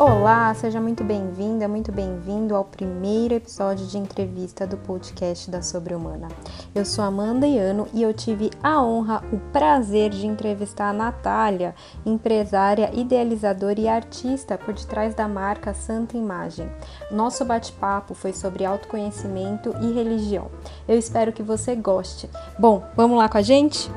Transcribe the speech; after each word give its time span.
Olá, 0.00 0.54
seja 0.54 0.80
muito 0.80 1.04
bem-vinda, 1.04 1.68
muito 1.68 1.92
bem-vindo 1.92 2.56
ao 2.56 2.64
primeiro 2.64 3.34
episódio 3.34 3.86
de 3.86 3.98
entrevista 3.98 4.66
do 4.66 4.78
podcast 4.78 5.50
da 5.50 5.60
Sobre 5.60 5.94
Humana. 5.94 6.26
Eu 6.74 6.86
sou 6.86 7.04
Amanda 7.04 7.46
Iano 7.46 7.86
e 7.92 8.00
eu 8.00 8.14
tive 8.14 8.48
a 8.62 8.82
honra, 8.82 9.22
o 9.30 9.38
prazer 9.52 10.08
de 10.08 10.26
entrevistar 10.26 10.88
a 10.88 10.94
Natália, 10.94 11.74
empresária, 12.06 12.90
idealizadora 12.94 13.78
e 13.78 13.88
artista 13.88 14.56
por 14.56 14.72
detrás 14.72 15.14
da 15.14 15.28
marca 15.28 15.74
Santa 15.74 16.16
Imagem. 16.16 16.66
Nosso 17.10 17.44
bate-papo 17.44 18.14
foi 18.14 18.32
sobre 18.32 18.64
autoconhecimento 18.64 19.76
e 19.82 19.92
religião. 19.92 20.50
Eu 20.88 20.98
espero 20.98 21.30
que 21.30 21.42
você 21.42 21.76
goste. 21.76 22.26
Bom, 22.58 22.82
vamos 22.96 23.18
lá 23.18 23.28
com 23.28 23.36
a 23.36 23.42
gente? 23.42 23.90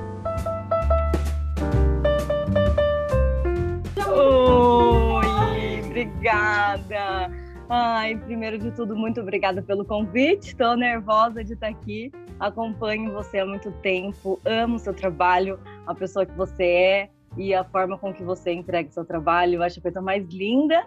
Obrigada. 6.04 7.32
Ai, 7.70 8.18
primeiro 8.18 8.58
de 8.58 8.72
tudo, 8.72 8.96
muito 8.96 9.22
obrigada 9.22 9.62
pelo 9.62 9.86
convite. 9.86 10.50
Estou 10.50 10.76
nervosa 10.76 11.44
de 11.44 11.54
estar 11.54 11.68
aqui. 11.68 12.12
Acompanho 12.40 13.14
você 13.14 13.40
há 13.40 13.46
muito 13.46 13.72
tempo, 13.82 14.40
amo 14.44 14.76
o 14.76 14.80
seu 14.80 14.94
trabalho, 14.94 15.60
a 15.88 15.96
pessoa 15.96 16.26
que 16.26 16.34
você 16.34 16.64
é 16.64 17.10
e 17.38 17.54
a 17.54 17.64
forma 17.64 17.98
com 17.98 18.14
que 18.14 18.24
você 18.24 18.52
entrega 18.52 18.92
seu 18.92 19.06
trabalho. 19.06 19.56
Eu 19.56 19.64
acho 19.64 19.80
a 19.80 19.82
coisa 19.82 20.02
mais 20.02 20.28
linda 20.28 20.86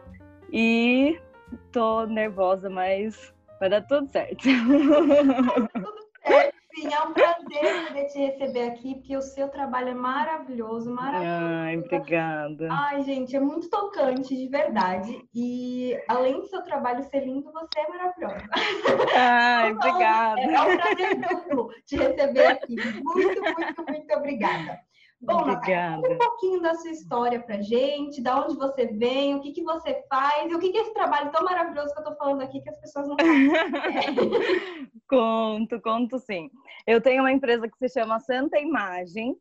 e 0.53 1.19
tô 1.73 2.07
nervosa, 2.07 2.69
mas 2.69 3.33
vai 3.59 3.71
dar 3.71 3.83
tudo 3.83 4.09
certo. 4.09 4.43
tudo 5.73 6.09
certo. 6.27 6.66
Sim, 6.77 6.93
é 6.93 7.01
um 7.01 7.13
prazer 7.15 7.87
poder 7.87 8.05
te 8.09 8.19
receber 8.19 8.69
aqui, 8.69 8.97
porque 8.97 9.17
o 9.17 9.23
seu 9.23 9.49
trabalho 9.49 9.89
é 9.89 9.95
maravilhoso, 9.95 10.93
maravilhoso. 10.93 11.55
Ai, 11.55 11.79
obrigada. 11.79 12.69
Ai, 12.71 13.03
gente, 13.03 13.35
é 13.35 13.41
muito 13.41 13.71
tocante, 13.71 14.37
de 14.37 14.47
verdade. 14.47 15.27
E 15.35 15.99
além 16.07 16.39
do 16.39 16.47
seu 16.47 16.63
trabalho 16.63 17.03
ser 17.05 17.25
lindo, 17.25 17.51
você 17.51 17.81
é 17.81 17.89
maravilhosa. 17.89 18.47
Ai, 19.17 19.73
obrigada. 19.73 20.41
É, 20.41 20.53
é 20.53 20.61
um 20.61 20.77
prazer 20.77 21.17
duplo 21.17 21.71
te 21.87 21.97
receber 21.97 22.47
aqui. 22.47 22.77
Muito, 23.03 23.41
muito, 23.41 23.85
muito 23.89 24.15
obrigada. 24.15 24.79
Bom, 25.21 25.41
Obrigada. 25.41 26.03
conta 26.03 26.15
um 26.15 26.19
pouquinho 26.19 26.61
da 26.61 26.75
sua 26.75 26.91
história 26.91 27.41
pra 27.41 27.63
gente, 27.63 28.21
da 28.21 28.45
onde 28.45 28.55
você 28.55 28.87
vem, 28.87 29.35
o 29.35 29.41
que, 29.41 29.53
que 29.53 29.63
você 29.63 30.05
faz 30.09 30.51
e 30.51 30.55
o 30.55 30.59
que, 30.59 30.71
que 30.71 30.79
é 30.79 30.83
esse 30.83 30.93
trabalho 30.93 31.33
tão 31.33 31.43
maravilhoso 31.43 31.95
que 31.95 32.01
eu 32.01 32.05
tô 32.05 32.15
falando 32.17 32.43
aqui 32.43 32.61
que 32.61 32.69
as 32.69 32.79
pessoas 32.79 33.09
não 33.09 33.17
sabem. 33.17 34.31
conto, 35.09 35.81
conto 35.81 36.19
sim. 36.19 36.51
Eu 36.87 37.01
tenho 37.01 37.23
uma 37.23 37.33
empresa 37.33 37.67
que 37.67 37.79
se 37.79 37.99
chama 37.99 38.21
Santa 38.21 38.59
Imagem 38.59 39.35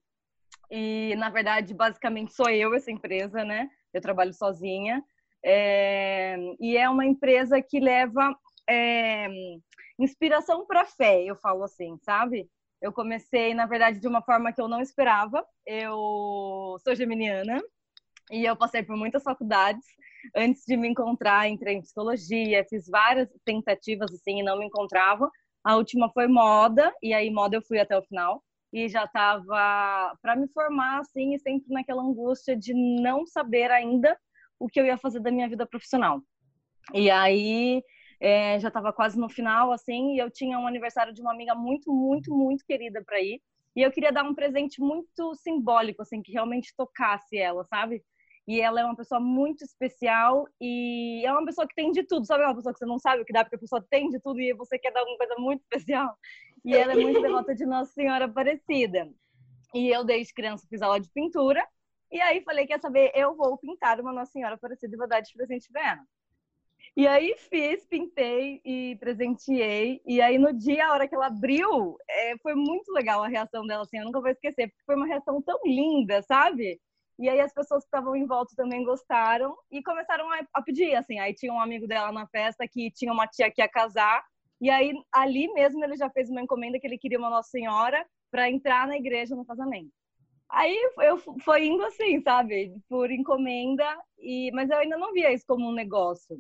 e, 0.72 1.14
na 1.18 1.30
verdade, 1.30 1.74
basicamente 1.74 2.34
sou 2.34 2.50
eu 2.50 2.74
essa 2.74 2.90
empresa, 2.90 3.44
né? 3.44 3.70
Eu 3.94 4.02
trabalho 4.02 4.34
sozinha. 4.34 5.04
É... 5.44 6.38
E 6.60 6.78
é 6.78 6.90
uma 6.90 7.06
empresa 7.06 7.62
que 7.62 7.82
leva 7.82 8.34
é... 8.68 9.28
inspiração 10.00 10.66
para 10.66 10.86
fé, 10.86 11.22
eu 11.24 11.36
falo 11.36 11.64
assim, 11.64 11.98
sabe? 12.02 12.50
Eu 12.86 12.94
comecei, 12.94 13.56
na 13.56 13.66
verdade, 13.66 14.00
de 14.00 14.08
uma 14.08 14.22
forma 14.22 14.54
que 14.54 14.62
eu 14.62 14.68
não 14.68 14.80
esperava. 14.80 15.44
Eu 15.66 16.78
sou 16.84 16.94
geminiana 16.94 17.60
e 18.30 18.46
eu 18.46 18.56
passei 18.56 18.84
por 18.84 18.96
muitas 18.96 19.24
faculdades 19.24 19.84
antes 20.36 20.64
de 20.68 20.78
me 20.78 20.88
encontrar. 20.88 21.50
Entrei 21.50 21.78
em 21.78 21.82
psicologia, 21.82 22.64
fiz 22.70 22.88
várias 22.88 23.28
tentativas 23.44 24.14
assim 24.14 24.40
e 24.40 24.44
não 24.44 24.60
me 24.60 24.68
encontrava. 24.68 25.32
A 25.64 25.76
última 25.76 26.12
foi 26.12 26.28
moda 26.28 26.94
e 27.02 27.12
aí 27.12 27.32
moda 27.32 27.58
eu 27.58 27.64
fui 27.64 27.80
até 27.80 27.98
o 27.98 28.04
final 28.04 28.44
e 28.72 28.88
já 28.88 29.06
estava 29.06 30.16
para 30.22 30.36
me 30.36 30.48
formar 30.50 31.00
assim 31.00 31.34
e 31.34 31.40
sempre 31.40 31.74
naquela 31.74 32.04
angústia 32.04 32.56
de 32.56 32.72
não 33.02 33.26
saber 33.26 33.72
ainda 33.72 34.16
o 34.60 34.68
que 34.68 34.80
eu 34.80 34.86
ia 34.86 34.96
fazer 34.96 35.22
da 35.22 35.32
minha 35.32 35.50
vida 35.50 35.66
profissional. 35.66 36.22
E 36.94 37.10
aí 37.10 37.82
é, 38.20 38.60
já 38.60 38.68
estava 38.70 38.94
quase 38.94 39.20
no 39.20 39.30
final, 39.30 39.72
assim, 39.72 40.16
e 40.16 40.20
eu 40.20 40.30
tinha 40.30 40.58
um 40.60 40.68
aniversário 40.68 41.14
de 41.14 41.22
uma 41.22 41.32
amiga 41.32 41.56
muito, 41.56 41.92
muito, 41.94 42.34
muito 42.34 42.66
querida 42.66 43.04
para 43.04 43.22
ir. 43.22 43.42
E 43.76 43.82
eu 43.82 43.92
queria 43.92 44.12
dar 44.12 44.24
um 44.24 44.34
presente 44.34 44.80
muito 44.80 45.36
simbólico, 45.36 46.02
assim, 46.02 46.22
que 46.22 46.32
realmente 46.32 46.74
tocasse 46.78 47.38
ela, 47.38 47.66
sabe? 47.66 48.02
E 48.48 48.62
ela 48.62 48.80
é 48.80 48.86
uma 48.86 48.96
pessoa 48.96 49.20
muito 49.20 49.64
especial 49.64 50.48
e 50.62 51.26
é 51.26 51.32
uma 51.32 51.44
pessoa 51.46 51.68
que 51.68 51.74
tem 51.74 51.92
de 51.92 52.04
tudo, 52.04 52.26
sabe? 52.26 52.44
É 52.44 52.48
uma 52.48 52.56
pessoa 52.56 52.72
que 52.72 52.80
você 52.80 52.86
não 52.86 53.00
sabe 53.00 53.24
o 53.24 53.26
que 53.26 53.34
dá, 53.34 53.44
porque 53.44 53.56
a 53.56 53.60
pessoa 53.60 53.86
tem 53.90 54.10
de 54.10 54.20
tudo 54.20 54.40
e 54.40 54.54
você 54.54 54.78
quer 54.78 54.92
dar 54.92 55.04
uma 55.04 55.18
coisa 55.18 55.36
muito 55.38 55.62
especial. 55.70 56.16
E 56.64 56.76
ela 56.76 56.94
é 56.94 56.96
muito 56.96 57.22
devota 57.22 57.54
de 57.56 57.66
Nossa 57.66 57.92
Senhora 57.92 58.26
Aparecida. 58.26 59.10
E 59.74 59.90
eu, 59.90 60.04
desde 60.04 60.34
criança, 60.34 60.66
fiz 60.70 60.82
aula 60.82 61.00
de 61.00 61.10
pintura. 61.10 61.68
E 62.12 62.22
aí 62.22 62.42
falei, 62.42 62.66
quer 62.68 62.80
saber, 62.80 63.12
eu 63.16 63.36
vou 63.36 63.58
pintar 63.58 64.00
uma 64.00 64.14
Nossa 64.14 64.32
Senhora 64.32 64.56
Aparecida 64.56 64.96
e 64.96 64.98
vou 64.98 65.08
dar 65.08 65.22
de 65.22 65.34
presente 65.34 65.68
pra 65.72 65.92
ela. 65.92 66.02
E 66.98 67.08
aí 67.08 67.36
fiz, 67.38 67.86
pintei 67.86 68.62
e 68.64 68.96
presenteei. 69.00 70.02
E 70.06 70.22
aí 70.22 70.38
no 70.38 70.54
dia, 70.54 70.88
a 70.88 70.94
hora 70.94 71.08
que 71.08 71.16
ela 71.16 71.28
abriu, 71.28 71.98
é, 72.10 72.38
foi 72.38 72.56
muito 72.56 72.92
legal 72.94 73.22
a 73.22 73.28
reação 73.28 73.68
dela, 73.68 73.84
assim, 73.84 73.98
eu 73.98 74.06
nunca 74.06 74.22
vou 74.22 74.30
esquecer, 74.30 74.68
porque 74.70 74.86
foi 74.86 74.96
uma 74.96 75.06
reação 75.06 75.42
tão 75.42 75.60
linda, 75.66 76.22
sabe? 76.22 76.80
E 77.18 77.30
aí 77.30 77.40
as 77.40 77.54
pessoas 77.54 77.84
que 77.84 77.88
estavam 77.88 78.16
em 78.16 78.26
volta 78.26 78.54
também 78.56 78.84
gostaram 78.84 79.56
e 79.72 79.82
começaram 79.84 80.30
a, 80.32 80.42
a, 80.54 80.62
pedir, 80.62 80.96
assim. 80.96 81.20
Aí 81.20 81.34
tinha 81.34 81.54
um 81.54 81.60
amigo 81.60 81.88
dela 81.88 82.12
na 82.12 82.28
festa 82.28 82.68
que 82.68 82.92
tinha 82.92 83.12
uma 83.12 83.28
tia 83.28 83.52
que 83.52 83.62
ia 83.62 83.70
casar. 83.70 84.24
E 84.62 84.70
aí 84.70 84.94
ali 85.14 85.52
mesmo 85.54 85.84
ele 85.84 85.96
já 85.98 86.10
fez 86.10 86.30
uma 86.30 86.42
encomenda 86.42 86.80
que 86.80 86.88
ele 86.88 86.98
queria 86.98 87.20
uma 87.20 87.30
Nossa 87.30 87.50
Senhora 87.50 88.06
para 88.32 88.50
entrar 88.50 88.88
na 88.88 88.98
igreja 88.98 89.36
no 89.36 89.46
casamento. 89.46 89.92
Aí 90.50 90.76
eu 91.00 91.18
foi 91.18 91.66
indo 91.68 91.84
assim, 91.86 92.22
sabe, 92.22 92.74
por 92.88 93.12
encomenda 93.12 93.86
e 94.20 94.52
mas 94.54 94.70
eu 94.70 94.78
ainda 94.78 94.98
não 94.98 95.12
via 95.14 95.34
isso 95.34 95.46
como 95.48 95.70
um 95.70 95.74
negócio. 95.74 96.38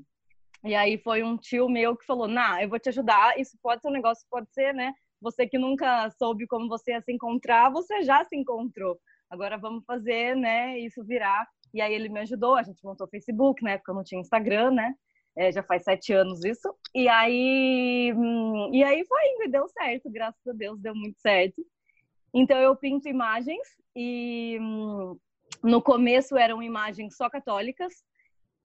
E 0.66 0.74
aí 0.74 0.98
foi 0.98 1.24
um 1.24 1.38
tio 1.38 1.70
meu 1.70 1.96
que 1.96 2.06
falou: 2.06 2.28
"Nah, 2.28 2.62
eu 2.62 2.70
vou 2.70 2.80
te 2.80 2.90
ajudar. 2.90 3.40
Isso 3.40 3.58
pode 3.62 3.82
ser 3.82 3.88
um 3.90 3.92
negócio, 3.92 4.26
pode 4.30 4.52
ser, 4.52 4.74
né? 4.74 4.94
Você 5.22 5.48
que 5.48 5.58
nunca 5.58 6.10
soube 6.12 6.48
como 6.48 6.68
você 6.68 6.92
ia 6.92 7.02
se 7.02 7.12
encontrar, 7.14 7.70
você 7.72 8.02
já 8.04 8.24
se 8.26 8.36
encontrou. 8.36 9.00
Agora 9.30 9.58
vamos 9.58 9.86
fazer, 9.86 10.36
né, 10.36 10.78
isso 10.80 11.04
virar". 11.06 11.48
E 11.74 11.82
aí 11.82 11.94
ele 11.94 12.10
me 12.10 12.22
ajudou, 12.22 12.56
a 12.56 12.64
gente 12.64 12.84
montou 12.84 13.08
Facebook, 13.08 13.64
na 13.64 13.72
época 13.72 13.92
eu 13.92 13.96
não 13.96 14.04
tinha 14.04 14.22
Instagram, 14.22 14.72
né? 14.72 14.96
É, 15.38 15.52
já 15.52 15.62
faz 15.62 15.84
sete 15.84 16.14
anos 16.14 16.44
isso. 16.46 16.74
E 16.94 17.08
aí, 17.10 18.14
hum, 18.16 18.70
e 18.74 18.84
aí 18.84 19.06
foi 19.06 19.20
indo 19.34 19.44
e 19.44 19.50
deu 19.50 19.68
certo, 19.68 20.10
graças 20.10 20.48
a 20.48 20.54
Deus, 20.54 20.80
deu 20.80 20.96
muito 20.96 21.20
certo. 21.20 21.62
Então 22.34 22.58
eu 22.58 22.76
pinto 22.76 23.08
imagens 23.10 23.68
e 23.96 24.58
hum, 24.62 25.18
no 25.64 25.82
começo 25.82 26.38
eram 26.38 26.64
imagens 26.64 27.16
só 27.18 27.30
católicas, 27.30 27.94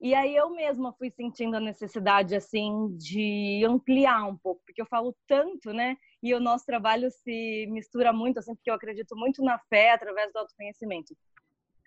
e 0.01 0.15
aí 0.15 0.35
eu 0.35 0.49
mesma 0.49 0.91
fui 0.93 1.11
sentindo 1.11 1.55
a 1.55 1.59
necessidade 1.59 2.35
assim 2.35 2.89
de 2.97 3.63
ampliar 3.63 4.25
um 4.25 4.35
pouco, 4.35 4.59
porque 4.65 4.81
eu 4.81 4.85
falo 4.87 5.15
tanto, 5.27 5.71
né? 5.71 5.95
E 6.23 6.33
o 6.33 6.39
nosso 6.39 6.65
trabalho 6.65 7.11
se 7.11 7.67
mistura 7.69 8.11
muito, 8.11 8.39
assim, 8.39 8.55
porque 8.55 8.71
eu 8.71 8.73
acredito 8.73 9.15
muito 9.15 9.43
na 9.43 9.59
fé 9.69 9.91
através 9.91 10.33
do 10.33 10.39
autoconhecimento. 10.39 11.15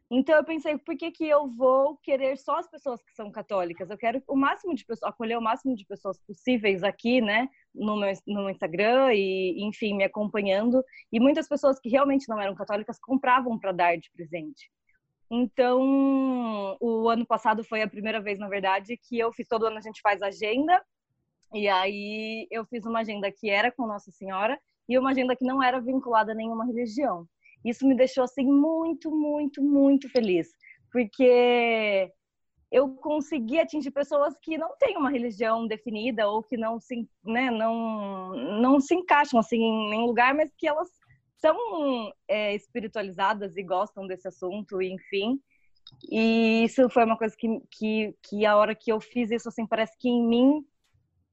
Então 0.09 0.37
eu 0.37 0.45
pensei, 0.45 0.79
por 0.79 0.97
que, 0.97 1.11
que 1.11 1.27
eu 1.27 1.49
vou 1.49 1.97
querer 1.97 2.37
só 2.39 2.59
as 2.59 2.69
pessoas 2.69 3.03
que 3.03 3.13
são 3.15 3.33
católicas? 3.33 3.91
Eu 3.91 3.99
quero 3.99 4.23
o 4.29 4.37
máximo 4.37 4.77
de 4.77 4.85
pessoas, 4.85 5.11
acolher 5.11 5.37
o 5.37 5.43
máximo 5.43 5.75
de 5.75 5.85
pessoas 5.85 6.17
possíveis 6.21 6.85
aqui, 6.85 7.21
né, 7.21 7.49
no 7.75 7.97
meu, 7.97 8.13
no 8.29 8.49
Instagram 8.49 9.13
e, 9.13 9.61
enfim, 9.65 9.97
me 9.97 10.05
acompanhando. 10.05 10.85
E 11.11 11.19
muitas 11.19 11.49
pessoas 11.49 11.81
que 11.81 11.89
realmente 11.89 12.29
não 12.29 12.41
eram 12.41 12.55
católicas 12.55 12.97
compravam 13.01 13.59
para 13.59 13.73
dar 13.73 13.97
de 13.97 14.09
presente. 14.13 14.71
Então, 15.31 16.77
o 16.81 17.09
ano 17.09 17.27
passado 17.27 17.65
foi 17.65 17.83
a 17.83 17.89
primeira 17.89 18.21
vez, 18.21 18.39
na 18.39 18.49
verdade, 18.49 18.97
que 18.97 19.19
eu 19.19 19.33
fiz 19.33 19.49
todo 19.49 19.67
ano 19.67 19.79
a 19.79 19.81
gente 19.81 20.01
faz 20.01 20.23
agenda. 20.23 20.83
E 21.53 21.69
aí 21.69 22.47
eu 22.51 22.65
fiz 22.65 22.85
uma 22.85 23.01
agenda 23.01 23.31
que 23.31 23.49
era 23.49 23.71
com 23.71 23.87
Nossa 23.87 24.11
Senhora 24.11 24.59
e 24.89 24.99
uma 24.99 25.11
agenda 25.11 25.37
que 25.37 25.45
não 25.45 25.63
era 25.63 25.81
vinculada 25.81 26.33
a 26.33 26.35
nenhuma 26.35 26.67
religião. 26.67 27.27
Isso 27.65 27.87
me 27.87 27.97
deixou 27.97 28.25
assim 28.25 28.45
muito, 28.45 29.11
muito, 29.11 29.63
muito 29.63 30.09
feliz, 30.11 30.49
porque 30.93 32.13
eu 32.71 32.89
consegui 32.97 33.59
atingir 33.59 33.91
pessoas 33.93 34.35
que 34.43 34.59
não 34.59 34.77
têm 34.79 34.97
uma 34.97 35.11
religião 35.11 35.67
definida 35.67 36.29
ou 36.29 36.43
que 36.43 36.57
não 36.57 36.79
se, 36.79 37.09
né, 37.25 37.51
não, 37.51 38.35
não 38.61 38.81
se 38.81 38.95
encaixam 38.95 39.39
assim 39.39 39.57
em 39.57 39.91
nenhum 39.91 40.07
lugar, 40.07 40.35
mas 40.35 40.53
que 40.59 40.67
elas 40.67 40.89
são 41.45 42.11
é, 42.27 42.55
espiritualizadas 42.55 43.55
e 43.59 43.63
gostam 43.63 44.07
desse 44.07 44.27
assunto, 44.27 44.81
enfim. 44.81 45.39
E 46.11 46.65
isso 46.65 46.89
foi 46.89 47.05
uma 47.05 47.19
coisa 47.19 47.37
que, 47.37 47.61
que, 47.71 48.15
que 48.23 48.47
a 48.47 48.57
hora 48.57 48.75
que 48.75 48.91
eu 48.91 48.99
fiz 48.99 49.31
isso, 49.31 49.51
assim, 49.51 49.67
parece 49.67 49.93
que 49.99 50.09
em 50.09 50.27
mim 50.27 50.65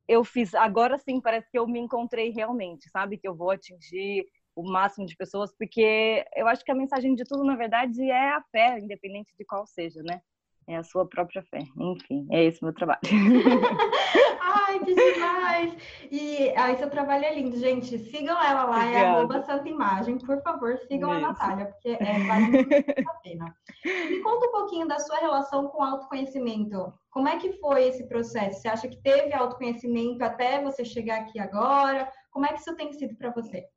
eu 0.09 0.25
fiz, 0.25 0.53
agora 0.53 0.97
sim, 0.97 1.21
parece 1.21 1.49
que 1.49 1.57
eu 1.57 1.65
me 1.65 1.79
encontrei 1.79 2.29
realmente, 2.31 2.89
sabe? 2.89 3.17
Que 3.17 3.25
eu 3.25 3.33
vou 3.33 3.51
atingir 3.51 4.25
o 4.53 4.69
máximo 4.69 5.05
de 5.05 5.15
pessoas, 5.15 5.55
porque 5.57 6.25
eu 6.35 6.45
acho 6.45 6.65
que 6.65 6.71
a 6.71 6.75
mensagem 6.75 7.15
de 7.15 7.23
tudo, 7.23 7.45
na 7.45 7.55
verdade, 7.55 8.03
é 8.03 8.31
a 8.31 8.43
fé, 8.51 8.77
independente 8.79 9.31
de 9.39 9.45
qual 9.45 9.65
seja, 9.65 10.01
né? 10.03 10.19
É 10.67 10.75
a 10.75 10.83
sua 10.83 11.07
própria 11.07 11.41
fé. 11.43 11.63
Enfim, 11.79 12.27
é 12.29 12.43
esse 12.43 12.61
meu 12.61 12.73
trabalho. 12.73 12.99
Ai, 14.43 14.79
que 14.79 14.95
demais! 14.95 15.77
E 16.09 16.49
aí, 16.57 16.75
seu 16.77 16.89
trabalho 16.89 17.25
é 17.25 17.35
lindo, 17.35 17.57
gente. 17.57 17.97
Sigam 17.99 18.41
ela 18.41 18.63
lá, 18.63 18.85
é 18.85 18.87
Obrigada. 18.87 19.05
é 19.05 19.09
arroba 19.09 19.41
Santa 19.43 19.69
Imagem. 19.69 20.17
Por 20.17 20.41
favor, 20.41 20.77
sigam 20.87 21.13
Isso. 21.13 21.23
a 21.23 21.27
Natália, 21.27 21.65
porque 21.67 21.89
é, 21.89 22.19
vale 22.25 22.45
muito 22.49 23.09
a 23.09 23.13
pena. 23.21 23.55
Me 23.85 24.19
conta 24.21 24.47
um 24.47 24.51
pouquinho 24.51 24.87
da 24.87 24.97
sua 24.97 25.17
relação 25.17 25.67
com 25.67 25.83
autoconhecimento. 25.83 26.91
Como 27.11 27.27
é 27.27 27.37
que 27.37 27.53
foi 27.53 27.83
esse 27.87 28.07
processo? 28.07 28.61
Você 28.61 28.67
acha 28.67 28.87
que 28.87 28.97
teve 28.97 29.31
autoconhecimento 29.33 30.23
até 30.23 30.61
você 30.61 30.83
chegar 30.83 31.21
aqui 31.21 31.39
agora? 31.39 32.11
Como 32.31 32.45
é 32.45 32.49
que 32.49 32.59
isso 32.59 32.75
tem 32.75 32.91
sido 32.93 33.15
para 33.15 33.29
você? 33.29 33.67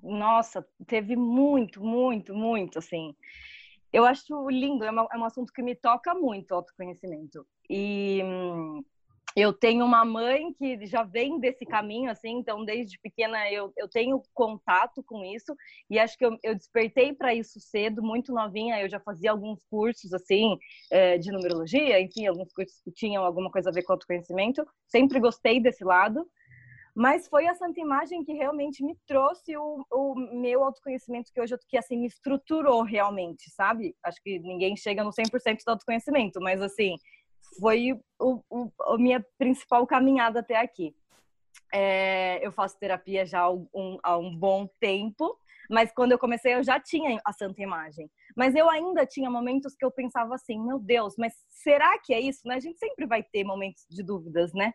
Nossa, 0.00 0.64
teve 0.86 1.16
muito, 1.16 1.82
muito, 1.82 2.34
muito, 2.34 2.78
assim. 2.78 3.16
Eu 3.92 4.04
acho 4.04 4.48
lindo, 4.48 4.84
é, 4.84 4.90
uma, 4.90 5.08
é 5.12 5.18
um 5.18 5.24
assunto 5.24 5.52
que 5.52 5.62
me 5.62 5.74
toca 5.74 6.14
muito, 6.14 6.54
autoconhecimento. 6.54 7.44
E 7.68 8.22
hum, 8.24 8.84
eu 9.36 9.52
tenho 9.52 9.84
uma 9.84 10.04
mãe 10.04 10.52
que 10.54 10.86
já 10.86 11.02
vem 11.04 11.38
desse 11.38 11.64
caminho, 11.64 12.10
assim, 12.10 12.38
então 12.38 12.64
desde 12.64 12.98
pequena 12.98 13.50
eu, 13.50 13.72
eu 13.76 13.88
tenho 13.88 14.20
contato 14.34 15.02
com 15.04 15.24
isso 15.24 15.54
e 15.88 15.98
acho 15.98 16.18
que 16.18 16.24
eu, 16.24 16.36
eu 16.42 16.54
despertei 16.54 17.12
para 17.12 17.34
isso 17.34 17.60
cedo, 17.60 18.02
muito 18.02 18.32
novinha. 18.32 18.80
Eu 18.80 18.88
já 18.88 18.98
fazia 18.98 19.30
alguns 19.30 19.62
cursos, 19.70 20.12
assim, 20.12 20.58
é, 20.90 21.16
de 21.18 21.30
numerologia, 21.30 22.00
enfim, 22.00 22.26
alguns 22.26 22.52
cursos 22.52 22.80
que 22.82 22.90
tinham 22.90 23.24
alguma 23.24 23.50
coisa 23.50 23.70
a 23.70 23.72
ver 23.72 23.82
com 23.82 23.92
autoconhecimento. 23.92 24.66
Sempre 24.86 25.20
gostei 25.20 25.60
desse 25.60 25.84
lado, 25.84 26.26
mas 26.94 27.28
foi 27.28 27.46
a 27.46 27.54
Santa 27.54 27.80
Imagem 27.80 28.24
que 28.24 28.32
realmente 28.32 28.84
me 28.84 28.96
trouxe 29.06 29.56
o, 29.56 29.84
o 29.90 30.14
meu 30.40 30.64
autoconhecimento 30.64 31.32
que 31.32 31.40
hoje 31.40 31.56
que 31.68 31.76
assim 31.76 31.96
me 31.98 32.06
estruturou 32.06 32.82
realmente, 32.82 33.48
sabe? 33.50 33.94
Acho 34.02 34.20
que 34.22 34.40
ninguém 34.40 34.76
chega 34.76 35.04
no 35.04 35.10
100% 35.10 35.64
do 35.64 35.70
autoconhecimento, 35.70 36.40
mas 36.40 36.60
assim, 36.60 36.96
foi 37.58 37.92
o, 38.18 38.42
o, 38.50 38.70
a 38.80 38.98
minha 38.98 39.24
principal 39.38 39.86
caminhada 39.86 40.40
até 40.40 40.56
aqui. 40.56 40.94
É, 41.72 42.44
eu 42.44 42.52
faço 42.52 42.78
terapia 42.78 43.24
já 43.24 43.40
há 43.40 43.50
um, 43.50 43.98
há 44.02 44.16
um 44.16 44.34
bom 44.34 44.68
tempo, 44.80 45.36
mas 45.68 45.92
quando 45.92 46.12
eu 46.12 46.18
comecei 46.18 46.54
eu 46.54 46.62
já 46.62 46.80
tinha 46.80 47.20
a 47.24 47.32
santa 47.32 47.62
imagem. 47.62 48.10
Mas 48.36 48.54
eu 48.54 48.68
ainda 48.68 49.06
tinha 49.06 49.30
momentos 49.30 49.74
que 49.74 49.84
eu 49.84 49.90
pensava 49.90 50.34
assim, 50.34 50.58
meu 50.60 50.78
Deus, 50.78 51.14
mas 51.16 51.34
será 51.48 51.98
que 51.98 52.12
é 52.12 52.20
isso? 52.20 52.46
Né? 52.46 52.56
A 52.56 52.60
gente 52.60 52.78
sempre 52.78 53.06
vai 53.06 53.22
ter 53.22 53.44
momentos 53.44 53.84
de 53.88 54.02
dúvidas, 54.02 54.52
né? 54.52 54.74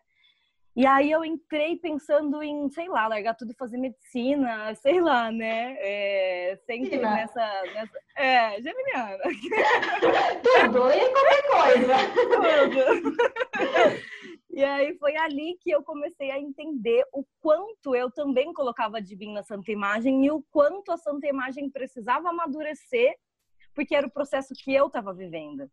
E 0.76 0.84
aí 0.84 1.10
eu 1.10 1.24
entrei 1.24 1.76
pensando 1.76 2.42
em, 2.42 2.68
sei 2.68 2.86
lá, 2.86 3.08
largar 3.08 3.34
tudo 3.34 3.50
e 3.50 3.56
fazer 3.56 3.78
medicina, 3.78 4.74
sei 4.76 5.00
lá, 5.00 5.32
né? 5.32 5.74
É, 5.78 6.60
sempre 6.66 6.98
nessa, 6.98 7.62
nessa. 7.72 7.98
É, 8.14 8.60
geminiana. 8.60 9.22
tudo, 10.44 10.92
e 10.92 11.10
qualquer 11.12 11.42
coisa. 11.48 11.94
Tudo. 12.36 13.16
E 14.50 14.62
aí 14.62 14.94
foi 14.98 15.16
ali 15.16 15.56
que 15.62 15.70
eu 15.70 15.82
comecei 15.82 16.30
a 16.30 16.38
entender 16.38 17.04
o 17.10 17.24
quanto 17.40 17.94
eu 17.94 18.10
também 18.10 18.52
colocava 18.52 19.00
divina 19.00 19.42
Santa 19.42 19.72
Imagem 19.72 20.26
e 20.26 20.30
o 20.30 20.42
quanto 20.50 20.92
a 20.92 20.98
Santa 20.98 21.26
Imagem 21.26 21.70
precisava 21.70 22.28
amadurecer, 22.28 23.14
porque 23.74 23.94
era 23.94 24.06
o 24.06 24.12
processo 24.12 24.52
que 24.54 24.74
eu 24.74 24.88
estava 24.88 25.14
vivendo. 25.14 25.70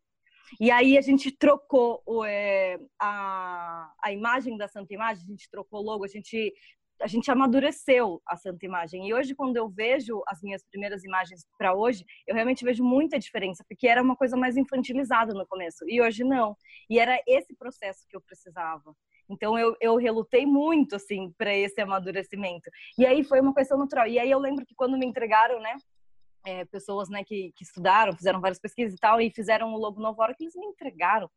E 0.59 0.71
aí 0.71 0.97
a 0.97 1.01
gente 1.01 1.31
trocou 1.31 2.01
é, 2.25 2.79
a, 2.99 3.91
a 4.01 4.11
imagem 4.11 4.57
da 4.57 4.67
Santa 4.67 4.93
Imagem, 4.93 5.23
a 5.23 5.31
gente 5.31 5.49
trocou 5.49 5.81
o 5.81 5.83
logo, 5.83 6.03
a 6.03 6.07
gente 6.07 6.53
a 7.01 7.07
gente 7.07 7.29
amadureceu 7.29 8.21
a 8.25 8.37
Santa 8.37 8.65
Imagem. 8.65 9.07
E 9.07 9.13
hoje, 9.13 9.35
quando 9.35 9.57
eu 9.57 9.67
vejo 9.67 10.21
as 10.27 10.41
minhas 10.41 10.63
primeiras 10.63 11.03
imagens 11.03 11.45
para 11.57 11.73
hoje, 11.75 12.05
eu 12.25 12.33
realmente 12.33 12.63
vejo 12.63 12.83
muita 12.83 13.19
diferença, 13.19 13.63
porque 13.67 13.87
era 13.87 14.01
uma 14.01 14.15
coisa 14.15 14.37
mais 14.37 14.55
infantilizada 14.55 15.33
no 15.33 15.45
começo, 15.45 15.83
e 15.87 16.01
hoje 16.01 16.23
não. 16.23 16.55
E 16.89 16.99
era 16.99 17.19
esse 17.27 17.53
processo 17.55 18.05
que 18.07 18.15
eu 18.15 18.21
precisava. 18.21 18.95
Então 19.29 19.57
eu, 19.57 19.75
eu 19.79 19.95
relutei 19.95 20.45
muito 20.45 20.95
assim 20.95 21.33
para 21.37 21.53
esse 21.55 21.79
amadurecimento. 21.81 22.69
E 22.97 23.05
aí 23.05 23.23
foi 23.23 23.39
uma 23.41 23.53
questão 23.53 23.77
natural. 23.77 24.07
E 24.07 24.19
aí 24.19 24.29
eu 24.29 24.39
lembro 24.39 24.65
que 24.65 24.75
quando 24.75 24.97
me 24.97 25.05
entregaram, 25.05 25.59
né, 25.59 25.75
é, 26.45 26.65
pessoas 26.65 27.09
né, 27.09 27.23
que, 27.23 27.51
que 27.55 27.63
estudaram, 27.63 28.15
fizeram 28.15 28.41
várias 28.41 28.59
pesquisas 28.59 28.95
e 28.95 28.99
tal, 28.99 29.19
e 29.21 29.31
fizeram 29.31 29.73
o 29.73 29.77
logo 29.77 30.01
novo, 30.01 30.21
a 30.21 30.25
hora 30.25 30.35
que 30.35 30.43
eles 30.43 30.55
me 30.55 30.65
entregaram, 30.65 31.29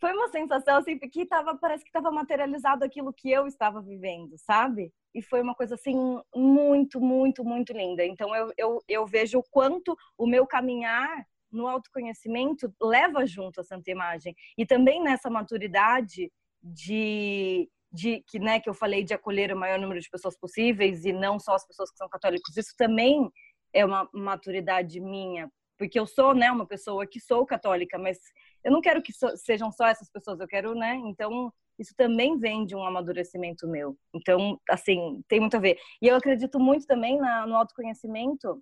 foi 0.00 0.12
uma 0.12 0.28
sensação 0.28 0.76
assim, 0.76 0.96
que 0.98 1.26
tava, 1.26 1.56
parece 1.56 1.82
que 1.82 1.88
estava 1.88 2.10
materializado 2.10 2.84
aquilo 2.84 3.12
que 3.12 3.30
eu 3.30 3.46
estava 3.46 3.82
vivendo, 3.82 4.36
sabe? 4.38 4.92
E 5.14 5.20
foi 5.20 5.40
uma 5.40 5.54
coisa 5.54 5.74
assim, 5.74 5.96
muito, 6.34 7.00
muito, 7.00 7.44
muito 7.44 7.72
linda. 7.72 8.04
Então 8.04 8.34
eu, 8.34 8.52
eu, 8.56 8.82
eu 8.86 9.06
vejo 9.06 9.38
o 9.38 9.44
quanto 9.50 9.96
o 10.16 10.26
meu 10.26 10.46
caminhar 10.46 11.26
no 11.50 11.66
autoconhecimento 11.66 12.72
leva 12.80 13.26
junto 13.26 13.60
a 13.60 13.64
Santa 13.64 13.90
Imagem. 13.90 14.34
E 14.56 14.64
também 14.64 15.02
nessa 15.02 15.28
maturidade 15.28 16.30
de, 16.62 17.68
de 17.90 18.22
que, 18.28 18.38
né, 18.38 18.60
que 18.60 18.68
eu 18.68 18.74
falei 18.74 19.02
de 19.02 19.14
acolher 19.14 19.52
o 19.52 19.58
maior 19.58 19.78
número 19.80 20.00
de 20.00 20.10
pessoas 20.10 20.38
possíveis 20.38 21.04
e 21.04 21.12
não 21.12 21.40
só 21.40 21.54
as 21.54 21.66
pessoas 21.66 21.90
que 21.90 21.96
são 21.96 22.08
católicos, 22.08 22.56
isso 22.56 22.74
também 22.76 23.28
é 23.72 23.84
uma 23.84 24.08
maturidade 24.12 25.00
minha, 25.00 25.50
porque 25.78 25.98
eu 25.98 26.06
sou, 26.06 26.34
né, 26.34 26.50
uma 26.50 26.66
pessoa 26.66 27.06
que 27.06 27.20
sou 27.20 27.46
católica, 27.46 27.98
mas 27.98 28.18
eu 28.64 28.72
não 28.72 28.80
quero 28.80 29.02
que 29.02 29.12
so, 29.12 29.36
sejam 29.36 29.70
só 29.70 29.86
essas 29.86 30.10
pessoas, 30.10 30.40
eu 30.40 30.48
quero, 30.48 30.74
né, 30.74 30.94
então 31.04 31.52
isso 31.78 31.94
também 31.96 32.36
vem 32.36 32.66
de 32.66 32.74
um 32.74 32.84
amadurecimento 32.84 33.68
meu. 33.68 33.96
Então, 34.12 34.60
assim, 34.68 35.22
tem 35.28 35.38
muito 35.38 35.56
a 35.56 35.60
ver. 35.60 35.78
E 36.02 36.08
eu 36.08 36.16
acredito 36.16 36.58
muito 36.58 36.84
também 36.86 37.18
na, 37.18 37.46
no 37.46 37.54
autoconhecimento, 37.54 38.60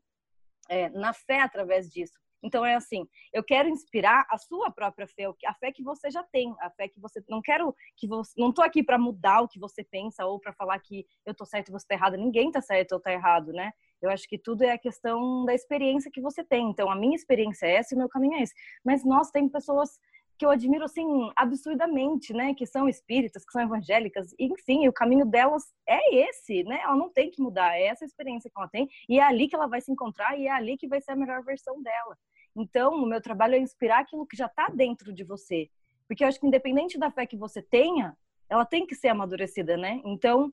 é, 0.68 0.90
na 0.90 1.14
fé 1.14 1.40
através 1.40 1.88
disso. 1.88 2.18
Então 2.46 2.64
é 2.64 2.74
assim, 2.74 3.06
eu 3.32 3.42
quero 3.42 3.68
inspirar 3.68 4.26
a 4.30 4.38
sua 4.38 4.70
própria 4.70 5.06
fé, 5.06 5.24
a 5.46 5.54
fé 5.54 5.72
que 5.72 5.82
você 5.82 6.10
já 6.10 6.22
tem, 6.22 6.54
a 6.60 6.70
fé 6.70 6.88
que 6.88 7.00
você 7.00 7.22
não 7.28 7.42
quero 7.42 7.74
que 7.96 8.06
você 8.06 8.32
não 8.38 8.52
tô 8.52 8.62
aqui 8.62 8.82
para 8.82 8.98
mudar 8.98 9.40
o 9.42 9.48
que 9.48 9.58
você 9.58 9.82
pensa 9.82 10.24
ou 10.24 10.38
para 10.38 10.52
falar 10.52 10.78
que 10.78 11.04
eu 11.24 11.34
tô 11.34 11.44
certo 11.44 11.68
e 11.68 11.72
você 11.72 11.86
tá 11.86 11.94
errado. 11.94 12.16
Ninguém 12.16 12.50
tá 12.50 12.60
certo 12.60 12.92
ou 12.92 13.00
tá 13.00 13.12
errado, 13.12 13.52
né? 13.52 13.72
Eu 14.00 14.10
acho 14.10 14.28
que 14.28 14.38
tudo 14.38 14.62
é 14.62 14.72
a 14.72 14.78
questão 14.78 15.44
da 15.44 15.54
experiência 15.54 16.10
que 16.12 16.20
você 16.20 16.44
tem. 16.44 16.70
Então, 16.70 16.90
a 16.90 16.94
minha 16.94 17.16
experiência 17.16 17.66
é 17.66 17.76
essa 17.76 17.94
e 17.94 17.96
o 17.96 17.98
meu 17.98 18.08
caminho 18.08 18.34
é 18.34 18.42
esse. 18.42 18.54
Mas 18.84 19.04
nós 19.04 19.30
tem 19.30 19.48
pessoas 19.48 19.98
que 20.38 20.44
eu 20.44 20.50
admiro 20.50 20.84
assim 20.84 21.06
absurdamente, 21.34 22.32
né, 22.32 22.54
que 22.54 22.66
são 22.66 22.88
espíritas, 22.88 23.44
que 23.44 23.52
são 23.52 23.62
evangélicas, 23.62 24.34
enfim, 24.38 24.86
o 24.86 24.92
caminho 24.92 25.24
delas 25.24 25.64
é 25.88 26.14
esse, 26.14 26.62
né? 26.64 26.80
Ela 26.82 26.96
não 26.96 27.10
tem 27.10 27.30
que 27.30 27.40
mudar, 27.40 27.74
é 27.74 27.86
essa 27.86 28.04
experiência 28.04 28.50
que 28.50 28.58
ela 28.58 28.68
tem 28.68 28.88
e 29.08 29.18
é 29.18 29.22
ali 29.22 29.48
que 29.48 29.56
ela 29.56 29.66
vai 29.66 29.80
se 29.80 29.90
encontrar 29.90 30.38
e 30.38 30.46
é 30.46 30.50
ali 30.50 30.76
que 30.76 30.88
vai 30.88 31.00
ser 31.00 31.12
a 31.12 31.16
melhor 31.16 31.42
versão 31.42 31.82
dela. 31.82 32.16
Então, 32.56 32.94
o 32.94 33.06
meu 33.06 33.20
trabalho 33.20 33.54
é 33.54 33.58
inspirar 33.58 34.00
aquilo 34.00 34.26
que 34.26 34.36
já 34.36 34.46
está 34.46 34.68
dentro 34.68 35.12
de 35.12 35.22
você, 35.22 35.68
porque 36.08 36.24
eu 36.24 36.28
acho 36.28 36.40
que 36.40 36.46
independente 36.46 36.98
da 36.98 37.10
fé 37.10 37.26
que 37.26 37.36
você 37.36 37.60
tenha, 37.60 38.16
ela 38.48 38.64
tem 38.64 38.86
que 38.86 38.94
ser 38.94 39.08
amadurecida, 39.08 39.76
né? 39.76 40.00
Então, 40.04 40.52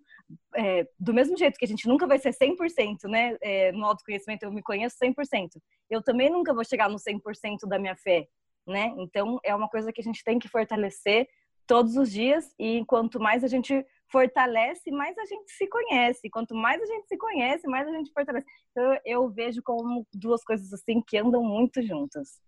é, 0.55 0.87
do 0.99 1.13
mesmo 1.13 1.37
jeito 1.37 1.57
que 1.57 1.65
a 1.65 1.67
gente 1.67 1.87
nunca 1.87 2.07
vai 2.07 2.17
ser 2.17 2.31
100%, 2.31 3.07
né? 3.07 3.37
É, 3.39 3.71
no 3.71 3.85
autoconhecimento 3.85 4.43
eu 4.43 4.51
me 4.51 4.63
conheço 4.63 4.97
100%. 5.01 5.61
Eu 5.89 6.01
também 6.01 6.29
nunca 6.29 6.53
vou 6.53 6.65
chegar 6.65 6.89
no 6.89 6.97
100% 6.97 7.67
da 7.67 7.77
minha 7.77 7.95
fé, 7.95 8.27
né? 8.67 8.93
Então, 8.97 9.39
é 9.43 9.55
uma 9.55 9.69
coisa 9.69 9.93
que 9.93 10.01
a 10.01 10.03
gente 10.03 10.23
tem 10.23 10.39
que 10.39 10.47
fortalecer 10.47 11.27
todos 11.67 11.95
os 11.95 12.11
dias 12.11 12.53
e 12.59 12.83
quanto 12.85 13.19
mais 13.19 13.43
a 13.43 13.47
gente 13.47 13.85
fortalece, 14.11 14.91
mais 14.91 15.17
a 15.17 15.25
gente 15.25 15.51
se 15.51 15.67
conhece. 15.67 16.29
Quanto 16.29 16.55
mais 16.55 16.81
a 16.81 16.85
gente 16.85 17.07
se 17.07 17.17
conhece, 17.17 17.67
mais 17.67 17.87
a 17.87 17.91
gente 17.91 18.11
fortalece. 18.11 18.45
Então, 18.71 18.97
eu 19.05 19.29
vejo 19.29 19.61
como 19.63 20.05
duas 20.13 20.43
coisas 20.43 20.71
assim 20.73 21.01
que 21.01 21.17
andam 21.17 21.43
muito 21.43 21.81
juntas. 21.81 22.39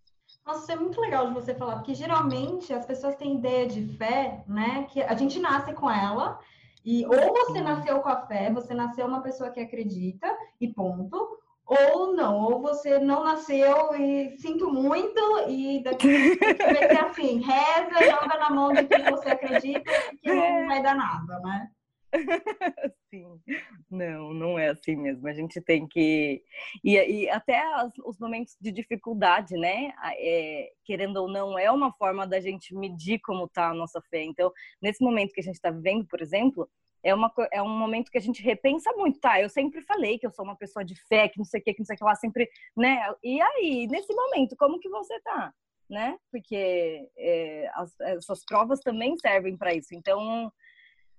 Nossa, 0.45 0.61
isso 0.61 0.71
é 0.71 0.75
muito 0.75 1.01
legal 1.01 1.27
de 1.27 1.33
você 1.33 1.55
falar, 1.55 1.77
porque 1.77 1.95
geralmente 1.95 2.71
as 2.71 2.85
pessoas 2.85 3.15
têm 3.15 3.35
ideia 3.35 3.67
de 3.67 3.97
fé, 3.97 4.43
né? 4.47 4.83
Que 4.91 5.01
a 5.01 5.15
gente 5.15 5.39
nasce 5.39 5.73
com 5.73 5.89
ela, 5.89 6.39
e 6.83 7.03
ou 7.05 7.13
você 7.13 7.61
nasceu 7.61 7.99
com 7.99 8.09
a 8.09 8.27
fé, 8.27 8.51
você 8.53 8.73
nasceu 8.73 9.07
uma 9.07 9.21
pessoa 9.21 9.49
que 9.49 9.59
acredita, 9.59 10.27
e 10.61 10.71
ponto. 10.71 11.39
Ou 11.67 12.13
não, 12.13 12.39
ou 12.41 12.61
você 12.61 12.99
não 12.99 13.23
nasceu 13.23 13.95
e 13.95 14.37
sinto 14.37 14.71
muito, 14.71 15.19
e 15.49 15.81
daqui 15.81 16.37
vai 16.37 16.87
ser 16.89 16.99
assim, 16.99 17.41
reza, 17.43 18.11
joga 18.11 18.37
na 18.37 18.49
mão 18.51 18.71
de 18.71 18.83
quem 18.83 19.03
você 19.03 19.29
acredita, 19.29 19.91
que 20.21 20.31
não 20.31 20.67
vai 20.67 20.83
dar 20.83 20.95
nada, 20.95 21.39
né? 21.39 21.71
Sim, 23.09 23.41
não, 23.89 24.33
não 24.33 24.59
é 24.59 24.69
assim 24.69 24.95
mesmo. 24.95 25.27
A 25.27 25.33
gente 25.33 25.59
tem 25.61 25.87
que. 25.87 26.41
E, 26.83 26.93
e 26.93 27.29
até 27.29 27.59
as, 27.75 27.91
os 28.05 28.19
momentos 28.19 28.55
de 28.59 28.71
dificuldade, 28.71 29.55
né? 29.55 29.93
É, 30.17 30.71
querendo 30.83 31.17
ou 31.17 31.27
não, 31.27 31.57
é 31.57 31.69
uma 31.71 31.91
forma 31.93 32.25
da 32.25 32.39
gente 32.39 32.75
medir 32.75 33.19
como 33.19 33.45
está 33.45 33.69
a 33.69 33.73
nossa 33.73 34.01
fé. 34.09 34.23
Então, 34.23 34.51
nesse 34.81 35.03
momento 35.03 35.33
que 35.33 35.41
a 35.41 35.43
gente 35.43 35.55
está 35.55 35.71
vivendo, 35.71 36.05
por 36.05 36.21
exemplo, 36.21 36.69
é, 37.05 37.13
uma, 37.13 37.31
é 37.51 37.61
um 37.61 37.69
momento 37.69 38.09
que 38.09 38.17
a 38.17 38.21
gente 38.21 38.41
repensa 38.41 38.91
muito, 38.93 39.19
tá? 39.19 39.39
Eu 39.39 39.47
sempre 39.47 39.79
falei 39.83 40.17
que 40.17 40.25
eu 40.25 40.31
sou 40.31 40.43
uma 40.43 40.57
pessoa 40.57 40.83
de 40.83 40.95
fé, 41.07 41.29
que 41.29 41.37
não 41.37 41.45
sei 41.45 41.61
o 41.61 41.63
que, 41.63 41.73
que 41.73 41.79
não 41.79 41.85
sei 41.85 41.95
o 41.95 41.97
que 41.99 42.03
lá, 42.03 42.15
sempre, 42.15 42.49
né? 42.75 42.99
E 43.23 43.39
aí, 43.39 43.87
nesse 43.87 44.11
momento, 44.11 44.55
como 44.57 44.79
que 44.79 44.89
você 44.89 45.19
tá? 45.21 45.53
Né? 45.87 46.17
Porque 46.31 47.07
é, 47.15 47.69
as, 47.75 47.99
essas 47.99 48.43
provas 48.43 48.79
também 48.79 49.15
servem 49.19 49.55
para 49.55 49.71
isso. 49.75 49.93
Então, 49.93 50.51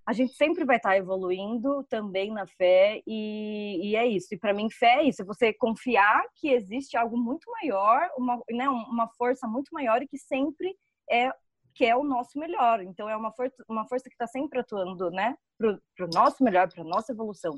a 0.05 0.13
gente 0.13 0.35
sempre 0.35 0.65
vai 0.65 0.77
estar 0.77 0.97
evoluindo 0.97 1.85
também 1.89 2.33
na 2.33 2.49
fé 2.49 3.01
e, 3.07 3.91
e 3.91 3.95
é 3.95 4.05
isso. 4.09 4.35
E 4.35 4.39
para 4.39 4.53
mim, 4.53 4.69
fé 4.69 4.97
é 4.97 5.05
isso: 5.05 5.23
é 5.23 5.25
você 5.25 5.53
confiar 5.53 6.25
que 6.35 6.49
existe 6.49 6.97
algo 6.97 7.17
muito 7.17 7.49
maior, 7.53 8.11
uma, 8.19 8.43
né, 8.51 8.69
uma 8.69 9.07
força 9.17 9.47
muito 9.47 9.69
maior 9.73 10.03
e 10.03 10.09
que 10.09 10.19
sempre 10.19 10.77
é 11.09 11.31
quer 11.77 11.95
o 11.95 12.03
nosso 12.03 12.39
melhor. 12.39 12.81
Então 12.83 13.09
é 13.09 13.17
uma 13.17 13.31
força, 13.31 13.65
uma 13.69 13.87
força 13.87 14.09
que 14.09 14.15
está 14.15 14.27
sempre 14.27 14.59
atuando, 14.59 15.11
né, 15.11 15.37
para 15.59 15.79
o 16.07 16.11
nosso 16.13 16.43
melhor, 16.43 16.69
para 16.73 16.83
nossa 16.83 17.13
evolução. 17.13 17.55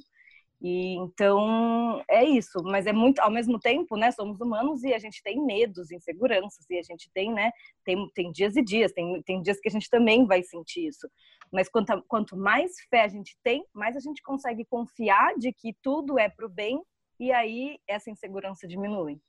E 0.61 0.97
então 0.97 2.03
é 2.11 2.25
isso, 2.25 2.61
mas 2.65 2.87
é 2.87 2.93
muito 2.93 3.21
ao 3.21 3.31
mesmo 3.31 3.61
tempo, 3.61 3.97
né? 3.97 4.11
Somos 4.11 4.41
humanos 4.41 4.83
e 4.83 4.93
a 4.93 4.99
gente 4.99 5.23
tem 5.23 5.41
medos, 5.41 5.93
inseguranças 5.93 6.69
e 6.69 6.77
a 6.77 6.83
gente 6.83 7.09
tem, 7.15 7.33
né? 7.33 7.53
Tem, 7.85 8.11
tem 8.13 8.33
dias 8.33 8.57
e 8.57 8.63
dias, 8.63 8.91
tem, 8.93 9.23
tem 9.23 9.41
dias 9.41 9.61
que 9.61 9.69
a 9.69 9.71
gente 9.71 9.89
também 9.89 10.27
vai 10.27 10.43
sentir 10.43 10.89
isso. 10.89 11.09
Mas 11.53 11.69
quanto, 11.69 12.03
quanto 12.09 12.37
mais 12.37 12.73
fé 12.91 13.03
a 13.03 13.09
gente 13.09 13.39
tem, 13.45 13.65
mais 13.73 13.97
a 13.97 14.01
gente 14.01 14.21
consegue 14.21 14.65
confiar 14.65 15.35
de 15.37 15.53
que 15.53 15.77
tudo 15.81 16.19
é 16.19 16.29
para 16.29 16.47
o 16.47 16.51
bem 16.51 16.83
e 17.21 17.31
aí 17.31 17.79
essa 17.87 18.11
insegurança 18.11 18.67
diminui. 18.67 19.21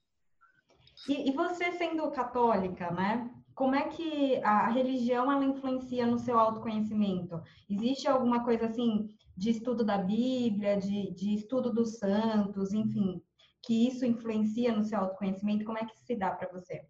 E, 1.08 1.29
e, 1.29 1.34
você 1.34 1.72
sendo 1.74 2.10
católica, 2.12 2.91
né? 2.91 3.29
Como 3.56 3.75
é 3.75 3.88
que 3.89 4.38
a 4.44 4.70
religião 4.70 5.32
ela 5.32 5.44
influencia 5.44 6.06
no 6.06 6.18
seu 6.18 6.39
autoconhecimento? 6.39 7.41
Existe 7.70 8.08
alguma 8.08 8.44
coisa 8.44 8.65
assim 8.65 9.10
de 9.36 9.50
estudo 9.50 9.84
da 9.84 9.98
Bíblia, 9.98 10.77
de, 10.77 11.12
de 11.13 11.34
estudo 11.34 11.72
dos 11.72 11.98
santos, 11.98 12.74
enfim, 12.74 13.22
que 13.63 13.88
isso 13.88 14.06
influencia 14.06 14.74
no 14.74 14.84
seu 14.84 15.00
autoconhecimento? 15.00 15.65
Como 15.65 15.77
é 15.77 15.86
que 15.86 15.98
se 16.00 16.15
dá 16.15 16.32
para 16.32 16.50
você? 16.50 16.86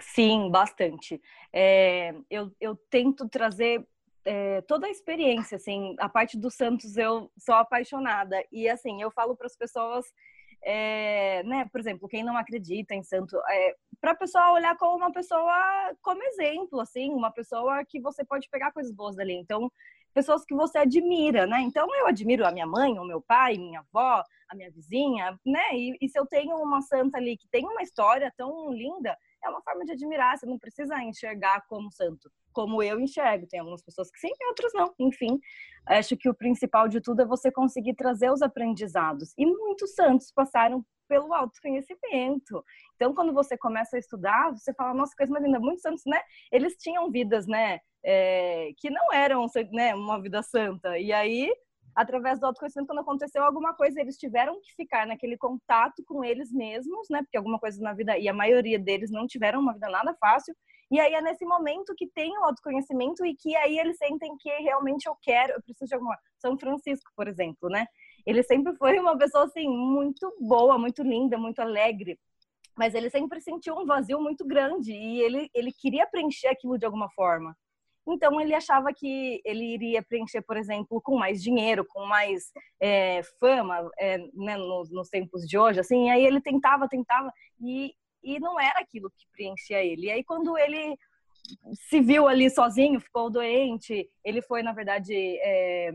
Sim, 0.00 0.50
bastante. 0.50 1.20
É, 1.52 2.14
eu, 2.28 2.50
eu 2.60 2.76
tento 2.90 3.28
trazer 3.28 3.86
é, 4.24 4.60
toda 4.62 4.86
a 4.86 4.90
experiência, 4.90 5.56
assim, 5.56 5.94
a 5.98 6.08
parte 6.08 6.36
dos 6.36 6.54
santos 6.54 6.96
eu 6.96 7.30
sou 7.38 7.54
apaixonada. 7.54 8.42
E, 8.50 8.68
assim, 8.68 9.00
eu 9.00 9.10
falo 9.10 9.36
para 9.36 9.46
as 9.46 9.56
pessoas, 9.56 10.06
é, 10.62 11.42
né, 11.44 11.68
por 11.70 11.80
exemplo, 11.80 12.08
quem 12.08 12.22
não 12.22 12.36
acredita 12.36 12.94
em 12.94 13.02
santo, 13.02 13.36
é, 13.50 13.76
para 14.00 14.12
a 14.12 14.16
pessoa 14.16 14.52
olhar 14.52 14.76
como 14.76 14.96
uma 14.96 15.12
pessoa, 15.12 15.94
como 16.02 16.22
exemplo, 16.22 16.80
assim, 16.80 17.10
uma 17.12 17.30
pessoa 17.32 17.84
que 17.84 18.00
você 18.00 18.24
pode 18.24 18.48
pegar 18.48 18.72
coisas 18.72 18.92
boas 18.92 19.16
dali. 19.16 19.34
Então, 19.34 19.70
pessoas 20.12 20.44
que 20.44 20.54
você 20.54 20.78
admira, 20.78 21.46
né? 21.46 21.60
Então 21.62 21.88
eu 21.96 22.06
admiro 22.06 22.46
a 22.46 22.52
minha 22.52 22.66
mãe, 22.66 22.98
o 22.98 23.04
meu 23.04 23.20
pai, 23.20 23.56
minha 23.56 23.80
avó, 23.80 24.22
a 24.48 24.54
minha 24.54 24.70
vizinha, 24.70 25.38
né? 25.44 25.74
E, 25.74 25.96
e, 26.00 26.08
se 26.08 26.18
eu 26.18 26.26
tenho 26.26 26.56
uma 26.56 26.82
santa 26.82 27.18
ali 27.18 27.36
que 27.36 27.48
tem 27.48 27.64
uma 27.64 27.82
história 27.82 28.32
tão 28.36 28.72
linda, 28.72 29.16
é 29.44 29.48
uma 29.48 29.62
forma 29.62 29.84
de 29.84 29.92
admirar. 29.92 30.36
Você 30.36 30.46
não 30.46 30.58
precisa 30.58 31.02
enxergar 31.02 31.62
como 31.68 31.90
santo, 31.92 32.30
como 32.52 32.82
eu 32.82 33.00
enxergo. 33.00 33.46
Tem 33.46 33.60
algumas 33.60 33.82
pessoas 33.82 34.10
que 34.10 34.18
sim, 34.18 34.32
outras 34.48 34.72
não. 34.74 34.92
Enfim, 34.98 35.38
acho 35.86 36.16
que 36.16 36.28
o 36.28 36.34
principal 36.34 36.88
de 36.88 37.00
tudo 37.00 37.22
é 37.22 37.26
você 37.26 37.50
conseguir 37.50 37.94
trazer 37.94 38.30
os 38.30 38.42
aprendizados. 38.42 39.32
E 39.36 39.46
muitos 39.46 39.94
santos 39.94 40.32
passaram 40.32 40.84
pelo 41.08 41.34
autoconhecimento. 41.34 42.64
Então, 42.96 43.14
quando 43.14 43.34
você 43.34 43.56
começa 43.56 43.96
a 43.96 43.98
estudar, 43.98 44.50
você 44.50 44.72
fala, 44.72 44.94
nossa, 44.94 45.14
coisa 45.16 45.32
mais 45.32 45.44
linda. 45.44 45.60
Muitos 45.60 45.82
santos, 45.82 46.02
né? 46.06 46.20
Eles 46.50 46.74
tinham 46.76 47.10
vidas, 47.10 47.46
né? 47.46 47.80
É, 48.04 48.70
que 48.78 48.88
não 48.90 49.12
eram 49.12 49.46
né, 49.72 49.94
uma 49.94 50.20
vida 50.20 50.42
santa. 50.42 50.98
E 50.98 51.12
aí, 51.12 51.52
através 51.94 52.40
do 52.40 52.46
autoconhecimento, 52.46 52.88
quando 52.88 53.00
aconteceu 53.00 53.42
alguma 53.44 53.74
coisa, 53.74 54.00
eles 54.00 54.16
tiveram 54.16 54.60
que 54.60 54.74
ficar 54.74 55.06
naquele 55.06 55.36
contato 55.36 56.02
com 56.04 56.24
eles 56.24 56.52
mesmos, 56.52 57.08
né? 57.10 57.22
Porque 57.22 57.36
alguma 57.36 57.58
coisa 57.58 57.80
na 57.82 57.92
vida, 57.92 58.18
e 58.18 58.28
a 58.28 58.34
maioria 58.34 58.78
deles 58.78 59.10
não 59.10 59.26
tiveram 59.26 59.60
uma 59.60 59.74
vida 59.74 59.88
nada 59.88 60.14
fácil. 60.20 60.54
E 60.90 61.00
aí 61.00 61.14
é 61.14 61.22
nesse 61.22 61.44
momento 61.44 61.94
que 61.96 62.06
tem 62.06 62.36
o 62.38 62.44
autoconhecimento 62.44 63.24
e 63.24 63.34
que 63.34 63.56
aí 63.56 63.78
eles 63.78 63.96
sentem 63.96 64.36
que 64.38 64.50
realmente 64.58 65.06
eu 65.06 65.16
quero, 65.22 65.54
eu 65.54 65.62
preciso 65.62 65.88
de 65.88 65.94
alguma. 65.94 66.18
São 66.38 66.58
Francisco, 66.58 67.10
por 67.16 67.28
exemplo, 67.28 67.68
né? 67.70 67.86
Ele 68.26 68.42
sempre 68.42 68.76
foi 68.76 68.98
uma 68.98 69.16
pessoa 69.16 69.44
assim 69.44 69.68
muito 69.68 70.34
boa, 70.40 70.78
muito 70.78 71.02
linda, 71.02 71.38
muito 71.38 71.60
alegre, 71.60 72.18
mas 72.76 72.94
ele 72.94 73.10
sempre 73.10 73.40
sentiu 73.40 73.74
um 73.76 73.86
vazio 73.86 74.20
muito 74.20 74.46
grande 74.46 74.92
e 74.92 75.20
ele 75.20 75.48
ele 75.54 75.72
queria 75.72 76.06
preencher 76.06 76.48
aquilo 76.48 76.78
de 76.78 76.86
alguma 76.86 77.08
forma. 77.10 77.56
Então 78.06 78.40
ele 78.40 78.54
achava 78.54 78.92
que 78.92 79.40
ele 79.44 79.64
iria 79.74 80.02
preencher, 80.02 80.42
por 80.42 80.56
exemplo, 80.56 81.00
com 81.00 81.16
mais 81.16 81.42
dinheiro, 81.42 81.84
com 81.84 82.04
mais 82.04 82.52
é, 82.80 83.22
fama, 83.38 83.90
é, 83.98 84.18
né, 84.34 84.56
nos, 84.56 84.90
nos, 84.90 85.08
tempos 85.08 85.46
de 85.46 85.56
hoje, 85.56 85.80
assim. 85.80 86.06
E 86.06 86.10
aí 86.10 86.26
ele 86.26 86.40
tentava, 86.40 86.88
tentava 86.88 87.32
e, 87.60 87.94
e 88.22 88.40
não 88.40 88.58
era 88.58 88.80
aquilo 88.80 89.10
que 89.10 89.26
preenchia 89.32 89.84
ele. 89.84 90.06
E 90.06 90.10
aí 90.10 90.24
quando 90.24 90.58
ele 90.58 90.98
se 91.74 92.00
viu 92.00 92.28
ali 92.28 92.50
sozinho, 92.50 93.00
ficou 93.00 93.30
doente, 93.30 94.08
ele 94.24 94.42
foi 94.42 94.62
na 94.62 94.72
verdade 94.72 95.14
é, 95.14 95.90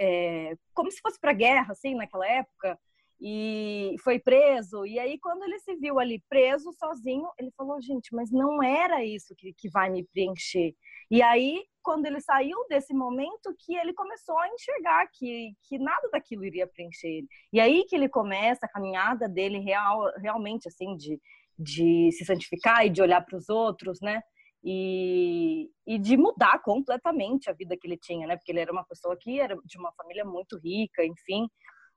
é, 0.00 0.56
como 0.74 0.90
se 0.90 1.00
fosse 1.00 1.20
para 1.20 1.32
guerra, 1.32 1.72
assim, 1.72 1.94
naquela 1.94 2.26
época, 2.26 2.78
e 3.24 3.94
foi 4.02 4.18
preso. 4.18 4.84
E 4.84 4.98
aí, 4.98 5.16
quando 5.18 5.44
ele 5.44 5.58
se 5.60 5.76
viu 5.76 6.00
ali 6.00 6.20
preso, 6.28 6.72
sozinho, 6.72 7.28
ele 7.38 7.52
falou: 7.56 7.80
gente, 7.80 8.12
mas 8.14 8.32
não 8.32 8.60
era 8.60 9.04
isso 9.04 9.34
que, 9.36 9.52
que 9.52 9.68
vai 9.70 9.88
me 9.90 10.04
preencher. 10.04 10.74
E 11.12 11.20
aí, 11.20 11.62
quando 11.82 12.06
ele 12.06 12.22
saiu 12.22 12.56
desse 12.70 12.94
momento, 12.94 13.54
que 13.58 13.76
ele 13.76 13.92
começou 13.92 14.38
a 14.38 14.48
enxergar 14.48 15.06
que, 15.12 15.52
que 15.68 15.78
nada 15.78 16.08
daquilo 16.10 16.42
iria 16.42 16.66
preencher 16.66 17.06
ele. 17.06 17.28
E 17.52 17.60
aí 17.60 17.84
que 17.84 17.94
ele 17.94 18.08
começa 18.08 18.64
a 18.64 18.68
caminhada 18.68 19.28
dele 19.28 19.58
real, 19.58 20.10
realmente, 20.22 20.68
assim, 20.68 20.96
de, 20.96 21.20
de 21.58 22.10
se 22.12 22.24
santificar 22.24 22.86
e 22.86 22.88
de 22.88 23.02
olhar 23.02 23.20
para 23.20 23.36
os 23.36 23.50
outros, 23.50 24.00
né? 24.00 24.22
e, 24.64 25.68
e 25.86 25.98
de 25.98 26.16
mudar 26.16 26.60
completamente 26.62 27.50
a 27.50 27.52
vida 27.52 27.76
que 27.76 27.86
ele 27.86 27.98
tinha, 27.98 28.26
né? 28.26 28.36
Porque 28.36 28.52
ele 28.52 28.60
era 28.60 28.72
uma 28.72 28.84
pessoa 28.84 29.16
que 29.20 29.40
era 29.40 29.56
de 29.64 29.76
uma 29.76 29.92
família 29.92 30.24
muito 30.24 30.56
rica, 30.58 31.04
enfim. 31.04 31.48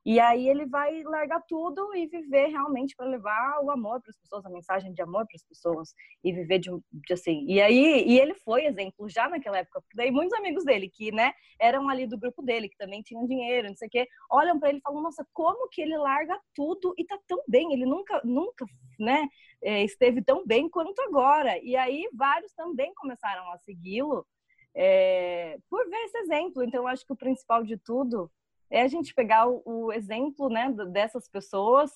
E 0.06 0.20
aí 0.20 0.48
ele 0.48 0.66
vai 0.66 1.02
largar 1.02 1.42
tudo 1.48 1.92
e 1.96 2.06
viver 2.06 2.46
realmente 2.46 2.94
para 2.94 3.06
levar 3.06 3.60
o 3.60 3.72
amor 3.72 4.00
para 4.00 4.10
as 4.10 4.16
pessoas, 4.16 4.46
a 4.46 4.50
mensagem 4.50 4.92
de 4.94 5.02
amor 5.02 5.26
para 5.26 5.34
as 5.34 5.42
pessoas 5.42 5.92
e 6.22 6.32
viver 6.32 6.60
de, 6.60 6.70
de, 6.92 7.12
assim. 7.12 7.44
E 7.48 7.60
aí 7.60 8.04
e 8.06 8.20
ele 8.20 8.32
foi 8.34 8.66
exemplo 8.66 9.08
já 9.08 9.28
naquela 9.28 9.58
época, 9.58 9.80
porque 9.80 9.96
daí 9.96 10.12
muitos 10.12 10.38
amigos 10.38 10.64
dele 10.64 10.88
que, 10.88 11.10
né, 11.10 11.32
eram 11.60 11.88
ali 11.88 12.06
do 12.06 12.16
grupo 12.16 12.40
dele, 12.40 12.68
que 12.68 12.76
também 12.76 13.02
tinham 13.02 13.26
dinheiro, 13.26 13.66
não 13.68 13.74
sei 13.74 13.88
o 13.88 13.90
quê, 13.90 14.06
olham 14.30 14.60
para 14.60 14.68
ele 14.68 14.78
e 14.78 14.80
falam: 14.80 15.02
"Nossa, 15.02 15.26
como 15.32 15.68
que 15.70 15.82
ele 15.82 15.96
larga 15.98 16.38
tudo 16.54 16.94
e 16.96 17.04
tá 17.04 17.18
tão 17.26 17.42
bem? 17.48 17.72
Ele 17.72 17.84
nunca 17.84 18.20
nunca, 18.24 18.64
né, 19.00 19.26
é, 19.60 19.82
esteve 19.82 20.22
tão 20.22 20.46
bem 20.46 20.68
quanto 20.70 21.00
agora". 21.02 21.58
E 21.64 21.74
aí 21.76 22.08
vários 22.14 22.52
também 22.52 22.94
começaram 22.94 23.50
a 23.50 23.58
segui-lo 23.58 24.24
é, 24.74 25.58
por 25.70 25.88
ver 25.88 25.96
esse 26.04 26.18
exemplo. 26.18 26.62
Então, 26.62 26.86
acho 26.86 27.04
que 27.06 27.12
o 27.12 27.16
principal 27.16 27.64
de 27.64 27.76
tudo 27.78 28.30
é 28.70 28.82
a 28.82 28.88
gente 28.88 29.14
pegar 29.14 29.48
o, 29.48 29.62
o 29.64 29.92
exemplo 29.92 30.48
né, 30.48 30.72
dessas 30.90 31.28
pessoas, 31.28 31.90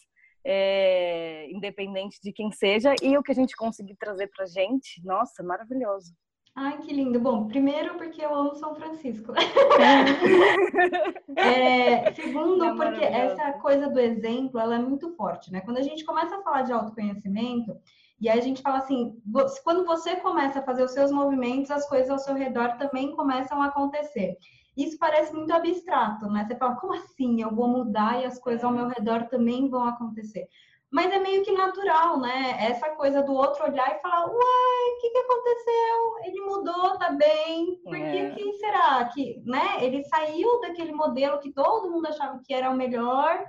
é, 0.45 1.50
independente 1.50 2.19
de 2.23 2.33
quem 2.33 2.50
seja, 2.50 2.95
e 3.03 3.17
o 3.17 3.23
que 3.23 3.33
a 3.33 3.35
gente 3.35 3.57
conseguir 3.57 3.97
trazer 3.97 4.29
para 4.29 4.47
gente, 4.47 5.05
nossa, 5.05 5.43
maravilhoso. 5.43 6.15
Ai, 6.55 6.79
que 6.79 6.93
lindo. 6.93 7.21
Bom, 7.21 7.47
primeiro 7.47 7.97
porque 7.97 8.25
eu 8.25 8.35
amo 8.35 8.57
São 8.57 8.75
Francisco. 8.75 9.33
é, 11.37 12.12
segundo, 12.12 12.65
é 12.65 12.75
porque 12.75 13.05
essa 13.05 13.53
coisa 13.55 13.89
do 13.89 14.00
exemplo, 14.00 14.59
ela 14.59 14.75
é 14.75 14.79
muito 14.79 15.15
forte, 15.17 15.53
né? 15.53 15.61
Quando 15.61 15.79
a 15.79 15.83
gente 15.83 16.05
começa 16.05 16.37
a 16.37 16.43
falar 16.43 16.62
de 16.62 16.73
autoconhecimento, 16.73 17.79
e 18.21 18.29
aí 18.29 18.39
a 18.39 18.43
gente 18.43 18.61
fala 18.61 18.79
assim, 18.79 19.17
quando 19.65 19.87
você 19.87 20.17
começa 20.17 20.59
a 20.59 20.62
fazer 20.62 20.83
os 20.83 20.93
seus 20.93 21.11
movimentos, 21.11 21.71
as 21.71 21.89
coisas 21.89 22.11
ao 22.11 22.19
seu 22.19 22.35
redor 22.35 22.77
também 22.77 23.17
começam 23.17 23.62
a 23.62 23.67
acontecer. 23.67 24.37
Isso 24.77 24.97
parece 24.99 25.35
muito 25.35 25.53
abstrato, 25.53 26.27
né? 26.29 26.45
Você 26.47 26.57
fala, 26.57 26.77
como 26.77 26.95
assim? 26.95 27.43
Eu 27.43 27.55
vou 27.55 27.69
mudar 27.69 28.21
e 28.21 28.25
as 28.25 28.39
coisas 28.39 28.65
ao 28.65 28.71
meu 28.71 28.89
redor 28.89 29.27
também 29.29 29.69
vão 29.69 29.85
acontecer. 29.85 30.47
Mas 30.91 31.12
é 31.12 31.19
meio 31.19 31.45
que 31.45 31.53
natural, 31.53 32.19
né? 32.19 32.57
Essa 32.59 32.91
coisa 32.91 33.23
do 33.23 33.33
outro 33.33 33.65
olhar 33.65 33.95
e 33.95 34.00
falar, 34.00 34.27
uai, 34.27 34.89
o 34.97 35.00
que, 35.00 35.11
que 35.11 35.19
aconteceu? 35.19 36.19
Ele 36.25 36.41
mudou, 36.41 36.99
tá 36.99 37.11
bem. 37.12 37.81
Por 37.85 37.97
é. 37.97 38.31
que, 38.31 38.53
será 38.55 39.05
que, 39.07 39.43
né? 39.45 39.85
Ele 39.85 40.03
saiu 40.05 40.61
daquele 40.61 40.93
modelo 40.93 41.39
que 41.39 41.53
todo 41.53 41.91
mundo 41.91 42.07
achava 42.07 42.41
que 42.45 42.53
era 42.53 42.71
o 42.71 42.77
melhor 42.77 43.45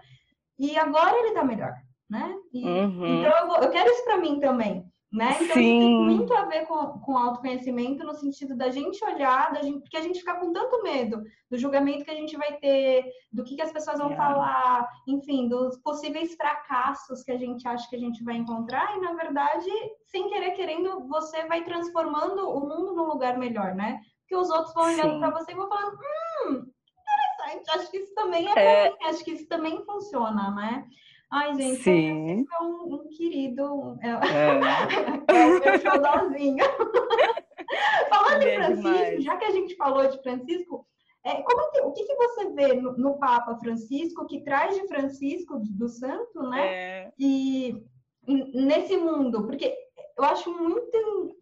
e 0.59 0.77
agora 0.77 1.17
ele 1.17 1.33
tá 1.33 1.43
melhor, 1.43 1.73
né? 2.09 2.35
E, 2.53 2.63
uhum. 2.63 3.19
Então 3.19 3.31
eu, 3.31 3.47
vou, 3.47 3.57
eu 3.57 3.71
quero 3.71 3.89
isso 3.89 4.03
para 4.03 4.17
mim 4.17 4.39
também 4.39 4.90
né? 5.11 5.37
Então 5.41 5.55
Sim. 5.55 5.79
tem 5.79 6.05
muito 6.05 6.33
a 6.33 6.45
ver 6.45 6.65
com, 6.65 6.99
com 6.99 7.17
autoconhecimento 7.17 8.03
no 8.05 8.13
sentido 8.13 8.55
da 8.55 8.69
gente 8.69 9.03
olhar, 9.03 9.51
da 9.51 9.61
gente, 9.61 9.81
porque 9.81 9.97
a 9.97 10.01
gente 10.01 10.19
fica 10.19 10.35
com 10.35 10.53
tanto 10.53 10.81
medo 10.81 11.21
do 11.49 11.57
julgamento 11.57 12.05
que 12.05 12.11
a 12.11 12.15
gente 12.15 12.37
vai 12.37 12.53
ter, 12.57 13.11
do 13.31 13.43
que, 13.43 13.55
que 13.55 13.61
as 13.61 13.73
pessoas 13.73 13.99
vão 13.99 14.09
yeah. 14.09 14.33
falar, 14.33 14.89
enfim, 15.05 15.49
dos 15.49 15.77
possíveis 15.79 16.33
fracassos 16.35 17.23
que 17.23 17.31
a 17.31 17.37
gente 17.37 17.67
acha 17.67 17.89
que 17.89 17.95
a 17.97 17.99
gente 17.99 18.23
vai 18.23 18.35
encontrar, 18.35 18.95
e 18.95 19.01
na 19.01 19.13
verdade, 19.13 19.69
sem 20.05 20.29
querer 20.29 20.51
querendo, 20.51 21.05
você 21.07 21.45
vai 21.45 21.63
transformando 21.63 22.49
o 22.49 22.61
mundo 22.61 22.95
num 22.95 23.07
lugar 23.07 23.37
melhor, 23.37 23.75
né? 23.75 23.99
Porque 24.21 24.35
os 24.37 24.49
outros 24.49 24.73
vão 24.73 24.85
olhando 24.85 25.19
para 25.19 25.31
você 25.31 25.51
e 25.51 25.55
vão 25.55 25.67
falando, 25.67 25.97
hum, 26.47 26.71
interessante, 27.41 27.69
acho 27.71 27.91
que 27.91 27.97
isso 27.97 28.13
também 28.13 28.47
é, 28.47 28.87
é... 28.87 28.97
acho 29.09 29.23
que 29.25 29.31
isso 29.31 29.47
também 29.47 29.83
funciona, 29.83 30.51
né? 30.51 30.85
Ai, 31.31 31.55
gente, 31.55 31.81
Sim. 31.81 32.45
é 32.51 32.63
um, 32.63 32.95
um 32.95 33.07
querido. 33.07 33.97
É, 34.01 34.09
é. 34.09 34.19
é 35.33 35.45
o 35.45 35.59
meu 35.59 35.79
xodózinho. 35.79 36.65
Falando 38.09 38.43
em 38.43 38.55
Francisco, 38.55 38.81
demais. 38.81 39.23
já 39.23 39.37
que 39.37 39.45
a 39.45 39.51
gente 39.51 39.75
falou 39.77 40.05
de 40.07 40.21
Francisco, 40.21 40.85
é, 41.23 41.41
como 41.41 41.71
que, 41.71 41.81
o 41.81 41.91
que, 41.93 42.03
que 42.03 42.15
você 42.15 42.49
vê 42.49 42.73
no, 42.73 42.97
no, 42.97 43.17
Papa 43.17 43.55
Francisco, 43.59 44.25
que 44.25 44.43
traz 44.43 44.75
de 44.75 44.87
Francisco, 44.87 45.57
do 45.59 45.87
santo, 45.87 46.41
né? 46.49 46.67
É. 46.67 47.13
E 47.17 47.81
nesse 48.27 48.97
mundo, 48.97 49.45
porque 49.45 49.73
eu 50.17 50.23
acho 50.25 50.51
muito, 50.51 51.37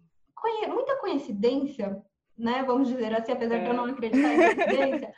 muita 0.67 0.97
coincidência, 0.97 1.99
né? 2.39 2.63
Vamos 2.63 2.87
dizer 2.87 3.13
assim, 3.13 3.31
apesar 3.31 3.55
é. 3.55 3.63
de 3.63 3.69
eu 3.69 3.73
não 3.73 3.87
é. 3.87 3.91
acreditar 3.91 4.33
em 4.33 4.37
coincidência, 4.55 5.13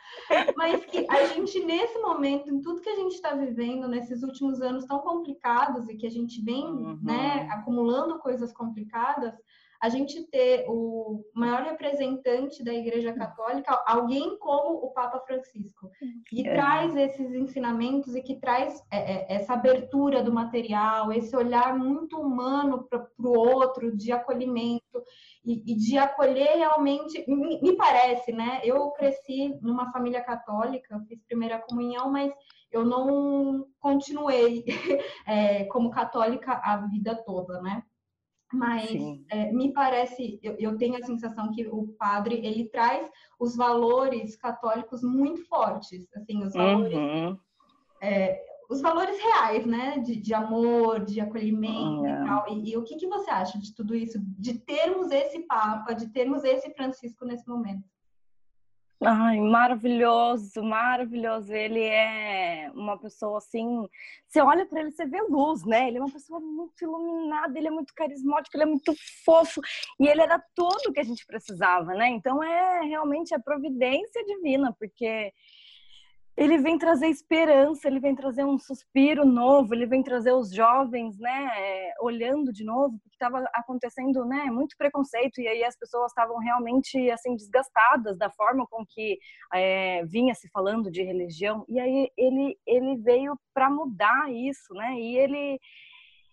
mas 0.56 0.84
que 0.84 1.06
a 1.08 1.26
gente, 1.26 1.64
nesse 1.64 1.98
momento, 2.00 2.50
em 2.50 2.60
tudo 2.60 2.80
que 2.80 2.90
a 2.90 2.96
gente 2.96 3.14
está 3.14 3.34
vivendo, 3.34 3.88
nesses 3.88 4.22
últimos 4.22 4.60
anos 4.60 4.84
tão 4.84 4.98
complicados 4.98 5.88
e 5.88 5.96
que 5.96 6.06
a 6.06 6.10
gente 6.10 6.42
vem 6.42 6.64
uhum. 6.64 6.98
né, 7.02 7.48
acumulando 7.52 8.18
coisas 8.18 8.52
complicadas, 8.52 9.34
a 9.82 9.88
gente 9.88 10.22
ter 10.30 10.64
o 10.68 11.24
maior 11.34 11.64
representante 11.64 12.62
da 12.62 12.72
Igreja 12.72 13.12
Católica, 13.12 13.82
alguém 13.84 14.38
como 14.38 14.76
o 14.76 14.92
Papa 14.92 15.18
Francisco, 15.26 15.90
que 16.28 16.46
é. 16.46 16.52
traz 16.54 16.94
esses 16.94 17.34
ensinamentos 17.34 18.14
e 18.14 18.22
que 18.22 18.36
traz 18.36 18.80
é, 18.92 18.98
é, 18.98 19.34
essa 19.34 19.54
abertura 19.54 20.22
do 20.22 20.32
material, 20.32 21.12
esse 21.12 21.34
olhar 21.34 21.76
muito 21.76 22.16
humano 22.16 22.86
para 22.88 23.04
o 23.18 23.36
outro, 23.36 23.96
de 23.96 24.12
acolhimento 24.12 25.02
e, 25.44 25.72
e, 25.72 25.74
de 25.74 25.98
acolher 25.98 26.58
realmente. 26.58 27.24
Me, 27.28 27.60
me 27.60 27.76
parece, 27.76 28.30
né? 28.30 28.60
Eu 28.62 28.92
cresci 28.92 29.58
numa 29.60 29.90
família 29.90 30.22
católica, 30.22 31.04
fiz 31.08 31.20
primeira 31.24 31.58
comunhão, 31.58 32.08
mas 32.08 32.32
eu 32.70 32.84
não 32.84 33.66
continuei 33.80 34.64
é, 35.26 35.64
como 35.64 35.90
católica 35.90 36.60
a 36.62 36.76
vida 36.86 37.20
toda, 37.26 37.60
né? 37.60 37.82
Mas 38.52 38.90
é, 39.30 39.52
me 39.52 39.72
parece, 39.72 40.38
eu, 40.42 40.56
eu, 40.58 40.76
tenho 40.76 40.96
a 40.96 41.02
sensação 41.02 41.50
que 41.52 41.66
o 41.66 41.88
padre 41.98 42.44
ele 42.44 42.68
traz 42.68 43.08
os 43.38 43.56
valores 43.56 44.36
católicos 44.36 45.02
muito 45.02 45.44
fortes, 45.46 46.06
assim, 46.14 46.44
os 46.44 46.52
valores, 46.52 46.96
uhum. 46.96 47.38
é, 48.00 48.44
os 48.68 48.80
valores 48.80 49.18
reais, 49.18 49.66
né, 49.66 49.98
de, 49.98 50.16
de 50.16 50.34
amor, 50.34 51.04
de 51.04 51.20
acolhimento 51.20 52.02
uhum. 52.02 52.22
e 52.22 52.26
tal. 52.26 52.48
E, 52.48 52.70
e, 52.70 52.76
o 52.76 52.84
que, 52.84 52.96
que 52.96 53.06
você 53.06 53.30
acha 53.30 53.58
de 53.58 53.74
tudo 53.74 53.94
isso, 53.94 54.18
de 54.38 54.54
termos 54.54 55.10
esse 55.10 55.40
Papa, 55.40 55.94
de 55.94 56.08
termos 56.10 56.44
esse 56.44 56.72
Francisco 56.74 57.24
nesse 57.24 57.48
momento? 57.48 57.91
Ai, 59.04 59.40
maravilhoso, 59.40 60.62
maravilhoso. 60.62 61.52
Ele 61.52 61.82
é 61.82 62.70
uma 62.72 62.96
pessoa 62.96 63.38
assim. 63.38 63.88
Você 64.28 64.40
olha 64.40 64.64
para 64.64 64.80
ele, 64.80 64.92
você 64.92 65.04
vê 65.04 65.20
luz, 65.22 65.64
né? 65.64 65.88
Ele 65.88 65.98
é 65.98 66.00
uma 66.00 66.12
pessoa 66.12 66.38
muito 66.38 66.84
iluminada, 66.84 67.58
ele 67.58 67.66
é 67.66 67.70
muito 67.70 67.92
carismático, 67.94 68.56
ele 68.56 68.62
é 68.62 68.66
muito 68.66 68.94
fofo 69.24 69.60
e 69.98 70.06
ele 70.06 70.20
era 70.22 70.38
tudo 70.54 70.92
que 70.92 71.00
a 71.00 71.04
gente 71.04 71.26
precisava, 71.26 71.94
né? 71.94 72.08
Então 72.10 72.42
é 72.42 72.82
realmente 72.82 73.34
a 73.34 73.40
providência 73.40 74.24
divina, 74.24 74.72
porque 74.78 75.32
ele 76.36 76.58
vem 76.58 76.78
trazer 76.78 77.08
esperança, 77.08 77.86
ele 77.86 78.00
vem 78.00 78.14
trazer 78.14 78.44
um 78.44 78.58
suspiro 78.58 79.24
novo, 79.24 79.74
ele 79.74 79.86
vem 79.86 80.02
trazer 80.02 80.32
os 80.32 80.50
jovens, 80.52 81.18
né, 81.18 81.50
é, 81.56 81.92
olhando 82.00 82.52
de 82.52 82.64
novo, 82.64 82.98
porque 83.02 83.14
estava 83.14 83.44
acontecendo, 83.54 84.24
né, 84.24 84.44
muito 84.46 84.74
preconceito 84.76 85.40
e 85.40 85.46
aí 85.48 85.62
as 85.62 85.76
pessoas 85.76 86.10
estavam 86.10 86.38
realmente 86.38 87.10
assim 87.10 87.36
desgastadas 87.36 88.16
da 88.16 88.30
forma 88.30 88.66
com 88.66 88.84
que 88.86 89.18
é, 89.52 90.04
vinha 90.06 90.34
se 90.34 90.48
falando 90.48 90.90
de 90.90 91.02
religião. 91.02 91.64
E 91.68 91.78
aí 91.78 92.08
ele 92.16 92.56
ele 92.66 92.96
veio 92.96 93.38
para 93.54 93.68
mudar 93.70 94.32
isso, 94.32 94.72
né, 94.74 94.94
e 94.94 95.18
ele 95.18 95.60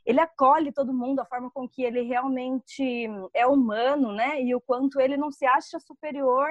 ele 0.09 0.19
acolhe 0.19 0.71
todo 0.71 0.91
mundo, 0.91 1.19
a 1.19 1.25
forma 1.25 1.51
com 1.51 1.69
que 1.69 1.83
ele 1.83 2.01
realmente 2.01 3.05
é 3.31 3.45
humano, 3.45 4.11
né? 4.11 4.41
E 4.41 4.55
o 4.55 4.59
quanto 4.59 4.99
ele 4.99 5.15
não 5.15 5.31
se 5.31 5.45
acha 5.45 5.79
superior 5.79 6.49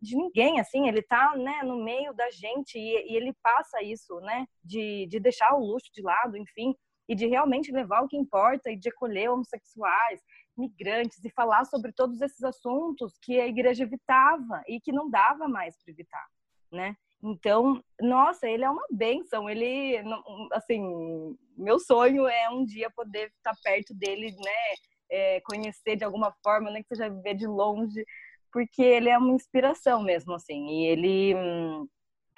de 0.00 0.16
ninguém, 0.16 0.58
assim, 0.58 0.88
ele 0.88 1.02
tá, 1.02 1.36
né, 1.36 1.62
no 1.62 1.84
meio 1.84 2.14
da 2.14 2.30
gente 2.30 2.78
e, 2.78 3.12
e 3.12 3.16
ele 3.16 3.34
passa 3.42 3.82
isso, 3.82 4.18
né? 4.20 4.46
De, 4.64 5.06
de 5.10 5.20
deixar 5.20 5.54
o 5.54 5.62
luxo 5.62 5.90
de 5.92 6.00
lado, 6.00 6.38
enfim, 6.38 6.74
e 7.06 7.14
de 7.14 7.26
realmente 7.26 7.70
levar 7.70 8.00
o 8.00 8.08
que 8.08 8.16
importa 8.16 8.70
e 8.70 8.78
de 8.78 8.88
acolher 8.88 9.28
homossexuais, 9.28 10.22
migrantes 10.56 11.22
e 11.22 11.28
falar 11.28 11.66
sobre 11.66 11.92
todos 11.92 12.18
esses 12.22 12.42
assuntos 12.42 13.12
que 13.20 13.38
a 13.38 13.46
igreja 13.46 13.84
evitava 13.84 14.62
e 14.66 14.80
que 14.80 14.90
não 14.90 15.10
dava 15.10 15.46
mais 15.46 15.76
para 15.76 15.92
evitar, 15.92 16.26
né? 16.72 16.96
Então, 17.22 17.82
nossa, 18.00 18.48
ele 18.48 18.64
é 18.64 18.70
uma 18.70 18.84
benção. 18.90 19.48
Ele, 19.48 20.02
assim, 20.52 21.36
meu 21.56 21.78
sonho 21.78 22.26
é 22.26 22.48
um 22.48 22.64
dia 22.64 22.90
poder 22.90 23.30
estar 23.36 23.54
perto 23.62 23.94
dele, 23.94 24.34
né? 24.42 24.74
É, 25.10 25.40
conhecer 25.42 25.96
de 25.96 26.04
alguma 26.04 26.32
forma, 26.42 26.70
nem 26.70 26.82
que 26.82 26.88
seja 26.88 27.10
ver 27.10 27.34
de 27.34 27.46
longe, 27.46 28.04
porque 28.52 28.82
ele 28.82 29.08
é 29.08 29.18
uma 29.18 29.34
inspiração 29.34 30.02
mesmo, 30.02 30.34
assim. 30.34 30.66
E 30.68 30.86
ele, 30.86 31.34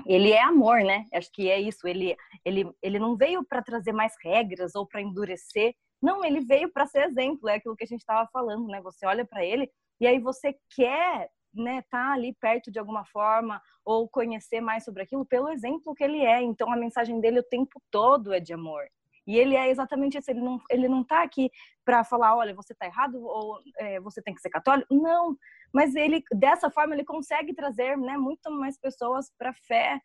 ele 0.07 0.33
é 0.33 0.42
amor, 0.42 0.83
né? 0.83 1.07
Acho 1.12 1.31
que 1.33 1.49
é 1.49 1.61
isso. 1.61 1.87
Ele, 1.87 2.16
ele, 2.45 2.71
ele 2.83 2.99
não 2.99 3.16
veio 3.16 3.45
para 3.45 3.62
trazer 3.62 3.92
mais 3.92 4.14
regras 4.23 4.75
ou 4.75 4.87
para 4.87 5.01
endurecer. 5.01 5.75
Não, 6.03 6.25
ele 6.25 6.40
veio 6.40 6.73
para 6.73 6.87
ser 6.87 7.05
exemplo. 7.05 7.49
É 7.49 7.55
aquilo 7.57 7.77
que 7.77 7.85
a 7.85 7.87
gente 7.87 8.01
estava 8.01 8.29
falando, 8.33 8.66
né? 8.66 8.81
Você 8.83 9.07
olha 9.07 9.25
para 9.25 9.45
ele 9.45 9.71
e 10.01 10.07
aí 10.07 10.18
você 10.18 10.57
quer 10.75 11.31
né, 11.55 11.83
tá 11.91 12.12
ali 12.12 12.35
perto 12.35 12.71
de 12.71 12.79
alguma 12.79 13.05
forma 13.05 13.61
ou 13.85 14.09
conhecer 14.09 14.61
mais 14.61 14.85
sobre 14.85 15.03
aquilo 15.03 15.25
pelo 15.25 15.49
exemplo 15.49 15.95
que 15.95 16.05
ele 16.05 16.21
é. 16.21 16.41
Então 16.43 16.73
a 16.73 16.77
mensagem 16.77 17.21
dele 17.21 17.41
o 17.41 17.45
tempo 17.45 17.81
todo 17.91 18.33
é 18.33 18.41
de 18.41 18.53
amor. 18.53 18.85
E 19.27 19.38
ele 19.38 19.55
é 19.55 19.71
exatamente 19.71 20.19
isso. 20.19 20.31
Ele 20.31 20.41
não, 20.41 20.61
ele 20.71 20.88
não 20.88 21.05
tá 21.05 21.23
aqui 21.23 21.51
para 21.85 22.05
falar, 22.05 22.37
olha, 22.37 22.55
você 22.55 22.75
tá 22.75 22.87
errado 22.87 23.23
ou 23.23 23.59
é, 23.79 24.01
você 24.01 24.21
tem 24.21 24.35
que 24.35 24.41
ser 24.41 24.51
católico. 24.51 24.93
Não. 24.95 25.37
Mas 25.73 25.95
ele, 25.95 26.23
dessa 26.33 26.71
forma, 26.71 26.95
ele 26.95 27.05
consegue 27.05 27.55
trazer, 27.55 27.97
né, 27.97 28.17
muito 28.17 28.51
mais 28.51 28.79
pessoas 28.79 29.31
para 29.38 29.53
fé. 29.53 30.01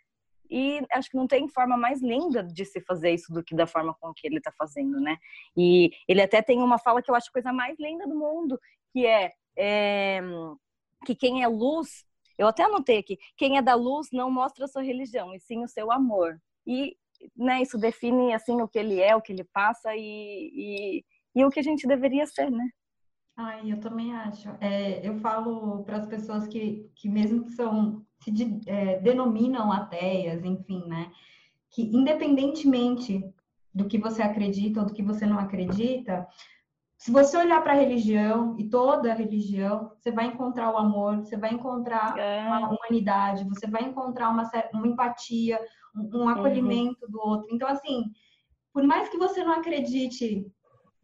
E 0.50 0.82
acho 0.92 1.10
que 1.10 1.18
não 1.18 1.28
tem 1.28 1.48
forma 1.50 1.76
mais 1.76 2.02
linda 2.02 2.42
de 2.42 2.64
se 2.64 2.80
fazer 2.82 3.12
isso 3.12 3.34
do 3.34 3.44
que 3.44 3.54
da 3.54 3.68
forma 3.68 3.94
com 4.00 4.14
que 4.14 4.26
ele 4.26 4.38
está 4.38 4.52
fazendo, 4.58 5.00
né? 5.02 5.18
E 5.58 5.92
ele 6.08 6.22
até 6.22 6.42
tem 6.42 6.62
uma 6.62 6.78
fala 6.78 7.02
que 7.02 7.12
eu 7.12 7.16
acho 7.16 7.28
a 7.30 7.34
coisa 7.34 7.52
mais 7.52 7.78
linda 7.78 8.08
do 8.08 8.16
mundo, 8.16 8.58
que 8.94 9.06
é, 9.06 9.34
é 9.58 10.22
que 11.06 11.16
quem 11.16 11.44
é 11.44 11.48
luz, 11.48 12.06
eu 12.38 12.48
até 12.48 12.64
anotei 12.64 12.98
aqui, 12.98 13.18
quem 13.36 13.58
é 13.58 13.62
da 13.62 13.76
luz 13.76 14.10
não 14.12 14.32
mostra 14.32 14.66
a 14.66 14.68
sua 14.68 14.82
religião, 14.82 15.34
e 15.34 15.40
sim 15.40 15.64
o 15.64 15.68
seu 15.68 15.92
amor. 15.92 16.40
E 16.66 16.96
né, 17.36 17.62
isso 17.62 17.78
define 17.78 18.34
assim 18.34 18.62
o 18.62 18.68
que 18.68 18.78
ele 18.78 19.00
é, 19.00 19.16
o 19.16 19.22
que 19.22 19.32
ele 19.34 19.44
passa 19.44 19.96
e, 19.96 20.52
e, 20.54 21.06
e 21.36 21.46
o 21.46 21.50
que 21.50 21.60
a 21.60 21.64
gente 21.64 21.88
deveria 21.88 22.26
ser, 22.26 22.52
né? 22.52 22.68
Ai, 23.36 23.72
eu 23.72 23.80
também 23.80 24.14
acho. 24.16 24.50
É, 24.60 25.08
eu 25.08 25.16
falo 25.20 25.84
para 25.84 25.98
as 25.98 26.08
pessoas 26.08 26.48
que, 26.48 26.90
que 26.96 27.08
mesmo 27.08 27.46
que 27.46 27.52
são 27.52 28.04
se 28.20 28.32
de, 28.32 28.60
é, 28.66 29.00
denominam 29.00 29.72
ateias, 29.72 30.44
enfim, 30.44 30.84
né, 30.88 31.12
que 31.70 31.84
independentemente 31.84 33.24
do 33.74 33.86
que 33.88 34.00
você 34.00 34.24
acredita 34.24 34.80
ou 34.80 34.88
do 34.88 34.94
que 34.94 35.04
você 35.04 35.26
não 35.26 35.38
acredita, 35.38 36.28
se 36.98 37.12
você 37.12 37.38
olhar 37.38 37.62
para 37.62 37.74
a 37.74 37.76
religião 37.76 38.56
e 38.58 38.68
toda 38.68 39.12
a 39.12 39.16
religião, 39.16 39.92
você 39.96 40.12
vai 40.12 40.26
encontrar 40.26 40.72
o 40.74 40.78
amor, 40.78 41.18
você 41.18 41.38
vai 41.38 41.54
encontrar 41.54 42.18
é. 42.18 42.42
uma 42.42 42.72
humanidade, 42.72 43.48
você 43.48 43.68
vai 43.68 43.84
encontrar 43.84 44.30
uma, 44.30 44.50
uma 44.74 44.88
empatia, 44.88 45.60
um, 45.96 46.02
um 46.02 46.22
uhum. 46.22 46.30
acolhimento 46.30 47.06
uhum. 47.06 47.12
do 47.12 47.20
outro. 47.20 47.48
Então, 47.52 47.68
assim, 47.68 48.06
por 48.74 48.84
mais 48.84 49.10
que 49.10 49.18
você 49.18 49.44
não 49.44 49.54
acredite 49.54 50.46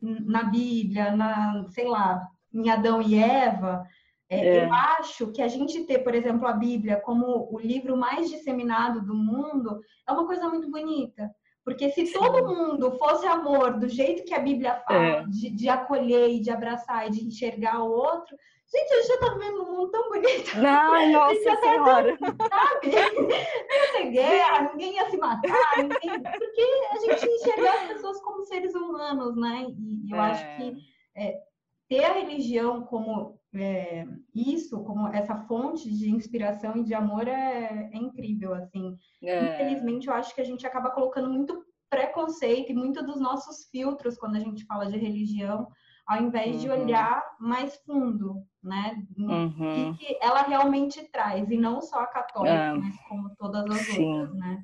na 0.02 0.44
Bíblia, 0.44 1.16
na, 1.16 1.64
sei 1.70 1.88
lá, 1.88 2.28
em 2.52 2.70
Adão 2.70 3.02
e 3.02 3.16
Eva, 3.16 3.86
é, 4.30 4.48
é. 4.48 4.66
eu 4.66 4.74
acho 4.74 5.32
que 5.32 5.42
a 5.44 5.48
gente 5.48 5.86
ter, 5.86 6.00
por 6.00 6.16
exemplo, 6.16 6.48
a 6.48 6.54
Bíblia 6.54 7.00
como 7.00 7.48
o 7.54 7.60
livro 7.60 7.96
mais 7.96 8.30
disseminado 8.30 9.06
do 9.06 9.14
mundo 9.14 9.80
é 10.08 10.12
uma 10.12 10.26
coisa 10.26 10.50
muito 10.50 10.70
bonita. 10.72 11.30
Porque 11.64 11.90
se 11.92 12.12
todo 12.12 12.46
mundo 12.46 12.98
fosse 12.98 13.26
amor 13.26 13.80
do 13.80 13.88
jeito 13.88 14.26
que 14.26 14.34
a 14.34 14.40
Bíblia 14.40 14.84
fala, 14.86 15.06
é. 15.06 15.26
de, 15.28 15.50
de, 15.50 15.70
acolher 15.70 16.30
e 16.30 16.42
de 16.42 16.52
abraçar 16.52 17.08
e 17.08 17.12
de 17.12 17.26
enxergar 17.26 17.82
o 17.82 17.90
outro, 17.90 18.36
gente, 18.70 18.94
a 18.94 18.96
gente 18.98 19.08
já 19.08 19.18
tá 19.20 19.34
vivendo 19.34 19.64
um 19.64 19.72
mundo 19.72 19.92
tão 19.92 20.10
bonito. 20.10 20.58
Não, 20.60 21.08
nossa 21.14 21.44
tá 21.44 21.58
senhora. 21.58 22.18
Tão, 22.18 22.36
sabe? 22.50 22.92
Não 23.94 24.02
ia 24.02 24.12
guerra, 24.12 24.72
ninguém 24.72 24.96
ia 24.96 25.10
se 25.10 25.18
matar, 25.18 25.78
ninguém... 25.78 26.22
porque 26.22 26.62
a 26.92 27.00
gente 27.00 27.26
enxerga 27.28 27.72
as 27.72 27.88
pessoas 27.94 28.22
como 28.22 28.44
seres 28.44 28.76
humanos, 28.76 29.38
né? 29.38 29.68
E 29.70 30.12
eu 30.12 30.18
é. 30.18 30.20
acho 30.20 30.58
que 30.58 30.76
é, 31.16 31.40
ter 31.88 32.04
a 32.04 32.14
religião 32.14 32.82
como 32.84 33.40
é, 33.56 34.06
isso, 34.34 34.84
como 34.84 35.08
essa 35.10 35.36
fonte 35.48 35.90
de 35.90 36.10
inspiração 36.10 36.76
e 36.78 36.84
de 36.84 36.94
amor 36.94 37.28
é, 37.28 37.90
é 37.94 37.98
incrível, 37.98 38.54
assim. 38.54 38.98
É. 39.24 39.54
Infelizmente, 39.54 40.08
eu 40.08 40.14
acho 40.14 40.34
que 40.34 40.42
a 40.42 40.46
gente 40.46 40.66
acaba 40.66 40.90
colocando 40.92 41.30
muito 41.30 41.64
preconceito 41.90 42.72
e 42.72 42.76
muito 42.76 43.06
dos 43.06 43.20
nossos 43.20 43.70
filtros 43.70 44.18
quando 44.18 44.36
a 44.36 44.40
gente 44.40 44.66
fala 44.66 44.88
de 44.88 44.98
religião, 44.98 45.68
ao 46.08 46.22
invés 46.22 46.56
uhum. 46.56 46.62
de 46.62 46.70
olhar 46.70 47.24
mais 47.40 47.76
fundo, 47.86 48.44
né? 48.64 49.04
Uhum. 49.18 49.92
O 49.92 49.98
que 49.98 50.18
ela 50.20 50.42
realmente 50.42 51.08
traz, 51.12 51.50
e 51.52 51.58
não 51.58 51.82
só 51.82 52.02
a 52.02 52.08
católica, 52.08 52.56
é. 52.56 52.74
mas 52.74 52.96
como 53.08 53.30
todas 53.36 53.70
as 53.70 53.82
Sim. 53.82 54.20
outras, 54.20 54.36
né? 54.36 54.64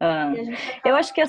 Ah. 0.00 0.32
Eu 0.82 0.96
acho 0.96 1.12
que 1.12 1.20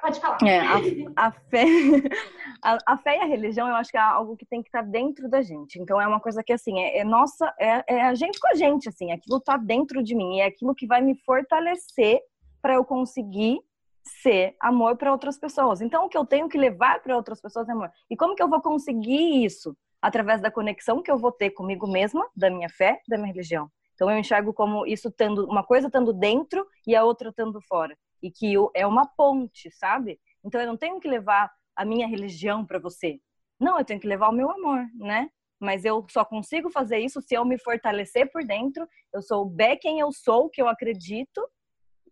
Pode 0.00 0.20
falar. 0.20 0.38
É, 0.42 0.60
a, 0.60 1.26
a, 1.28 1.30
fé, 1.30 1.64
a, 2.62 2.78
a, 2.86 2.98
fé 2.98 3.18
e 3.18 3.20
a 3.20 3.26
religião, 3.26 3.68
eu 3.68 3.74
acho 3.74 3.90
que 3.90 3.96
é 3.96 4.00
algo 4.00 4.36
que 4.36 4.46
tem 4.46 4.62
que 4.62 4.68
estar 4.68 4.82
dentro 4.82 5.28
da 5.28 5.42
gente. 5.42 5.78
Então 5.78 6.00
é 6.00 6.06
uma 6.06 6.20
coisa 6.20 6.42
que 6.42 6.52
assim 6.52 6.80
é, 6.80 6.98
é 6.98 7.04
nossa, 7.04 7.52
é, 7.58 7.84
é, 7.86 8.02
a 8.02 8.14
gente 8.14 8.40
com 8.40 8.48
a 8.48 8.54
gente, 8.54 8.88
assim. 8.88 9.12
Aquilo 9.12 9.38
está 9.38 9.56
dentro 9.56 10.02
de 10.02 10.14
mim 10.14 10.36
e 10.36 10.40
é 10.40 10.46
aquilo 10.46 10.74
que 10.74 10.86
vai 10.86 11.00
me 11.00 11.14
fortalecer 11.24 12.20
para 12.60 12.74
eu 12.74 12.84
conseguir 12.84 13.60
ser 14.04 14.56
amor 14.60 14.96
para 14.96 15.12
outras 15.12 15.38
pessoas. 15.38 15.80
Então 15.80 16.06
o 16.06 16.08
que 16.08 16.18
eu 16.18 16.24
tenho 16.24 16.48
que 16.48 16.58
levar 16.58 17.00
para 17.02 17.16
outras 17.16 17.40
pessoas 17.40 17.68
é 17.68 17.72
amor. 17.72 17.90
E 18.10 18.16
como 18.16 18.34
que 18.34 18.42
eu 18.42 18.48
vou 18.48 18.60
conseguir 18.60 19.44
isso? 19.44 19.76
através 20.02 20.40
da 20.40 20.50
conexão 20.50 21.00
que 21.00 21.10
eu 21.10 21.16
vou 21.16 21.30
ter 21.30 21.50
comigo 21.50 21.86
mesma, 21.86 22.28
da 22.36 22.50
minha 22.50 22.68
fé, 22.68 23.00
da 23.08 23.16
minha 23.16 23.32
religião. 23.32 23.70
Então 23.94 24.10
eu 24.10 24.18
enxergo 24.18 24.52
como 24.52 24.84
isso 24.84 25.10
tendo 25.12 25.46
uma 25.46 25.62
coisa 25.62 25.86
estando 25.86 26.12
dentro 26.12 26.66
e 26.84 26.96
a 26.96 27.04
outra 27.04 27.28
estando 27.28 27.60
fora, 27.60 27.96
e 28.22 28.30
que 28.30 28.54
é 28.74 28.86
uma 28.86 29.06
ponte, 29.06 29.70
sabe? 29.72 30.20
Então 30.44 30.60
eu 30.60 30.66
não 30.66 30.76
tenho 30.76 31.00
que 31.00 31.08
levar 31.08 31.50
a 31.76 31.84
minha 31.84 32.06
religião 32.06 32.64
para 32.64 32.78
você. 32.78 33.18
Não, 33.58 33.78
eu 33.78 33.84
tenho 33.84 34.00
que 34.00 34.06
levar 34.06 34.28
o 34.28 34.34
meu 34.34 34.50
amor, 34.50 34.84
né? 34.94 35.28
Mas 35.60 35.84
eu 35.84 36.04
só 36.10 36.24
consigo 36.24 36.70
fazer 36.70 36.98
isso 36.98 37.20
se 37.20 37.34
eu 37.34 37.44
me 37.44 37.58
fortalecer 37.58 38.30
por 38.32 38.44
dentro, 38.44 38.86
eu 39.12 39.22
souber 39.22 39.78
quem 39.80 40.00
eu 40.00 40.10
sou, 40.12 40.50
que 40.50 40.60
eu 40.60 40.68
acredito. 40.68 41.48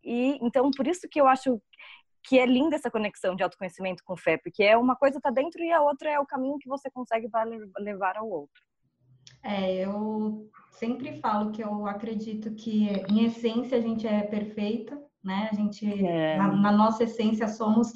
E 0.05 0.39
então 0.41 0.71
por 0.71 0.87
isso 0.87 1.09
que 1.09 1.21
eu 1.21 1.27
acho 1.27 1.61
que 2.23 2.39
é 2.39 2.47
linda 2.47 2.77
essa 2.77 2.91
conexão 2.91 3.35
de 3.35 3.43
autoconhecimento 3.43 4.03
com 4.05 4.17
fé, 4.17 4.37
porque 4.37 4.63
é 4.63 4.77
uma 4.77 4.95
coisa 4.95 5.21
tá 5.21 5.31
dentro 5.31 5.63
e 5.63 5.73
a 5.73 5.83
outra 5.83 6.11
é 6.11 6.21
o 6.21 6.27
caminho 6.27 6.59
que 6.59 6.69
você 6.69 6.91
consegue 6.91 7.29
levar 7.79 8.17
ao 8.17 8.29
outro. 8.29 8.63
É, 9.43 9.85
eu 9.85 10.49
sempre 10.73 11.19
falo 11.21 11.51
que 11.51 11.63
eu 11.63 11.87
acredito 11.87 12.55
que 12.55 12.89
em 13.11 13.25
essência 13.25 13.79
a 13.79 13.81
gente 13.81 14.07
é 14.07 14.23
perfeita, 14.23 15.01
né? 15.23 15.49
A 15.51 15.55
gente 15.55 15.87
é. 16.07 16.37
na, 16.37 16.49
na, 16.49 16.73
nossa 16.73 17.05
essência 17.05 17.49
somos 17.49 17.93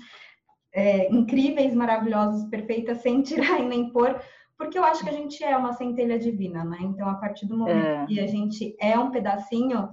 é, 0.73 1.13
incríveis, 1.13 1.75
maravilhosos, 1.75 2.49
perfeitas, 2.49 2.99
sem 2.99 3.23
tirar 3.23 3.61
e 3.63 3.69
nem 3.69 3.91
pôr, 3.91 4.21
porque 4.57 4.79
eu 4.79 4.85
acho 4.85 5.03
que 5.03 5.11
a 5.11 5.15
gente 5.15 5.43
é 5.43 5.57
uma 5.57 5.73
centelha 5.73 6.19
divina, 6.19 6.65
né? 6.65 6.79
Então 6.81 7.09
a 7.09 7.15
partir 7.15 7.47
do 7.47 7.57
momento 7.57 7.87
é. 7.87 8.07
que 8.07 8.21
a 8.21 8.27
gente 8.27 8.77
é 8.81 8.99
um 8.99 9.11
pedacinho 9.11 9.89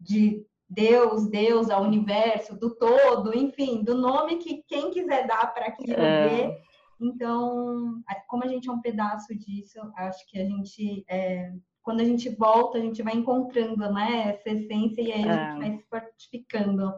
de 0.00 0.44
Deus, 0.68 1.28
Deus, 1.28 1.70
ao 1.70 1.82
universo, 1.82 2.58
do 2.58 2.74
todo, 2.74 3.36
enfim, 3.36 3.82
do 3.82 3.96
nome 3.96 4.36
que 4.36 4.62
quem 4.66 4.90
quiser 4.90 5.26
dar 5.26 5.52
para 5.52 5.66
aquilo 5.66 6.00
é. 6.00 6.28
ver. 6.28 6.56
Então, 7.00 8.02
como 8.28 8.44
a 8.44 8.48
gente 8.48 8.68
é 8.68 8.72
um 8.72 8.80
pedaço 8.80 9.34
disso, 9.36 9.78
acho 9.96 10.26
que 10.28 10.38
a 10.38 10.44
gente, 10.44 11.04
é, 11.08 11.52
quando 11.84 12.00
a 12.00 12.04
gente 12.04 12.30
volta, 12.30 12.78
a 12.78 12.80
gente 12.80 13.02
vai 13.02 13.14
encontrando 13.14 13.92
né, 13.92 14.30
essa 14.30 14.56
essência 14.56 15.02
e 15.02 15.12
aí 15.12 15.28
a 15.28 15.32
gente 15.32 15.56
é. 15.56 15.58
vai 15.58 15.76
se 15.76 15.84
fortificando. 15.88 16.92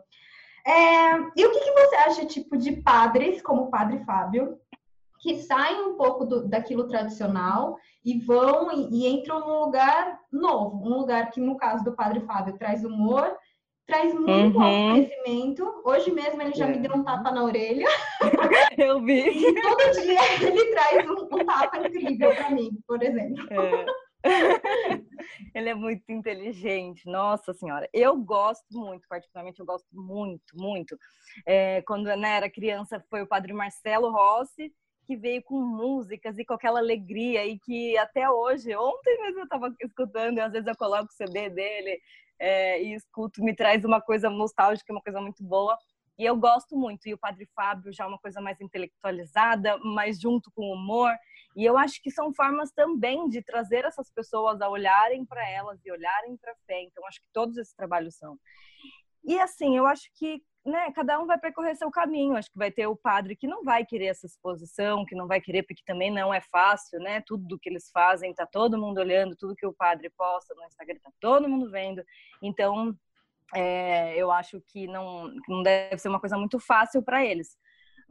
É, 0.65 1.13
e 1.37 1.45
o 1.45 1.51
que, 1.51 1.61
que, 1.61 1.73
você 1.73 1.97
acha, 1.97 2.25
tipo, 2.25 2.57
de 2.57 2.73
padres, 2.81 3.43
como 3.43 3.63
o 3.63 3.71
padre 3.71 4.03
Fábio, 4.05 4.59
que 5.21 5.43
saem 5.43 5.89
um 5.89 5.97
pouco 5.97 6.25
do, 6.25 6.49
daquilo 6.49 6.87
tradicional 6.87 7.77
e 8.05 8.19
vão 8.19 8.71
e, 8.73 8.89
e 8.91 9.09
entram 9.09 9.41
num 9.41 9.65
lugar 9.65 10.21
novo, 10.33 10.77
um 10.85 10.99
lugar 10.99 11.31
que, 11.31 11.41
no 11.41 11.57
caso 11.57 11.85
do 11.85 11.95
padre 11.95 12.21
Fábio, 12.21 12.57
traz 12.57 12.85
humor, 12.85 13.37
traz 13.87 14.15
muito 14.15 14.31
uhum. 14.31 14.53
conhecimento. 14.53 15.83
Hoje 15.85 16.13
mesmo 16.13 16.43
ele 16.43 16.55
já 16.55 16.67
é. 16.67 16.71
me 16.71 16.79
deu 16.79 16.95
um 16.95 17.03
tapa 17.03 17.31
na 17.33 17.43
orelha. 17.43 17.87
Eu 18.79 19.01
vi. 19.03 19.49
E 19.49 19.61
todo 19.61 20.03
dia 20.03 20.21
ele 20.43 20.65
traz 20.67 21.09
um, 21.09 21.25
um 21.33 21.45
tapa 21.45 21.79
incrível 21.79 22.35
para 22.35 22.51
mim, 22.51 22.71
por 22.87 23.03
exemplo. 23.03 23.45
É. 23.53 24.06
Ele 25.55 25.69
é 25.69 25.75
muito 25.75 26.11
inteligente, 26.11 27.07
nossa 27.07 27.53
senhora. 27.53 27.89
Eu 27.93 28.17
gosto 28.17 28.67
muito, 28.73 29.07
particularmente, 29.09 29.61
eu 29.61 29.67
gosto 29.67 29.89
muito, 29.93 30.57
muito. 30.57 30.97
É, 31.47 31.83
quando 31.83 32.05
né, 32.17 32.37
era 32.37 32.51
criança, 32.51 33.05
foi 33.11 33.23
o 33.23 33.27
padre 33.27 33.53
Marcelo 33.53 34.11
Rossi, 34.11 34.73
que 35.07 35.17
veio 35.17 35.43
com 35.43 35.61
músicas 35.61 36.37
e 36.39 36.45
com 36.45 36.55
aquela 36.55 36.81
alegria, 36.81 37.47
e 37.47 37.59
que 37.59 37.97
até 37.97 38.29
hoje, 38.29 38.75
ontem 38.77 39.23
mesmo 39.23 39.41
eu 39.41 39.45
estava 39.45 39.75
escutando, 39.81 40.39
e 40.39 40.41
às 40.41 40.53
vezes 40.53 40.67
eu 40.67 40.77
coloco 40.77 41.05
o 41.05 41.17
CD 41.17 41.49
dele, 41.49 42.01
é, 42.39 42.83
e 42.83 42.95
escuto, 42.95 43.43
me 43.43 43.55
traz 43.55 43.85
uma 43.85 44.01
coisa 44.01 44.29
nostálgica, 44.29 44.93
uma 44.93 45.03
coisa 45.03 45.21
muito 45.21 45.43
boa. 45.43 45.79
E 46.19 46.25
eu 46.25 46.37
gosto 46.37 46.77
muito. 46.77 47.07
E 47.07 47.15
o 47.15 47.19
Padre 47.19 47.47
Fábio 47.55 47.93
já 47.93 48.05
é 48.05 48.07
uma 48.07 48.19
coisa 48.19 48.41
mais 48.41 48.61
intelectualizada, 48.61 49.79
mais 49.79 50.19
junto 50.21 50.51
com 50.53 50.63
o 50.63 50.75
humor. 50.75 51.13
E 51.57 51.65
eu 51.65 51.79
acho 51.79 52.03
que 52.03 52.11
são 52.11 52.35
formas 52.35 52.71
também 52.71 53.29
de 53.31 53.43
trazer 53.43 53.87
essas 53.87 54.11
pessoas 54.11 54.61
a 54.61 54.69
olharem 54.69 55.25
para 55.25 55.49
elas 55.49 55.81
e 55.87 55.91
olharem 55.91 56.37
para 56.37 56.53
a 56.53 56.57
fé. 56.67 56.83
Então, 56.83 57.07
acho 57.07 57.19
que 57.19 57.29
todos 57.33 57.57
esses 57.57 57.73
trabalhos 57.73 58.15
são. 58.17 58.39
E 59.25 59.41
assim, 59.41 59.75
eu 59.75 59.87
acho 59.87 60.11
que 60.15 60.43
né, 60.67 60.93
cada 60.93 61.19
um 61.19 61.27
vai 61.27 61.39
percorrer 61.39 61.75
seu 61.75 61.91
caminho. 61.91 62.37
Acho 62.37 62.51
que 62.51 62.59
vai 62.59 62.71
ter 62.71 62.87
o 62.87 62.95
padre 62.95 63.35
que 63.35 63.47
não 63.47 63.65
vai 63.65 63.87
querer 63.87 64.07
essa 64.07 64.27
exposição, 64.27 65.07
que 65.07 65.15
não 65.15 65.27
vai 65.27 65.41
querer, 65.41 65.63
porque 65.63 65.83
também 65.87 66.11
não 66.11 66.35
é 66.35 66.43
fácil, 66.43 67.01
né? 67.01 67.23
Tudo 67.25 67.59
que 67.59 67.71
eles 67.71 67.89
fazem, 67.91 68.35
tá 68.35 68.47
todo 68.47 68.79
mundo 68.79 68.99
olhando, 68.99 69.35
tudo 69.35 69.57
que 69.57 69.67
o 69.67 69.73
padre 69.73 70.11
posta 70.11 70.55
no 70.55 70.65
Instagram, 70.65 70.99
tá 71.03 71.11
todo 71.19 71.49
mundo 71.49 71.71
vendo. 71.71 72.05
Então, 72.43 72.95
é, 73.55 74.15
eu 74.15 74.31
acho 74.31 74.61
que 74.69 74.87
não, 74.87 75.33
não 75.49 75.63
deve 75.63 75.97
ser 75.97 76.09
uma 76.09 76.21
coisa 76.21 76.37
muito 76.37 76.59
fácil 76.59 77.03
para 77.03 77.25
eles. 77.25 77.57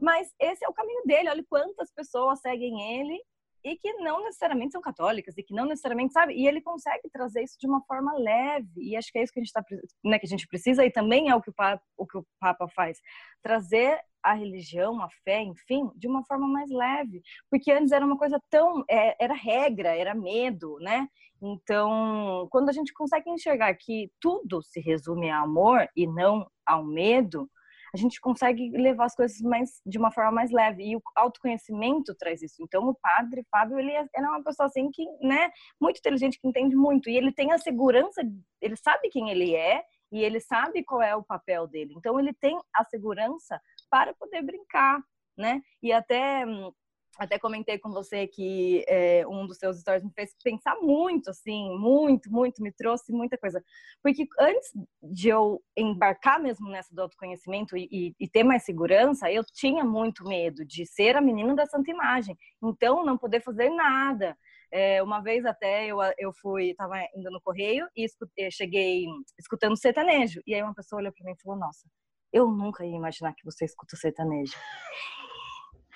Mas 0.00 0.34
esse 0.40 0.64
é 0.64 0.68
o 0.68 0.74
caminho 0.74 1.02
dele. 1.04 1.30
Olha 1.30 1.44
quantas 1.48 1.92
pessoas 1.92 2.40
seguem 2.40 2.98
ele 2.98 3.22
e 3.66 3.76
que 3.76 3.92
não 3.94 4.22
necessariamente 4.22 4.70
são 4.70 4.80
católicas 4.80 5.36
e 5.36 5.42
que 5.42 5.52
não 5.52 5.64
necessariamente 5.66 6.12
sabe? 6.12 6.34
E 6.34 6.46
ele 6.46 6.60
consegue 6.60 7.10
trazer 7.10 7.42
isso 7.42 7.56
de 7.58 7.66
uma 7.66 7.82
forma 7.82 8.16
leve 8.16 8.70
e 8.80 8.96
acho 8.96 9.10
que 9.10 9.18
é 9.18 9.24
isso 9.24 9.32
que 9.32 9.40
a 9.40 9.42
gente 9.42 9.52
tá, 9.52 9.64
né, 10.04 10.20
que 10.20 10.26
a 10.26 10.28
gente 10.28 10.46
precisa 10.46 10.86
e 10.86 10.90
também 10.90 11.28
é 11.28 11.34
o 11.34 11.42
que 11.42 11.50
o 11.50 11.52
Papa, 11.52 11.82
o 11.96 12.06
que 12.06 12.16
o 12.16 12.24
Papa 12.38 12.68
faz 12.68 13.00
trazer 13.42 13.98
a 14.22 14.34
religião 14.34 15.02
a 15.02 15.08
fé 15.24 15.42
enfim 15.42 15.90
de 15.96 16.06
uma 16.06 16.24
forma 16.24 16.46
mais 16.46 16.70
leve 16.70 17.20
porque 17.50 17.72
antes 17.72 17.90
era 17.90 18.06
uma 18.06 18.16
coisa 18.16 18.40
tão 18.48 18.84
é, 18.88 19.16
era 19.22 19.34
regra 19.34 19.96
era 19.96 20.14
medo 20.14 20.76
né? 20.80 21.08
Então 21.42 22.46
quando 22.50 22.68
a 22.68 22.72
gente 22.72 22.92
consegue 22.92 23.28
enxergar 23.30 23.74
que 23.74 24.12
tudo 24.20 24.62
se 24.62 24.80
resume 24.80 25.28
a 25.28 25.40
amor 25.40 25.88
e 25.96 26.06
não 26.06 26.48
ao 26.64 26.84
medo 26.84 27.50
a 27.94 27.96
gente 27.96 28.20
consegue 28.20 28.70
levar 28.70 29.06
as 29.06 29.14
coisas 29.14 29.40
mais 29.40 29.80
de 29.84 29.98
uma 29.98 30.10
forma 30.10 30.30
mais 30.30 30.50
leve 30.50 30.82
e 30.84 30.96
o 30.96 31.02
autoconhecimento 31.14 32.14
traz 32.14 32.42
isso. 32.42 32.56
Então 32.60 32.88
o 32.88 32.94
padre 32.94 33.44
Fábio 33.50 33.78
ele 33.78 33.92
é, 33.92 34.00
ele 34.00 34.26
é 34.26 34.28
uma 34.28 34.42
pessoa 34.42 34.66
assim 34.66 34.90
que, 34.92 35.04
né, 35.20 35.50
muito 35.80 35.98
inteligente 35.98 36.38
que 36.40 36.48
entende 36.48 36.76
muito 36.76 37.08
e 37.08 37.16
ele 37.16 37.32
tem 37.32 37.52
a 37.52 37.58
segurança, 37.58 38.22
ele 38.60 38.76
sabe 38.76 39.08
quem 39.08 39.30
ele 39.30 39.54
é 39.54 39.82
e 40.12 40.22
ele 40.22 40.40
sabe 40.40 40.84
qual 40.84 41.02
é 41.02 41.14
o 41.14 41.24
papel 41.24 41.66
dele. 41.66 41.94
Então 41.96 42.18
ele 42.18 42.32
tem 42.34 42.58
a 42.74 42.84
segurança 42.84 43.60
para 43.90 44.14
poder 44.14 44.42
brincar, 44.42 45.00
né? 45.36 45.60
E 45.82 45.92
até 45.92 46.46
hum, 46.46 46.72
até 47.18 47.38
comentei 47.38 47.78
com 47.78 47.90
você 47.90 48.26
que 48.26 48.84
é, 48.86 49.26
um 49.26 49.46
dos 49.46 49.58
seus 49.58 49.80
stories 49.80 50.04
me 50.04 50.12
fez 50.12 50.34
pensar 50.42 50.76
muito, 50.80 51.30
assim, 51.30 51.76
muito, 51.78 52.30
muito, 52.30 52.62
me 52.62 52.72
trouxe 52.72 53.12
muita 53.12 53.38
coisa. 53.38 53.62
Porque 54.02 54.26
antes 54.38 54.70
de 55.02 55.28
eu 55.28 55.62
embarcar 55.76 56.40
mesmo 56.40 56.68
nessa 56.68 56.94
do 56.94 57.02
autoconhecimento 57.02 57.76
e, 57.76 57.88
e, 57.90 58.14
e, 58.20 58.28
ter 58.28 58.44
mais 58.44 58.64
segurança, 58.64 59.30
eu 59.30 59.44
tinha 59.44 59.84
muito 59.84 60.24
medo 60.24 60.64
de 60.64 60.84
ser 60.86 61.16
a 61.16 61.20
menina 61.20 61.54
da 61.54 61.66
santa 61.66 61.90
imagem. 61.90 62.36
Então, 62.62 63.04
não 63.04 63.16
poder 63.16 63.40
fazer 63.40 63.70
nada. 63.70 64.36
É, 64.70 65.02
uma 65.02 65.20
vez 65.20 65.44
até 65.46 65.86
eu, 65.86 65.98
eu 66.18 66.32
fui, 66.32 66.70
estava 66.70 66.96
indo 67.14 67.30
no 67.30 67.40
correio 67.40 67.86
e 67.96 68.04
escutei, 68.04 68.50
cheguei 68.50 69.06
escutando 69.38 69.76
sertanejo. 69.76 70.42
E 70.46 70.54
aí 70.54 70.62
uma 70.62 70.74
pessoa 70.74 71.00
olhou 71.00 71.12
para 71.12 71.24
mim 71.24 71.32
e 71.32 71.42
falou, 71.42 71.58
nossa, 71.58 71.88
eu 72.32 72.50
nunca 72.50 72.84
ia 72.84 72.96
imaginar 72.96 73.32
que 73.34 73.44
você 73.44 73.64
escuta 73.64 73.96
sertanejo. 73.96 74.54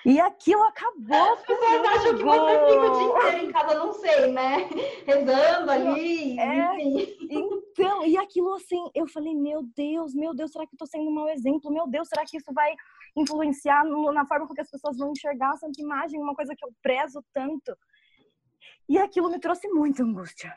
E 0.05 0.19
aquilo 0.19 0.63
acabou. 0.63 1.33
As 1.33 1.41
pessoas 1.45 1.85
acham 1.85 2.17
que 2.17 2.23
você 2.23 2.59
fica 2.71 2.91
o 2.91 2.97
dia 2.97 3.07
inteiro 3.07 3.45
em 3.45 3.51
casa, 3.51 3.75
não 3.75 3.93
sei, 3.93 4.31
né? 4.31 4.69
Rezando 5.05 5.71
ali, 5.71 6.39
é. 6.39 6.81
Então, 7.29 8.05
e 8.05 8.17
aquilo 8.17 8.53
assim, 8.55 8.89
eu 8.95 9.07
falei, 9.07 9.35
meu 9.35 9.63
Deus, 9.75 10.15
meu 10.15 10.33
Deus, 10.33 10.51
será 10.51 10.65
que 10.65 10.73
eu 10.73 10.79
tô 10.79 10.85
sendo 10.85 11.07
um 11.07 11.13
mau 11.13 11.29
exemplo? 11.29 11.71
Meu 11.71 11.87
Deus, 11.87 12.07
será 12.07 12.25
que 12.25 12.37
isso 12.37 12.51
vai 12.53 12.73
influenciar 13.15 13.85
no, 13.85 14.11
na 14.11 14.25
forma 14.25 14.47
com 14.47 14.53
que 14.53 14.61
as 14.61 14.71
pessoas 14.71 14.97
vão 14.97 15.11
enxergar 15.11 15.51
a 15.51 15.57
santa 15.57 15.79
imagem, 15.79 16.19
uma 16.19 16.35
coisa 16.35 16.55
que 16.55 16.65
eu 16.65 16.73
prezo 16.81 17.23
tanto? 17.33 17.77
E 18.89 18.97
aquilo 18.97 19.29
me 19.29 19.39
trouxe 19.39 19.67
muita 19.67 20.03
angústia. 20.03 20.53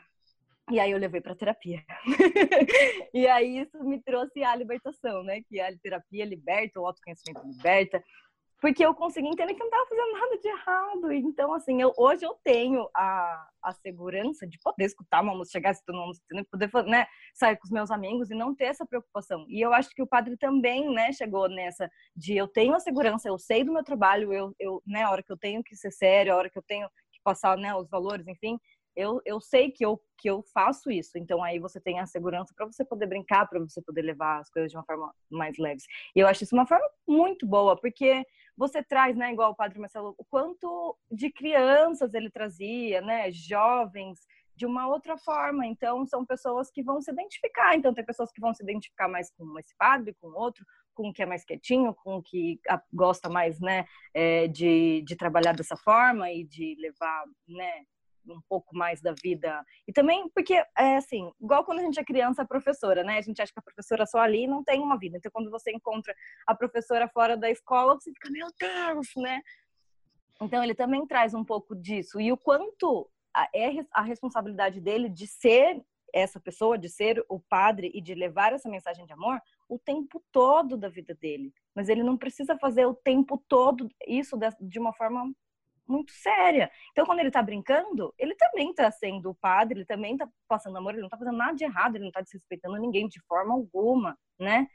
E 0.71 0.79
aí 0.79 0.89
eu 0.89 0.97
levei 0.97 1.21
para 1.21 1.35
terapia. 1.35 1.83
e 3.13 3.27
aí 3.27 3.59
isso 3.59 3.83
me 3.83 4.01
trouxe 4.01 4.43
a 4.43 4.55
libertação, 4.55 5.23
né? 5.23 5.41
Que 5.47 5.59
a 5.59 5.71
terapia 5.77 6.25
liberta, 6.25 6.79
o 6.79 6.87
autoconhecimento 6.87 7.45
liberta, 7.45 8.03
porque 8.65 8.83
eu 8.83 8.95
consegui 8.95 9.27
entender 9.27 9.53
que 9.53 9.59
não 9.59 9.67
estava 9.67 9.85
fazendo 9.85 10.11
nada 10.11 10.37
de 10.39 10.47
errado. 10.47 11.13
Então, 11.13 11.53
assim, 11.53 11.79
eu, 11.79 11.93
hoje 11.95 12.25
eu 12.25 12.33
tenho 12.43 12.89
a, 12.95 13.47
a 13.61 13.71
segurança 13.73 14.47
de 14.47 14.57
poder 14.57 14.85
escutar 14.85 15.21
uma 15.21 15.35
música, 15.35 15.59
chegar 15.59 15.69
escutando 15.69 15.97
uma 15.97 16.07
música, 16.07 16.25
poder 16.49 16.71
né, 16.87 17.05
sair 17.31 17.57
com 17.57 17.65
os 17.65 17.69
meus 17.69 17.91
amigos 17.91 18.31
e 18.31 18.33
não 18.33 18.55
ter 18.55 18.65
essa 18.65 18.83
preocupação. 18.83 19.45
E 19.49 19.61
eu 19.61 19.71
acho 19.71 19.91
que 19.91 20.01
o 20.01 20.07
padre 20.07 20.35
também, 20.35 20.91
né, 20.91 21.13
chegou 21.13 21.47
nessa 21.47 21.91
de 22.15 22.35
eu 22.35 22.47
tenho 22.47 22.73
a 22.73 22.79
segurança, 22.79 23.27
eu 23.27 23.37
sei 23.37 23.63
do 23.63 23.71
meu 23.71 23.83
trabalho, 23.83 24.33
eu, 24.33 24.55
eu 24.57 24.81
né, 24.83 25.03
a 25.03 25.11
hora 25.11 25.21
que 25.21 25.31
eu 25.31 25.37
tenho 25.37 25.63
que 25.63 25.75
ser 25.75 25.91
sério, 25.91 26.33
a 26.33 26.35
hora 26.35 26.49
que 26.49 26.57
eu 26.57 26.63
tenho 26.63 26.89
que 27.11 27.19
passar, 27.23 27.55
né, 27.59 27.75
os 27.75 27.87
valores, 27.87 28.27
enfim, 28.27 28.59
eu, 28.95 29.21
eu 29.25 29.39
sei 29.41 29.69
que 29.69 29.85
eu, 29.85 30.01
que 30.17 30.29
eu 30.29 30.41
faço 30.53 30.89
isso. 30.89 31.17
Então 31.17 31.43
aí 31.43 31.59
você 31.59 31.79
tem 31.79 31.99
a 31.99 32.05
segurança 32.05 32.53
para 32.55 32.65
você 32.65 32.83
poder 32.83 33.05
brincar, 33.05 33.47
para 33.47 33.59
você 33.59 33.81
poder 33.81 34.01
levar 34.01 34.39
as 34.39 34.49
coisas 34.49 34.71
de 34.71 34.77
uma 34.77 34.85
forma 34.85 35.13
mais 35.29 35.57
leve. 35.57 35.81
E 36.15 36.19
eu 36.19 36.27
acho 36.27 36.43
isso 36.43 36.55
uma 36.55 36.65
forma 36.65 36.89
muito 37.07 37.45
boa, 37.45 37.79
porque 37.79 38.25
você 38.57 38.83
traz, 38.83 39.15
né, 39.15 39.31
igual 39.31 39.51
o 39.51 39.55
Padre 39.55 39.79
Marcelo, 39.79 40.15
o 40.17 40.25
quanto 40.25 40.97
de 41.11 41.31
crianças 41.31 42.13
ele 42.13 42.29
trazia, 42.29 43.01
né, 43.01 43.31
jovens 43.31 44.19
de 44.55 44.65
uma 44.65 44.87
outra 44.87 45.17
forma. 45.17 45.65
Então, 45.65 46.05
são 46.05 46.25
pessoas 46.25 46.71
que 46.71 46.81
vão 46.81 47.01
se 47.01 47.11
identificar. 47.11 47.75
Então, 47.75 47.93
tem 47.93 48.05
pessoas 48.05 48.31
que 48.31 48.39
vão 48.39 48.53
se 48.53 48.63
identificar 48.63 49.07
mais 49.07 49.29
com 49.31 49.59
esse 49.59 49.75
padre, 49.77 50.15
com 50.21 50.27
outro, 50.27 50.65
com 50.93 51.09
o 51.09 51.13
que 51.13 51.21
é 51.21 51.25
mais 51.25 51.43
quietinho, 51.43 51.93
com 51.93 52.17
o 52.17 52.23
que 52.23 52.59
gosta 52.93 53.29
mais, 53.29 53.59
né, 53.59 53.85
é, 54.13 54.47
de, 54.47 55.03
de 55.05 55.15
trabalhar 55.15 55.53
dessa 55.53 55.75
forma 55.75 56.31
e 56.31 56.45
de 56.45 56.75
levar, 56.79 57.25
né, 57.47 57.83
um 58.27 58.41
pouco 58.47 58.75
mais 58.75 59.01
da 59.01 59.13
vida. 59.13 59.63
E 59.87 59.93
também 59.93 60.29
porque, 60.29 60.53
é 60.77 60.97
assim, 60.97 61.31
igual 61.41 61.63
quando 61.63 61.79
a 61.79 61.83
gente 61.83 61.99
é 61.99 62.03
criança, 62.03 62.45
professora, 62.45 63.03
né? 63.03 63.17
A 63.17 63.21
gente 63.21 63.41
acha 63.41 63.51
que 63.53 63.59
a 63.59 63.63
professora 63.63 64.05
só 64.05 64.19
ali 64.19 64.47
não 64.47 64.63
tem 64.63 64.81
uma 64.81 64.97
vida. 64.97 65.17
Então, 65.17 65.31
quando 65.31 65.51
você 65.51 65.71
encontra 65.71 66.15
a 66.45 66.55
professora 66.55 67.07
fora 67.07 67.37
da 67.37 67.49
escola, 67.49 67.95
você 67.95 68.11
fica, 68.11 68.29
meu 68.29 68.47
Deus, 68.59 69.07
né? 69.17 69.41
Então, 70.41 70.63
ele 70.63 70.75
também 70.75 71.05
traz 71.05 71.33
um 71.33 71.43
pouco 71.43 71.75
disso. 71.75 72.19
E 72.19 72.31
o 72.31 72.37
quanto 72.37 73.09
é 73.53 73.69
a 73.91 74.01
responsabilidade 74.01 74.79
dele 74.79 75.09
de 75.09 75.27
ser 75.27 75.83
essa 76.13 76.39
pessoa, 76.39 76.77
de 76.77 76.87
ser 76.87 77.23
o 77.27 77.39
padre 77.39 77.91
e 77.93 77.99
de 77.99 78.15
levar 78.15 78.53
essa 78.53 78.69
mensagem 78.69 79.05
de 79.05 79.11
amor 79.11 79.37
o 79.67 79.77
tempo 79.77 80.23
todo 80.31 80.77
da 80.77 80.87
vida 80.87 81.13
dele. 81.13 81.53
Mas 81.75 81.89
ele 81.89 82.03
não 82.03 82.15
precisa 82.15 82.57
fazer 82.57 82.85
o 82.85 82.93
tempo 82.93 83.43
todo 83.49 83.89
isso 84.07 84.37
de 84.61 84.79
uma 84.79 84.93
forma 84.93 85.33
muito 85.87 86.11
séria. 86.11 86.69
Então, 86.91 87.05
quando 87.05 87.19
ele 87.19 87.31
tá 87.31 87.41
brincando, 87.41 88.13
ele 88.17 88.35
também 88.35 88.73
tá 88.73 88.89
sendo 88.91 89.29
o 89.31 89.35
padre, 89.35 89.79
ele 89.79 89.85
também 89.85 90.17
tá 90.17 90.27
passando 90.47 90.77
amor, 90.77 90.93
ele 90.93 91.01
não 91.01 91.09
tá 91.09 91.17
fazendo 91.17 91.37
nada 91.37 91.55
de 91.55 91.63
errado, 91.63 91.95
ele 91.95 92.05
não 92.05 92.11
tá 92.11 92.21
desrespeitando 92.21 92.77
ninguém 92.77 93.07
de 93.07 93.21
forma 93.27 93.53
alguma, 93.53 94.17
né? 94.39 94.67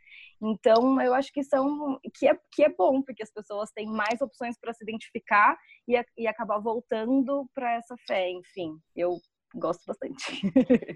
Então, 0.43 1.01
eu 1.01 1.13
acho 1.15 1.33
que 1.33 1.43
são 1.45 1.99
que 2.15 2.27
é, 2.27 2.39
que 2.53 2.65
é 2.65 2.69
bom, 2.69 3.03
porque 3.03 3.23
as 3.23 3.33
pessoas 3.33 3.71
têm 3.73 3.87
mais 3.87 4.21
opções 4.21 4.57
para 4.59 4.73
se 4.73 4.83
identificar 4.83 5.57
e, 5.87 6.03
e 6.17 6.27
acabar 6.27 6.59
voltando 6.59 7.49
para 7.55 7.75
essa 7.75 7.95
fé, 8.07 8.31
enfim. 8.31 8.79
Eu 8.97 9.19
gosto 9.55 9.85
bastante. 9.87 10.47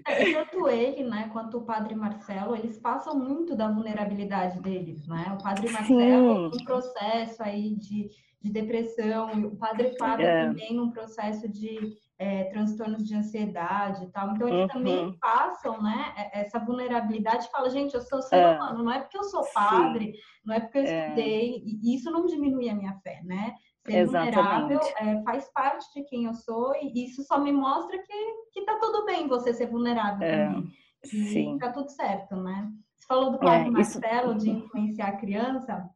É, 0.07 0.33
tanto 0.33 0.69
ele, 0.69 1.03
né, 1.03 1.29
quanto 1.31 1.57
o 1.57 1.65
Padre 1.65 1.95
Marcelo, 1.95 2.55
eles 2.55 2.79
passam 2.79 3.17
muito 3.17 3.55
da 3.55 3.71
vulnerabilidade 3.71 4.59
deles, 4.61 5.07
né? 5.07 5.37
O 5.37 5.43
Padre 5.43 5.69
Marcelo, 5.71 6.47
um 6.47 6.63
processo 6.63 7.43
aí 7.43 7.75
de, 7.75 8.09
de 8.45 8.51
depressão, 8.51 9.47
o 9.47 9.55
Padre 9.57 9.97
Fábio 9.97 10.27
é. 10.27 10.47
também 10.47 10.75
num 10.75 10.91
processo 10.91 11.49
de 11.49 11.97
é, 12.19 12.43
transtornos 12.45 13.03
de 13.03 13.15
ansiedade 13.15 14.03
e 14.03 14.07
tal. 14.11 14.31
Então, 14.31 14.47
eles 14.47 14.61
uhum. 14.61 14.67
também 14.67 15.17
passam, 15.19 15.81
né, 15.81 16.13
essa 16.31 16.59
vulnerabilidade. 16.59 17.49
Fala, 17.49 17.71
gente, 17.71 17.95
eu 17.95 18.01
sou 18.01 18.21
ser 18.21 18.37
é. 18.37 18.55
humano, 18.55 18.83
não 18.83 18.91
é 18.91 18.99
porque 18.99 19.17
eu 19.17 19.23
sou 19.23 19.43
padre, 19.51 20.13
Sim. 20.13 20.19
não 20.45 20.55
é 20.55 20.59
porque 20.59 20.77
eu 20.77 20.83
é. 20.83 21.07
estudei, 21.07 21.63
e 21.65 21.95
isso 21.95 22.11
não 22.11 22.27
diminui 22.27 22.69
a 22.69 22.75
minha 22.75 22.93
fé, 22.99 23.19
né? 23.23 23.55
Ser 23.83 23.97
Exatamente. 23.97 24.35
vulnerável 24.35 24.79
é, 24.97 25.23
faz 25.23 25.51
parte 25.51 25.85
de 25.93 26.03
quem 26.05 26.25
eu 26.25 26.33
sou 26.33 26.73
e 26.75 27.05
isso 27.05 27.23
só 27.23 27.39
me 27.39 27.51
mostra 27.51 27.97
que, 27.97 28.33
que 28.51 28.65
tá 28.65 28.79
tudo 28.79 29.05
bem 29.05 29.27
você 29.27 29.53
ser 29.53 29.67
vulnerável 29.67 30.27
é, 30.27 30.47
também. 30.47 30.71
E 31.03 31.07
sim. 31.07 31.57
tá 31.59 31.71
tudo 31.71 31.89
certo, 31.89 32.35
né? 32.35 32.71
Você 32.97 33.05
falou 33.07 33.31
do 33.31 33.39
padre 33.39 33.67
é, 33.67 33.71
Marcelo 33.71 34.37
isso... 34.37 34.45
de 34.45 34.49
influenciar 34.51 35.09
a 35.09 35.17
criança. 35.17 35.89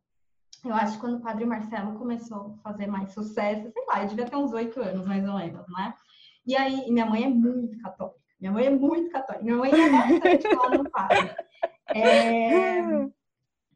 Eu 0.63 0.73
acho 0.73 0.93
que 0.93 0.99
quando 0.99 1.17
o 1.17 1.21
padre 1.21 1.45
Marcelo 1.45 1.97
começou 1.97 2.57
a 2.63 2.71
fazer 2.71 2.87
mais 2.87 3.13
sucesso, 3.13 3.71
sei 3.71 3.85
lá, 3.87 4.01
eu 4.01 4.07
devia 4.09 4.25
ter 4.25 4.35
uns 4.35 4.51
oito 4.51 4.81
anos, 4.81 5.05
mais 5.05 5.27
ou 5.27 5.35
menos, 5.35 5.65
né? 5.69 5.93
E 6.45 6.55
aí, 6.55 6.91
minha 6.91 7.05
mãe 7.05 7.23
é 7.23 7.29
muito 7.29 7.77
católica. 7.79 8.19
Minha 8.39 8.51
mãe 8.51 8.65
é 8.65 8.69
muito 8.69 9.11
católica. 9.11 9.43
Minha 9.43 9.57
mãe 9.57 9.71
é 9.71 9.89
bastante 9.89 10.47
lá 10.47 10.69
no 10.77 10.89
padre. 10.89 11.35
É... 11.95 12.81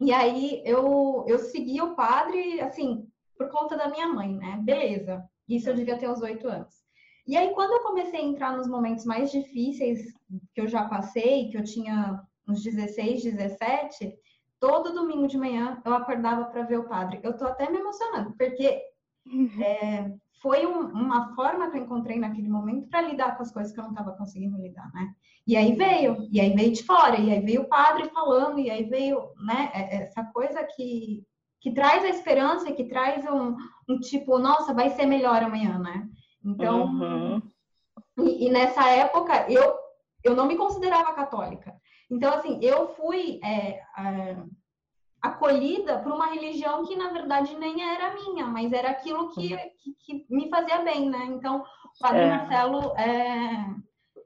E 0.02 0.12
aí, 0.12 0.62
eu, 0.66 1.24
eu 1.28 1.40
segui 1.40 1.82
o 1.82 1.96
padre, 1.96 2.60
assim, 2.62 3.08
por 3.38 3.50
conta 3.50 3.78
da 3.78 3.90
minha 3.90 4.08
mãe, 4.08 4.36
né? 4.36 4.60
Beleza. 4.62 5.24
Isso 5.48 5.70
eu 5.70 5.76
devia 5.76 5.98
ter 5.98 6.10
uns 6.10 6.22
oito 6.22 6.48
anos. 6.48 6.84
E 7.26 7.38
aí, 7.38 7.54
quando 7.54 7.72
eu 7.72 7.84
comecei 7.84 8.20
a 8.20 8.24
entrar 8.24 8.58
nos 8.58 8.68
momentos 8.68 9.06
mais 9.06 9.32
difíceis 9.32 10.14
que 10.54 10.62
eu 10.62 10.68
já 10.68 10.88
passei, 10.88 11.50
que 11.50 11.58
eu 11.58 11.64
tinha 11.64 12.22
uns 12.48 12.62
16, 12.62 13.24
17, 13.24 14.14
todo 14.64 14.94
domingo 14.94 15.28
de 15.28 15.38
manhã 15.38 15.82
eu 15.84 15.94
acordava 15.94 16.46
para 16.46 16.64
ver 16.64 16.80
o 16.80 16.88
padre. 16.88 17.20
Eu 17.22 17.36
tô 17.36 17.44
até 17.44 17.70
me 17.70 17.80
emocionando, 17.80 18.34
porque 18.38 18.82
é, 19.62 20.10
foi 20.42 20.66
um, 20.66 20.86
uma 20.88 21.36
forma 21.36 21.70
que 21.70 21.78
eu 21.78 21.82
encontrei 21.84 22.18
naquele 22.18 22.48
momento 22.48 22.88
para 22.88 23.02
lidar 23.02 23.36
com 23.36 23.44
as 23.44 23.52
coisas 23.52 23.74
que 23.74 23.80
eu 23.82 23.84
não 23.84 23.92
estava 23.92 24.14
conseguindo 24.14 24.58
lidar, 24.58 24.90
né? 24.94 25.14
E 25.46 25.58
aí 25.58 25.76
veio, 25.76 26.30
e 26.32 26.40
aí 26.40 26.56
veio 26.56 26.72
de 26.72 26.82
fora, 26.84 27.20
e 27.20 27.30
aí 27.30 27.42
veio 27.42 27.64
o 27.64 27.68
padre 27.68 28.08
falando, 28.12 28.58
e 28.58 28.72
aí 28.72 28.86
veio, 28.86 29.34
né, 29.46 29.70
é, 29.74 30.04
essa 30.04 30.24
coisa 30.24 30.64
que 30.64 31.26
que 31.60 31.72
traz 31.72 32.04
a 32.04 32.10
esperança 32.10 32.70
e 32.70 32.74
que 32.74 32.84
traz 32.84 33.26
um, 33.26 33.56
um 33.88 33.98
tipo, 33.98 34.38
nossa, 34.38 34.74
vai 34.74 34.90
ser 34.90 35.06
melhor 35.06 35.42
amanhã, 35.42 35.80
né? 35.80 36.10
Então, 36.44 36.88
uhum. 36.88 37.42
e, 38.20 38.48
e, 38.48 38.52
nessa 38.52 38.90
época 38.90 39.50
eu, 39.50 39.74
eu 40.26 40.36
não 40.36 40.46
me 40.46 40.58
considerava 40.58 41.14
católica. 41.14 41.74
Então, 42.14 42.32
assim, 42.36 42.60
eu 42.62 42.94
fui 42.94 43.40
é, 43.44 43.82
acolhida 45.20 45.98
por 45.98 46.12
uma 46.12 46.28
religião 46.28 46.86
que, 46.86 46.96
na 46.96 47.10
verdade, 47.10 47.56
nem 47.58 47.82
era 47.82 48.14
minha, 48.14 48.46
mas 48.46 48.72
era 48.72 48.92
aquilo 48.92 49.32
que, 49.32 49.58
que, 49.80 49.94
que 49.96 50.26
me 50.30 50.48
fazia 50.48 50.84
bem, 50.84 51.10
né? 51.10 51.26
Então, 51.26 51.62
o 51.62 52.00
Padre 52.00 52.22
é. 52.22 52.30
Marcelo 52.30 52.96
é, 52.98 53.66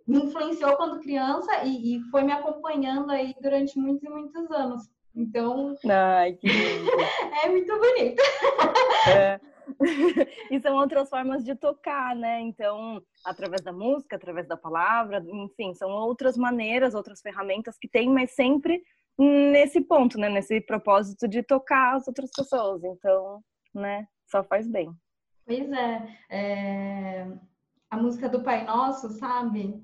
me 0.05 0.17
influenciou 0.25 0.75
quando 0.75 0.99
criança 0.99 1.63
e, 1.63 1.95
e 1.95 2.01
foi 2.11 2.23
me 2.23 2.33
acompanhando 2.33 3.09
aí 3.09 3.33
durante 3.41 3.79
muitos 3.79 4.03
e 4.03 4.09
muitos 4.09 4.51
anos. 4.51 4.83
Então. 5.15 5.73
Ai, 5.89 6.33
que 6.33 6.47
é 7.43 7.49
muito 7.49 7.73
bonito. 7.79 8.21
É. 9.07 9.39
E 10.51 10.59
são 10.59 10.75
outras 10.75 11.09
formas 11.09 11.43
de 11.43 11.55
tocar, 11.55 12.15
né? 12.15 12.41
Então, 12.41 13.01
através 13.25 13.61
da 13.61 13.71
música, 13.71 14.15
através 14.15 14.47
da 14.47 14.57
palavra, 14.57 15.23
enfim, 15.27 15.73
são 15.73 15.89
outras 15.89 16.37
maneiras, 16.37 16.95
outras 16.95 17.21
ferramentas 17.21 17.77
que 17.79 17.87
tem, 17.87 18.09
mas 18.09 18.31
sempre 18.31 18.81
nesse 19.17 19.81
ponto, 19.81 20.17
né? 20.17 20.29
Nesse 20.29 20.61
propósito 20.61 21.27
de 21.27 21.43
tocar 21.43 21.95
as 21.95 22.07
outras 22.07 22.29
pessoas. 22.35 22.83
Então, 22.83 23.41
né? 23.73 24.07
Só 24.29 24.43
faz 24.43 24.67
bem. 24.67 24.91
Pois 25.45 25.71
é. 25.71 26.07
é... 26.29 27.27
A 27.89 27.97
música 27.97 28.27
do 28.27 28.43
Pai 28.43 28.65
Nosso, 28.65 29.09
sabe? 29.11 29.81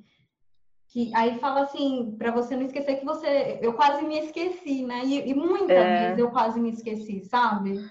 que 0.93 1.11
aí 1.15 1.39
fala 1.39 1.63
assim, 1.63 2.15
para 2.19 2.29
você 2.29 2.55
não 2.55 2.67
esquecer 2.67 2.97
que 2.99 3.05
você, 3.05 3.57
eu 3.63 3.73
quase 3.73 4.05
me 4.05 4.19
esqueci, 4.19 4.85
né? 4.85 5.01
E, 5.03 5.27
e 5.31 5.33
muitas 5.33 5.71
é. 5.71 6.01
vezes 6.01 6.19
eu 6.19 6.29
quase 6.29 6.59
me 6.59 6.69
esqueci, 6.69 7.25
sabe? 7.25 7.83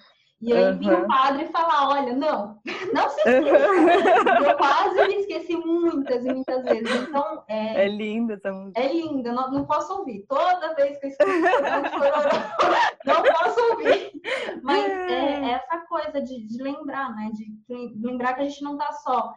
E 0.42 0.52
aí 0.52 0.72
uhum. 0.72 0.78
vinha 0.78 0.98
o 0.98 1.06
padre 1.06 1.46
falar, 1.46 1.88
olha, 1.90 2.16
não, 2.16 2.60
não 2.92 3.08
se 3.08 3.20
esqueça. 3.20 4.44
eu 4.44 4.56
quase 4.56 5.06
me 5.06 5.14
esqueci 5.14 5.56
muitas 5.56 6.24
e 6.24 6.34
muitas 6.34 6.64
vezes. 6.64 7.08
Então, 7.08 7.44
é, 7.46 7.84
é 7.84 7.88
linda 7.88 8.34
essa 8.34 8.52
música. 8.52 8.80
É 8.80 8.92
linda, 8.92 9.32
não, 9.32 9.52
não 9.52 9.64
posso 9.64 9.98
ouvir. 9.98 10.26
Toda 10.28 10.74
vez 10.74 10.98
que 10.98 11.06
eu 11.06 11.10
escuto 11.10 11.30
não 13.06 13.22
posso 13.22 13.70
ouvir. 13.70 14.20
Mas 14.64 14.90
é, 14.90 15.44
é 15.44 15.50
essa 15.52 15.78
coisa 15.86 16.20
de, 16.20 16.44
de 16.44 16.60
lembrar, 16.60 17.14
né? 17.14 17.30
De, 17.32 17.94
de 17.94 18.04
lembrar 18.04 18.34
que 18.34 18.40
a 18.40 18.44
gente 18.44 18.64
não 18.64 18.76
tá 18.76 18.90
só, 18.94 19.32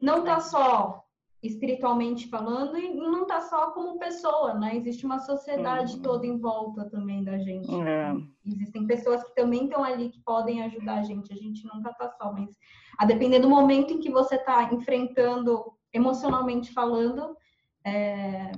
não 0.00 0.22
tá 0.22 0.38
só 0.38 1.02
espiritualmente 1.42 2.28
falando 2.28 2.76
e 2.76 2.94
não 2.94 3.24
tá 3.24 3.40
só 3.40 3.70
como 3.70 3.98
pessoa, 3.98 4.54
né? 4.54 4.76
Existe 4.76 5.06
uma 5.06 5.20
sociedade 5.20 5.94
uhum. 5.96 6.02
toda 6.02 6.26
em 6.26 6.36
volta 6.38 6.88
também 6.90 7.22
da 7.22 7.38
gente. 7.38 7.72
É. 7.72 8.12
Existem 8.44 8.86
pessoas 8.86 9.22
que 9.22 9.34
também 9.34 9.64
estão 9.64 9.84
ali 9.84 10.10
que 10.10 10.20
podem 10.22 10.62
ajudar 10.62 10.98
a 10.98 11.02
gente. 11.02 11.32
A 11.32 11.36
gente 11.36 11.64
nunca 11.72 11.92
tá 11.92 12.08
só, 12.10 12.32
mas 12.32 12.50
a 12.98 13.04
depender 13.04 13.38
do 13.38 13.48
momento 13.48 13.92
em 13.92 14.00
que 14.00 14.10
você 14.10 14.36
tá 14.36 14.64
enfrentando 14.72 15.72
emocionalmente 15.92 16.72
falando, 16.72 17.36
é, 17.84 18.50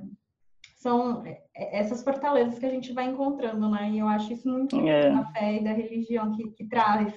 são 0.76 1.22
é, 1.26 1.42
essas 1.54 2.02
fortalezas 2.02 2.58
que 2.58 2.64
a 2.64 2.70
gente 2.70 2.92
vai 2.94 3.04
encontrando, 3.04 3.68
né? 3.68 3.90
E 3.90 3.98
eu 3.98 4.08
acho 4.08 4.32
isso 4.32 4.48
muito 4.48 4.80
é. 4.88 5.10
da 5.10 5.24
fé 5.26 5.56
e 5.56 5.64
da 5.64 5.72
religião 5.72 6.32
que, 6.32 6.50
que 6.52 6.64
traz 6.64 7.12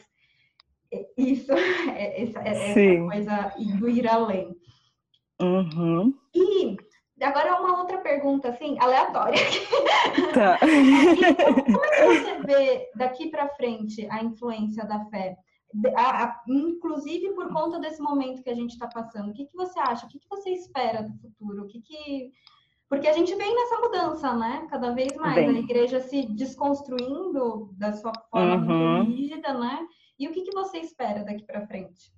isso, 1.17 1.51
é, 1.95 2.21
essa, 2.21 2.39
essa 2.41 3.03
coisa 3.05 3.53
do 3.79 3.89
ir 3.89 4.07
além. 4.07 4.55
Uhum. 5.41 6.13
E 6.33 6.77
agora 7.21 7.59
uma 7.59 7.79
outra 7.79 7.99
pergunta, 7.99 8.49
assim, 8.49 8.77
aleatória. 8.79 9.39
Tá. 10.33 10.57
como 10.59 11.85
é 11.85 11.89
que 11.89 12.19
você 12.19 12.41
vê 12.41 12.91
daqui 12.95 13.29
para 13.29 13.49
frente 13.49 14.07
a 14.09 14.23
influência 14.23 14.85
da 14.85 15.05
fé? 15.05 15.37
A, 15.95 16.23
a, 16.23 16.43
inclusive 16.47 17.33
por 17.33 17.51
conta 17.51 17.79
desse 17.79 18.01
momento 18.01 18.43
que 18.43 18.49
a 18.49 18.53
gente 18.55 18.71
está 18.71 18.87
passando, 18.87 19.29
o 19.29 19.33
que, 19.33 19.45
que 19.45 19.55
você 19.55 19.79
acha? 19.79 20.05
O 20.05 20.09
que, 20.09 20.19
que 20.19 20.29
você 20.29 20.51
espera 20.51 21.03
do 21.03 21.13
futuro? 21.19 21.63
O 21.63 21.67
que, 21.67 21.81
que 21.81 22.31
porque 22.93 23.07
a 23.07 23.13
gente 23.13 23.33
vem 23.33 23.55
nessa 23.55 23.77
mudança, 23.79 24.33
né? 24.35 24.67
Cada 24.69 24.91
vez 24.91 25.15
mais 25.15 25.33
Bem. 25.33 25.49
a 25.49 25.59
igreja 25.59 25.99
se 25.99 26.27
desconstruindo 26.27 27.73
da 27.73 27.91
sua 27.93 28.13
forma 28.29 28.55
uhum. 28.55 29.03
rígida, 29.05 29.51
né? 29.51 29.79
E 30.19 30.27
o 30.27 30.31
que, 30.31 30.43
que 30.43 30.53
você 30.53 30.77
espera 30.77 31.23
daqui 31.23 31.43
para 31.43 31.65
frente? 31.65 32.13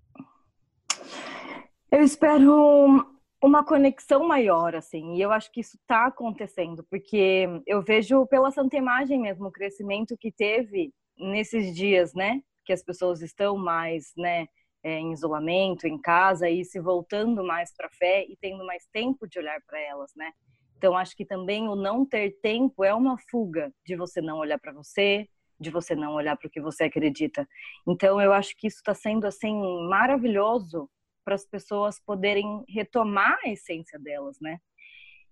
Eu 1.92 2.02
espero 2.02 3.06
uma 3.42 3.64
conexão 3.64 4.28
maior, 4.28 4.76
assim, 4.76 5.16
e 5.16 5.22
eu 5.22 5.32
acho 5.32 5.52
que 5.52 5.62
isso 5.62 5.78
está 5.78 6.08
acontecendo, 6.08 6.84
porque 6.90 7.48
eu 7.68 7.82
vejo 7.82 8.26
pela 8.26 8.52
Santa 8.52 8.76
Imagem 8.76 9.20
mesmo 9.20 9.48
o 9.48 9.52
crescimento 9.52 10.18
que 10.18 10.32
teve 10.32 10.92
nesses 11.18 11.76
dias, 11.76 12.14
né, 12.14 12.42
que 12.66 12.74
as 12.74 12.84
pessoas 12.84 13.22
estão 13.22 13.56
mais, 13.56 14.12
né, 14.18 14.48
é, 14.84 15.00
em 15.00 15.12
isolamento, 15.14 15.88
em 15.88 16.00
casa, 16.00 16.50
e 16.50 16.66
se 16.66 16.80
voltando 16.80 17.44
mais 17.44 17.72
para 17.76 17.88
a 17.88 17.92
fé 17.92 18.26
e 18.28 18.36
tendo 18.42 18.66
mais 18.66 18.86
tempo 18.92 19.28
de 19.28 19.40
olhar 19.40 19.60
para 19.68 19.80
elas, 19.80 20.12
né? 20.16 20.32
Então, 20.78 20.96
acho 20.98 21.16
que 21.16 21.26
também 21.26 21.68
o 21.68 21.76
não 21.76 22.06
ter 22.06 22.38
tempo 22.42 22.84
é 22.84 22.94
uma 22.94 23.18
fuga 23.30 23.72
de 23.86 23.96
você 23.96 24.22
não 24.22 24.38
olhar 24.38 24.60
para 24.60 24.74
você, 24.74 25.28
de 25.60 25.72
você 25.72 25.96
não 25.96 26.14
olhar 26.14 26.36
para 26.38 26.48
o 26.48 26.52
que 26.52 26.62
você 26.62 26.84
acredita. 26.84 27.48
Então, 27.88 28.22
eu 28.22 28.34
acho 28.34 28.56
que 28.58 28.68
isso 28.68 28.78
está 28.78 28.94
sendo 28.94 29.26
assim 29.26 29.56
maravilhoso 29.88 30.90
para 31.26 31.36
as 31.36 31.46
pessoas 31.46 32.00
poderem 32.00 32.64
retomar 32.70 33.38
a 33.44 33.50
essência 33.50 34.00
delas, 34.00 34.38
né? 34.40 34.60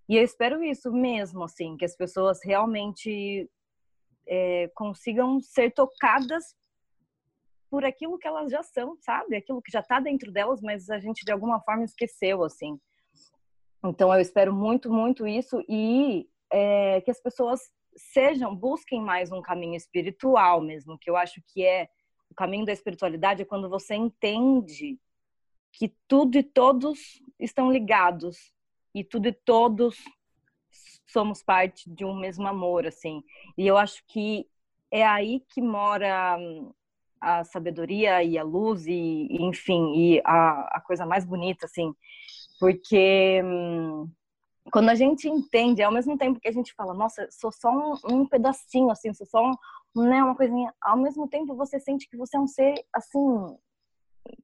E 0.09 0.17
eu 0.17 0.23
espero 0.23 0.61
isso 0.63 0.91
mesmo, 0.91 1.43
assim, 1.43 1.77
que 1.77 1.85
as 1.85 1.95
pessoas 1.95 2.39
realmente 2.43 3.49
é, 4.27 4.69
consigam 4.75 5.39
ser 5.39 5.71
tocadas 5.71 6.55
por 7.69 7.85
aquilo 7.85 8.17
que 8.17 8.27
elas 8.27 8.51
já 8.51 8.61
são, 8.61 8.97
sabe? 8.99 9.35
Aquilo 9.35 9.61
que 9.61 9.71
já 9.71 9.79
está 9.79 9.99
dentro 9.99 10.31
delas, 10.31 10.61
mas 10.61 10.89
a 10.89 10.99
gente 10.99 11.23
de 11.23 11.31
alguma 11.31 11.61
forma 11.61 11.85
esqueceu, 11.85 12.43
assim. 12.43 12.77
Então 13.85 14.13
eu 14.13 14.19
espero 14.19 14.53
muito, 14.53 14.91
muito 14.91 15.27
isso 15.27 15.63
e 15.69 16.27
é, 16.51 17.01
que 17.01 17.11
as 17.11 17.21
pessoas 17.21 17.61
sejam, 17.95 18.55
busquem 18.55 19.01
mais 19.01 19.31
um 19.31 19.41
caminho 19.41 19.75
espiritual 19.75 20.61
mesmo, 20.61 20.97
que 20.99 21.09
eu 21.09 21.15
acho 21.15 21.41
que 21.47 21.65
é 21.65 21.87
o 22.29 22.35
caminho 22.35 22.65
da 22.65 22.73
espiritualidade 22.73 23.43
é 23.43 23.45
quando 23.45 23.69
você 23.69 23.93
entende 23.93 24.99
que 25.73 25.93
tudo 26.07 26.37
e 26.37 26.43
todos 26.43 27.21
estão 27.39 27.71
ligados 27.71 28.53
e 28.93 29.03
tudo 29.03 29.27
e 29.27 29.33
todos 29.33 29.97
somos 31.07 31.43
parte 31.43 31.89
de 31.89 32.05
um 32.05 32.15
mesmo 32.15 32.47
amor, 32.47 32.85
assim. 32.85 33.23
E 33.57 33.67
eu 33.67 33.77
acho 33.77 34.03
que 34.07 34.47
é 34.91 35.05
aí 35.05 35.43
que 35.49 35.61
mora 35.61 36.37
hum, 36.39 36.71
a 37.19 37.43
sabedoria 37.43 38.23
e 38.23 38.37
a 38.37 38.43
luz 38.43 38.85
e, 38.85 39.27
enfim, 39.31 39.93
e 39.95 40.21
a, 40.23 40.77
a 40.77 40.81
coisa 40.81 41.05
mais 41.05 41.25
bonita, 41.25 41.65
assim, 41.65 41.93
porque 42.59 43.41
hum, 43.43 44.09
quando 44.71 44.89
a 44.89 44.95
gente 44.95 45.27
entende, 45.27 45.81
ao 45.81 45.91
mesmo 45.91 46.17
tempo 46.17 46.39
que 46.39 46.47
a 46.47 46.51
gente 46.51 46.73
fala, 46.73 46.93
nossa, 46.93 47.27
sou 47.31 47.51
só 47.51 47.69
um, 47.69 48.21
um 48.21 48.27
pedacinho, 48.27 48.91
assim, 48.91 49.13
sou 49.13 49.25
só 49.25 49.51
um, 49.95 50.03
né, 50.03 50.23
uma 50.23 50.35
coisinha, 50.35 50.73
ao 50.81 50.97
mesmo 50.97 51.27
tempo 51.27 51.55
você 51.55 51.79
sente 51.79 52.07
que 52.07 52.17
você 52.17 52.37
é 52.37 52.39
um 52.39 52.47
ser, 52.47 52.75
assim, 52.93 53.57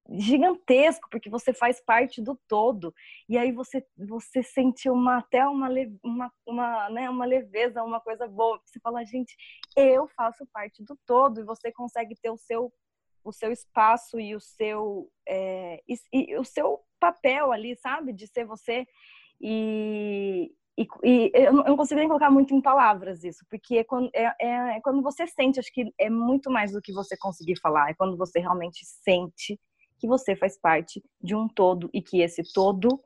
gigantesco, 0.10 1.08
porque 1.10 1.30
você 1.30 1.54
faz 1.54 1.80
parte 1.80 2.22
do 2.22 2.38
todo. 2.48 2.94
E 3.28 3.38
aí 3.38 3.52
você 3.52 3.86
você 3.98 4.42
sente 4.42 4.90
uma 4.90 5.20
até 5.20 5.46
uma 5.48 5.70
uma, 6.04 6.32
uma, 6.46 6.90
né, 6.90 7.10
uma 7.10 7.26
leveza, 7.26 7.84
uma 7.84 8.00
coisa 8.00 8.28
boa. 8.28 8.60
Você 8.66 8.80
fala, 8.80 9.04
gente, 9.06 9.36
eu 9.76 10.08
faço 10.08 10.46
parte 10.52 10.84
do 10.84 10.98
todo 11.06 11.40
e 11.40 11.46
você 11.46 11.72
consegue 11.72 12.16
ter 12.16 12.30
o 12.30 12.38
seu 12.38 12.72
o 13.24 13.32
seu 13.32 13.52
espaço 13.52 14.20
e 14.20 14.36
o 14.36 14.40
seu 14.40 15.10
é, 15.28 15.82
e, 15.88 15.96
e, 16.12 16.38
o 16.38 16.44
seu 16.44 16.80
papel 17.00 17.52
ali, 17.52 17.76
sabe, 17.76 18.14
de 18.14 18.28
ser 18.28 18.46
você 18.46 18.88
e, 19.42 20.52
e, 20.78 20.88
e 21.04 21.32
eu 21.34 21.54
não 21.54 21.78
consigo 21.78 22.00
nem 22.00 22.08
colocar 22.08 22.32
muito 22.32 22.56
em 22.56 22.62
palavras 22.62 23.24
isso, 23.24 23.46
porque 23.50 23.78
é 23.78 23.84
quando, 23.84 24.10
é, 24.14 24.34
é, 24.40 24.78
é 24.78 24.82
quando 24.82 25.02
você 25.02 25.28
sente, 25.28 25.60
acho 25.60 25.72
que 25.72 25.94
é 26.00 26.10
muito 26.10 26.50
mais 26.50 26.72
do 26.72 26.82
que 26.82 26.94
você 26.94 27.18
conseguir 27.18 27.60
falar, 27.60 27.90
é 27.90 27.94
quando 27.94 28.18
você 28.18 28.40
realmente 28.40 28.86
sente 28.86 29.60
que 30.00 30.08
você 30.08 30.36
faz 30.36 30.58
parte 30.58 31.04
de 31.22 31.36
um 31.36 31.48
todo 31.48 31.90
e 31.94 32.02
que 32.02 32.22
esse 32.22 32.42
todo 32.54 33.00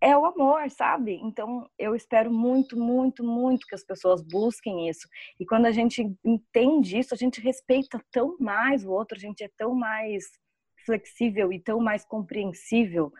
é 0.00 0.16
o 0.16 0.24
amor, 0.24 0.70
sabe? 0.70 1.20
Então, 1.22 1.68
eu 1.78 1.94
espero 1.94 2.32
muito, 2.32 2.76
muito, 2.76 3.22
muito 3.22 3.66
que 3.66 3.74
as 3.74 3.84
pessoas 3.84 4.22
busquem 4.22 4.88
isso. 4.88 5.06
E 5.38 5.44
quando 5.44 5.66
a 5.66 5.70
gente 5.70 6.02
entende 6.24 6.98
isso, 6.98 7.12
a 7.12 7.16
gente 7.16 7.40
respeita 7.40 8.02
tão 8.10 8.36
mais 8.40 8.84
o 8.84 8.90
outro, 8.90 9.16
a 9.16 9.20
gente 9.20 9.44
é 9.44 9.50
tão 9.58 9.74
mais 9.74 10.24
flexível 10.86 11.52
e 11.52 11.60
tão 11.60 11.78
mais 11.80 12.04
compreensível. 12.04 13.12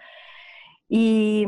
E 0.90 1.44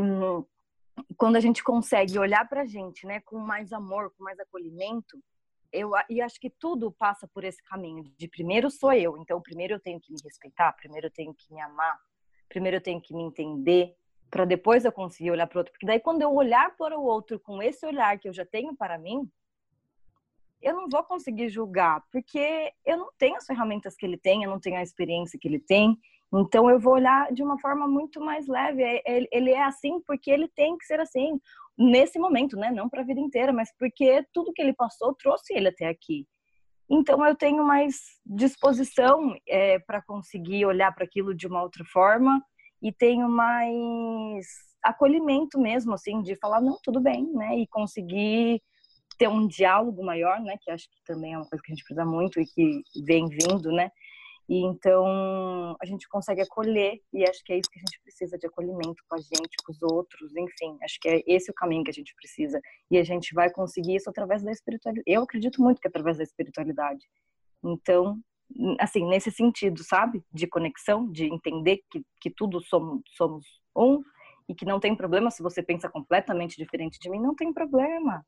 quando 1.17 1.37
a 1.37 1.41
gente 1.41 1.65
consegue 1.65 2.19
olhar 2.19 2.47
para 2.47 2.63
a 2.63 2.67
gente, 2.67 3.07
né, 3.07 3.21
com 3.21 3.39
mais 3.39 3.73
amor, 3.73 4.13
com 4.17 4.23
mais 4.23 4.39
acolhimento, 4.39 5.19
eu 5.73 5.93
e 6.09 6.21
acho 6.21 6.39
que 6.41 6.51
tudo 6.51 6.93
passa 6.93 7.27
por 7.27 7.45
esse 7.45 7.63
caminho 7.63 8.05
de 8.17 8.29
primeiro 8.29 8.71
sou 8.71 8.93
eu, 8.93 9.17
então 9.17 9.41
primeiro 9.41 9.75
eu 9.75 9.81
tenho 9.81 10.01
que 10.01 10.13
me 10.13 10.19
respeitar, 10.23 10.73
primeiro 10.73 11.07
eu 11.07 11.11
tenho 11.11 11.35
que 11.35 11.53
me 11.53 11.61
amar, 11.61 11.99
primeiro 12.49 12.77
eu 12.77 12.81
tenho 12.81 13.01
que 13.01 13.15
me 13.15 13.23
entender, 13.23 13.95
para 14.31 14.45
depois 14.45 14.85
eu 14.85 14.93
conseguir 14.93 15.31
olhar 15.31 15.47
para 15.47 15.57
o 15.57 15.61
outro, 15.61 15.73
porque 15.73 15.87
daí 15.87 16.01
quando 16.01 16.23
eu 16.23 16.33
olhar 16.33 16.77
para 16.77 16.99
o 16.99 17.05
outro 17.05 17.41
com 17.41 17.63
esse 17.63 17.85
olhar 17.87 18.19
que 18.19 18.29
eu 18.29 18.33
já 18.33 18.45
tenho 18.45 18.77
para 18.77 18.99
mim, 18.99 19.31
eu 20.61 20.77
não 20.77 20.89
vou 20.89 21.03
conseguir 21.03 21.49
julgar, 21.49 22.05
porque 22.13 22.73
eu 22.85 22.97
não 22.97 23.11
tenho 23.19 23.37
as 23.37 23.47
ferramentas 23.47 23.97
que 23.97 24.07
ele 24.07 24.17
tem, 24.17 24.45
eu 24.45 24.51
não 24.51 24.61
tenho 24.61 24.77
a 24.77 24.83
experiência 24.83 25.39
que 25.39 25.49
ele 25.49 25.59
tem, 25.59 25.99
então 26.35 26.71
eu 26.71 26.81
vou 26.81 26.95
olhar 26.95 27.31
de 27.33 27.43
uma 27.43 27.59
forma 27.59 27.87
muito 27.87 28.19
mais 28.21 28.47
leve. 28.47 28.83
É, 28.83 29.03
ele 29.05 29.51
é 29.51 29.63
assim 29.63 30.01
porque 30.01 30.31
ele 30.31 30.49
tem 30.49 30.79
que 30.79 30.87
ser 30.87 30.99
assim 30.99 31.39
nesse 31.79 32.19
momento, 32.19 32.57
né? 32.57 32.71
Não 32.71 32.89
para 32.89 33.03
a 33.03 33.05
vida 33.05 33.21
inteira, 33.21 33.53
mas 33.53 33.71
porque 33.79 34.25
tudo 34.33 34.53
que 34.53 34.63
ele 34.63 34.75
passou 34.75 35.15
trouxe 35.15 35.55
ele 35.55 35.69
até 35.69 35.89
aqui. 35.89 36.27
Então 36.91 37.25
eu 37.25 37.35
tenho 37.35 37.65
mais 37.65 37.97
disposição 38.27 39.35
é, 39.49 39.79
para 39.79 40.03
conseguir 40.03 40.67
olhar 40.67 40.95
para 40.95 41.05
aquilo 41.05 41.35
de 41.35 41.47
uma 41.47 41.63
outra 41.63 41.85
forma 41.87 42.43
e 42.83 42.93
tenho 42.93 43.29
mais 43.29 44.47
acolhimento 44.83 45.59
mesmo, 45.59 45.95
assim, 45.95 46.21
de 46.23 46.37
falar 46.37 46.61
não, 46.61 46.79
tudo 46.83 47.01
bem, 47.01 47.33
né? 47.33 47.57
E 47.57 47.67
conseguir 47.69 48.61
ter 49.17 49.29
um 49.29 49.47
diálogo 49.47 50.05
maior, 50.05 50.41
né? 50.41 50.57
Que 50.61 50.71
acho 50.71 50.89
que 50.91 51.03
também 51.05 51.33
é 51.33 51.39
uma 51.39 51.49
coisa 51.49 51.63
que 51.63 51.73
a 51.73 51.75
gente 51.75 51.85
precisa 51.85 52.05
muito 52.05 52.41
e 52.41 52.45
que 52.45 52.83
vem 53.05 53.27
vindo, 53.27 53.71
né? 53.71 53.91
E 54.53 54.59
então 54.67 55.75
a 55.81 55.87
gente 55.87 56.07
consegue 56.11 56.43
acolher, 56.43 57.01
e 57.11 57.25
acho 57.25 57.43
que 57.43 57.55
é 57.55 57.57
isso 57.57 57.71
que 57.71 57.79
a 57.79 57.85
gente 57.89 57.99
precisa 58.03 58.37
de 58.37 58.47
acolhimento 58.47 59.03
com 59.09 59.15
a 59.15 59.19
gente, 59.19 59.57
com 59.65 59.73
os 59.73 59.81
outros, 59.81 60.37
enfim, 60.37 60.77
acho 60.83 61.01
que 61.01 61.09
é 61.09 61.23
esse 61.27 61.51
o 61.51 61.55
caminho 61.55 61.83
que 61.83 61.91
a 61.91 61.95
gente 61.95 62.15
precisa. 62.15 62.61
E 62.91 62.99
a 62.99 63.03
gente 63.03 63.35
vai 63.35 63.51
conseguir 63.51 63.95
isso 63.95 64.11
através 64.11 64.43
da 64.43 64.53
espiritualidade. 64.53 65.05
Eu 65.07 65.23
acredito 65.23 65.63
muito 65.63 65.81
que 65.81 65.89
é 65.89 65.91
através 65.91 66.19
da 66.19 66.23
espiritualidade. 66.23 67.03
Então, 67.65 68.19
assim, 68.79 69.09
nesse 69.09 69.31
sentido, 69.31 69.83
sabe? 69.83 70.23
De 70.31 70.47
conexão, 70.47 71.11
de 71.11 71.33
entender 71.33 71.81
que, 71.91 72.05
que 72.21 72.29
tudo 72.29 72.61
somos, 72.61 73.01
somos 73.17 73.47
um 73.75 74.03
e 74.47 74.55
que 74.55 74.67
não 74.67 74.79
tem 74.79 74.95
problema 74.95 75.31
se 75.31 75.43
você 75.43 75.63
pensa 75.63 75.89
completamente 75.89 76.59
diferente 76.59 76.99
de 77.01 77.09
mim, 77.09 77.19
não 77.19 77.35
tem 77.35 77.55
problema. 77.55 78.23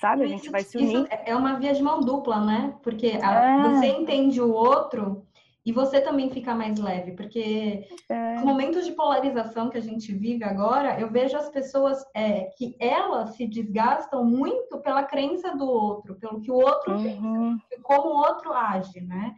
Sabe? 0.00 0.24
A 0.24 0.26
gente 0.26 0.48
vai 0.48 0.62
se 0.62 0.78
unir. 0.78 1.06
é 1.10 1.36
uma 1.36 1.58
via 1.58 1.74
de 1.74 1.82
mão 1.82 2.00
dupla, 2.00 2.42
né? 2.42 2.74
Porque 2.82 3.18
a, 3.22 3.32
é. 3.32 3.62
você 3.62 3.86
entende 3.88 4.40
o 4.40 4.50
outro 4.50 5.26
e 5.66 5.72
você 5.72 6.00
também 6.00 6.30
fica 6.30 6.54
mais 6.54 6.78
leve, 6.78 7.10
porque 7.16 7.88
é. 8.08 8.36
momentos 8.36 8.86
de 8.86 8.92
polarização 8.92 9.68
que 9.68 9.76
a 9.76 9.82
gente 9.82 10.12
vive 10.12 10.44
agora, 10.44 11.00
eu 11.00 11.10
vejo 11.10 11.36
as 11.36 11.48
pessoas 11.48 11.98
é, 12.14 12.50
que 12.56 12.76
elas 12.78 13.34
se 13.34 13.48
desgastam 13.48 14.24
muito 14.24 14.78
pela 14.78 15.02
crença 15.02 15.56
do 15.56 15.68
outro, 15.68 16.14
pelo 16.20 16.40
que 16.40 16.52
o 16.52 16.54
outro 16.54 16.94
uhum. 16.94 17.58
pensa, 17.58 17.82
como 17.82 18.10
o 18.10 18.16
outro 18.16 18.52
age, 18.52 19.00
né? 19.00 19.34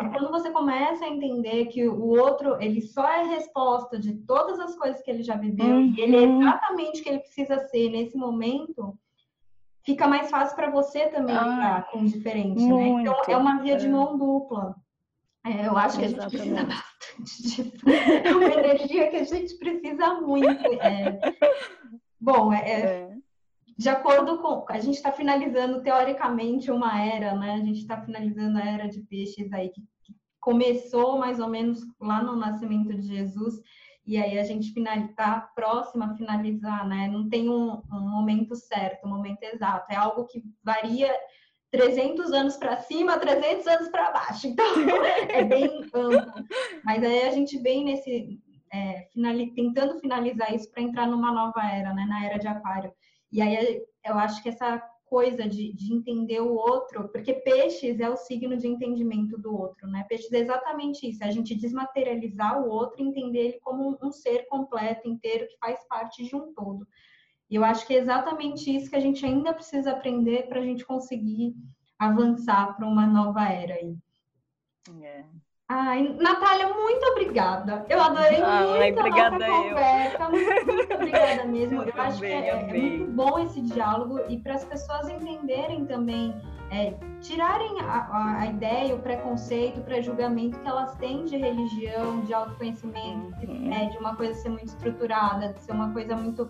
E 0.00 0.08
quando 0.10 0.30
você 0.30 0.48
começa 0.52 1.04
a 1.04 1.08
entender 1.08 1.66
que 1.66 1.88
o 1.88 2.06
outro, 2.06 2.56
ele 2.62 2.80
só 2.80 3.04
é 3.08 3.24
resposta 3.24 3.98
de 3.98 4.14
todas 4.18 4.60
as 4.60 4.76
coisas 4.76 5.02
que 5.02 5.10
ele 5.10 5.24
já 5.24 5.36
viveu, 5.36 5.66
uhum. 5.66 5.92
e 5.96 6.00
ele 6.00 6.16
é 6.16 6.20
uhum. 6.20 6.40
exatamente 6.40 7.00
o 7.00 7.02
que 7.02 7.08
ele 7.08 7.18
precisa 7.18 7.58
ser 7.58 7.90
nesse 7.90 8.16
momento, 8.16 8.96
fica 9.82 10.06
mais 10.06 10.30
fácil 10.30 10.54
para 10.54 10.70
você 10.70 11.08
também 11.08 11.36
ah, 11.36 11.42
lidar 11.42 11.90
com 11.90 11.98
o 11.98 12.04
diferente, 12.04 12.64
né? 12.64 12.86
Então 12.86 13.16
é 13.26 13.36
uma 13.36 13.60
via 13.60 13.76
de 13.76 13.86
é. 13.86 13.90
mão 13.90 14.16
dupla. 14.16 14.76
É, 15.44 15.66
eu 15.66 15.76
acho 15.76 15.98
que 15.98 16.04
a 16.06 16.08
gente 16.08 16.26
precisa 16.28 16.64
bastante 16.64 17.42
disso. 17.42 17.72
É 18.24 18.34
uma 18.34 18.44
energia 18.44 19.10
que 19.10 19.16
a 19.16 19.24
gente 19.24 19.54
precisa 19.56 20.20
muito. 20.20 20.66
É... 20.80 21.18
Bom, 22.18 22.52
é, 22.52 22.70
é, 22.70 22.80
é. 22.80 23.16
de 23.76 23.88
acordo 23.88 24.38
com. 24.38 24.64
A 24.68 24.80
gente 24.80 24.94
está 24.94 25.12
finalizando, 25.12 25.82
teoricamente, 25.82 26.70
uma 26.70 26.98
era, 26.98 27.34
né? 27.34 27.54
A 27.54 27.64
gente 27.64 27.80
está 27.80 28.00
finalizando 28.00 28.58
a 28.58 28.64
era 28.64 28.88
de 28.88 29.00
peixes 29.02 29.52
aí, 29.52 29.68
que, 29.68 29.82
que 30.02 30.14
começou 30.40 31.18
mais 31.18 31.38
ou 31.38 31.48
menos 31.48 31.80
lá 32.00 32.22
no 32.22 32.36
nascimento 32.36 32.94
de 32.94 33.06
Jesus 33.06 33.60
e 34.06 34.18
aí 34.18 34.38
a 34.38 34.44
gente 34.44 34.72
está 34.78 35.40
próxima 35.54 36.06
a 36.06 36.14
finalizar, 36.14 36.86
né? 36.86 37.08
Não 37.08 37.28
tem 37.28 37.48
um, 37.48 37.82
um, 37.90 38.00
momento 38.00 38.54
certo, 38.54 39.06
um 39.06 39.10
momento 39.10 39.42
exato. 39.42 39.90
É 39.90 39.96
algo 39.96 40.26
que 40.26 40.42
varia 40.62 41.10
300 41.74 42.32
anos 42.32 42.56
para 42.56 42.76
cima, 42.76 43.18
300 43.18 43.66
anos 43.66 43.88
para 43.88 44.12
baixo. 44.12 44.46
Então, 44.46 44.64
é 45.28 45.42
bem 45.42 45.84
amplo. 45.92 46.44
Mas 46.84 47.02
aí 47.02 47.22
a 47.24 47.30
gente 47.30 47.58
vem 47.58 47.84
nesse. 47.84 48.40
É, 48.72 49.08
tentando 49.54 50.00
finalizar 50.00 50.52
isso 50.52 50.70
para 50.70 50.82
entrar 50.82 51.06
numa 51.06 51.32
nova 51.32 51.62
era, 51.64 51.92
né? 51.92 52.06
Na 52.08 52.24
era 52.24 52.38
de 52.38 52.46
Aquário. 52.46 52.92
E 53.30 53.42
aí 53.42 53.82
eu 54.04 54.14
acho 54.18 54.42
que 54.42 54.48
essa 54.48 54.78
coisa 55.06 55.48
de, 55.48 55.72
de, 55.72 55.92
entender 55.92 56.40
o 56.40 56.54
outro, 56.54 57.08
porque 57.08 57.34
peixes 57.34 58.00
é 58.00 58.08
o 58.08 58.16
signo 58.16 58.56
de 58.56 58.66
entendimento 58.66 59.38
do 59.38 59.56
outro, 59.56 59.86
né? 59.86 60.04
Peixes 60.08 60.32
é 60.32 60.38
exatamente 60.38 61.08
isso, 61.08 61.22
é 61.22 61.28
a 61.28 61.30
gente 61.30 61.54
desmaterializar 61.54 62.60
o 62.60 62.68
outro 62.68 63.02
entender 63.02 63.38
ele 63.38 63.60
como 63.60 63.96
um 64.02 64.10
ser 64.10 64.46
completo, 64.48 65.08
inteiro, 65.08 65.46
que 65.46 65.56
faz 65.58 65.86
parte 65.86 66.24
de 66.24 66.34
um 66.34 66.52
todo. 66.52 66.86
E 67.50 67.56
eu 67.56 67.64
acho 67.64 67.86
que 67.86 67.94
é 67.94 67.98
exatamente 67.98 68.74
isso 68.74 68.90
que 68.90 68.96
a 68.96 69.00
gente 69.00 69.24
ainda 69.24 69.52
precisa 69.52 69.92
aprender 69.92 70.48
para 70.48 70.60
a 70.60 70.64
gente 70.64 70.84
conseguir 70.84 71.54
avançar 71.98 72.76
para 72.76 72.86
uma 72.86 73.06
nova 73.06 73.44
era 73.48 73.74
aí. 73.74 73.96
É. 75.02 75.24
Ai, 75.66 76.14
Natália, 76.20 76.68
muito 76.74 77.02
obrigada. 77.06 77.86
Eu 77.88 78.00
adorei 78.00 78.42
Ai, 78.42 78.92
muito 78.92 79.00
a 79.00 79.30
nossa 79.30 79.46
conversa. 79.46 80.28
Muito, 80.28 80.66
muito 80.66 80.94
obrigada 80.94 81.44
mesmo. 81.48 81.82
Eu, 81.82 81.88
eu 81.88 82.02
acho 82.02 82.20
bem, 82.20 82.42
que 82.42 82.48
é, 82.48 82.50
é, 82.50 82.66
muito 82.66 83.12
bom 83.12 83.38
esse 83.38 83.62
diálogo 83.62 84.20
e 84.28 84.38
para 84.40 84.54
as 84.54 84.64
pessoas 84.64 85.08
entenderem 85.08 85.86
também, 85.86 86.34
é, 86.70 86.92
tirarem 87.22 87.80
a, 87.80 87.84
a, 87.84 88.40
a, 88.40 88.46
ideia, 88.46 88.94
o 88.94 89.00
preconceito, 89.00 89.80
o 89.80 89.84
pré-julgamento 89.84 90.60
que 90.60 90.68
elas 90.68 90.94
têm 90.96 91.24
de 91.24 91.38
religião, 91.38 92.20
de 92.20 92.34
autoconhecimento, 92.34 93.50
uhum. 93.50 93.72
é, 93.72 93.86
de 93.86 93.96
uma 93.96 94.14
coisa 94.16 94.34
ser 94.34 94.50
muito 94.50 94.66
estruturada, 94.66 95.54
de 95.54 95.60
ser 95.62 95.72
uma 95.72 95.90
coisa 95.94 96.14
muito 96.14 96.48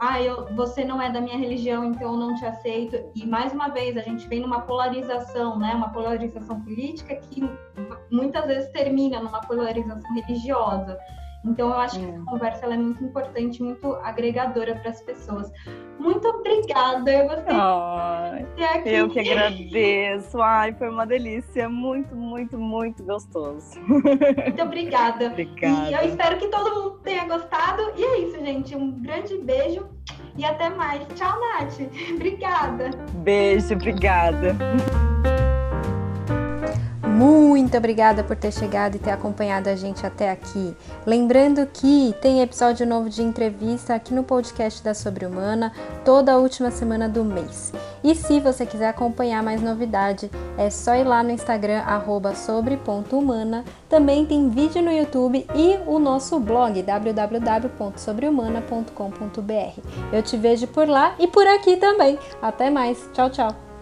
ah, 0.00 0.20
eu, 0.20 0.46
você 0.54 0.84
não 0.84 1.00
é 1.00 1.10
da 1.10 1.20
minha 1.20 1.36
religião, 1.36 1.84
então 1.84 2.12
eu 2.12 2.18
não 2.18 2.34
te 2.34 2.44
aceito. 2.44 2.96
E 3.14 3.26
mais 3.26 3.52
uma 3.52 3.68
vez, 3.68 3.96
a 3.96 4.02
gente 4.02 4.26
vem 4.28 4.40
numa 4.40 4.60
polarização, 4.60 5.58
né? 5.58 5.74
Uma 5.74 5.90
polarização 5.90 6.60
política 6.62 7.16
que 7.16 7.42
muitas 8.10 8.46
vezes 8.46 8.70
termina 8.70 9.20
numa 9.20 9.40
polarização 9.40 10.14
religiosa. 10.14 10.98
Então, 11.44 11.68
eu 11.68 11.74
acho 11.74 11.98
que 11.98 12.06
essa 12.06 12.24
conversa 12.24 12.66
é 12.66 12.76
muito 12.76 13.04
importante, 13.04 13.62
muito 13.62 13.94
agregadora 13.96 14.74
para 14.76 14.90
as 14.90 15.02
pessoas. 15.02 15.50
Muito 15.98 16.26
obrigada, 16.26 17.10
eu 17.10 17.28
gostei 17.28 17.56
oh, 17.56 18.64
aqui. 18.64 18.88
Eu 18.88 19.08
que 19.08 19.20
agradeço. 19.20 20.40
Ai, 20.40 20.72
foi 20.74 20.88
uma 20.88 21.06
delícia. 21.06 21.68
Muito, 21.68 22.14
muito, 22.16 22.58
muito 22.58 23.02
gostoso. 23.04 23.78
Muito 23.86 24.62
obrigada. 24.62 25.26
obrigada. 25.26 25.90
E 25.90 25.94
eu 25.94 26.08
espero 26.08 26.38
que 26.38 26.48
todo 26.48 26.74
mundo 26.74 27.00
tenha 27.02 27.26
gostado. 27.26 27.92
E 27.96 28.02
é 28.02 28.18
isso, 28.20 28.38
gente. 28.44 28.74
Um 28.74 28.90
grande 29.02 29.38
beijo 29.38 29.88
e 30.36 30.44
até 30.44 30.68
mais. 30.70 31.06
Tchau, 31.14 31.38
Nath. 31.40 31.78
Obrigada. 32.14 32.90
Beijo, 33.22 33.74
obrigada. 33.74 34.56
Muito 37.14 37.78
obrigada 37.78 38.22
por 38.24 38.34
ter 38.34 38.52
chegado 38.52 38.96
e 38.96 38.98
ter 38.98 39.12
acompanhado 39.12 39.68
a 39.68 39.76
gente 39.76 40.04
até 40.04 40.32
aqui. 40.32 40.76
Lembrando 41.06 41.64
que 41.64 42.12
tem 42.20 42.42
episódio 42.42 42.84
novo 42.84 43.08
de 43.08 43.22
entrevista 43.22 43.94
aqui 43.94 44.12
no 44.12 44.24
podcast 44.24 44.82
da 44.82 44.92
Sobre 44.94 45.24
Humana 45.24 45.72
toda 46.04 46.32
a 46.32 46.38
última 46.38 46.72
semana 46.72 47.08
do 47.08 47.24
mês. 47.24 47.72
E 48.02 48.16
se 48.16 48.40
você 48.40 48.66
quiser 48.66 48.88
acompanhar 48.88 49.44
mais 49.44 49.62
novidade, 49.62 50.28
é 50.58 50.68
só 50.70 50.96
ir 50.96 51.04
lá 51.04 51.22
no 51.22 51.30
Instagram 51.30 51.84
sobre.humana. 52.34 53.64
Também 53.88 54.26
tem 54.26 54.50
vídeo 54.50 54.82
no 54.82 54.90
YouTube 54.90 55.46
e 55.54 55.78
o 55.86 56.00
nosso 56.00 56.40
blog 56.40 56.82
www.sobrehumana.com.br. 56.82 59.80
Eu 60.12 60.20
te 60.20 60.36
vejo 60.36 60.66
por 60.66 60.88
lá 60.88 61.14
e 61.20 61.28
por 61.28 61.46
aqui 61.46 61.76
também. 61.76 62.18
Até 62.42 62.70
mais. 62.70 63.08
Tchau, 63.12 63.30
tchau. 63.30 63.73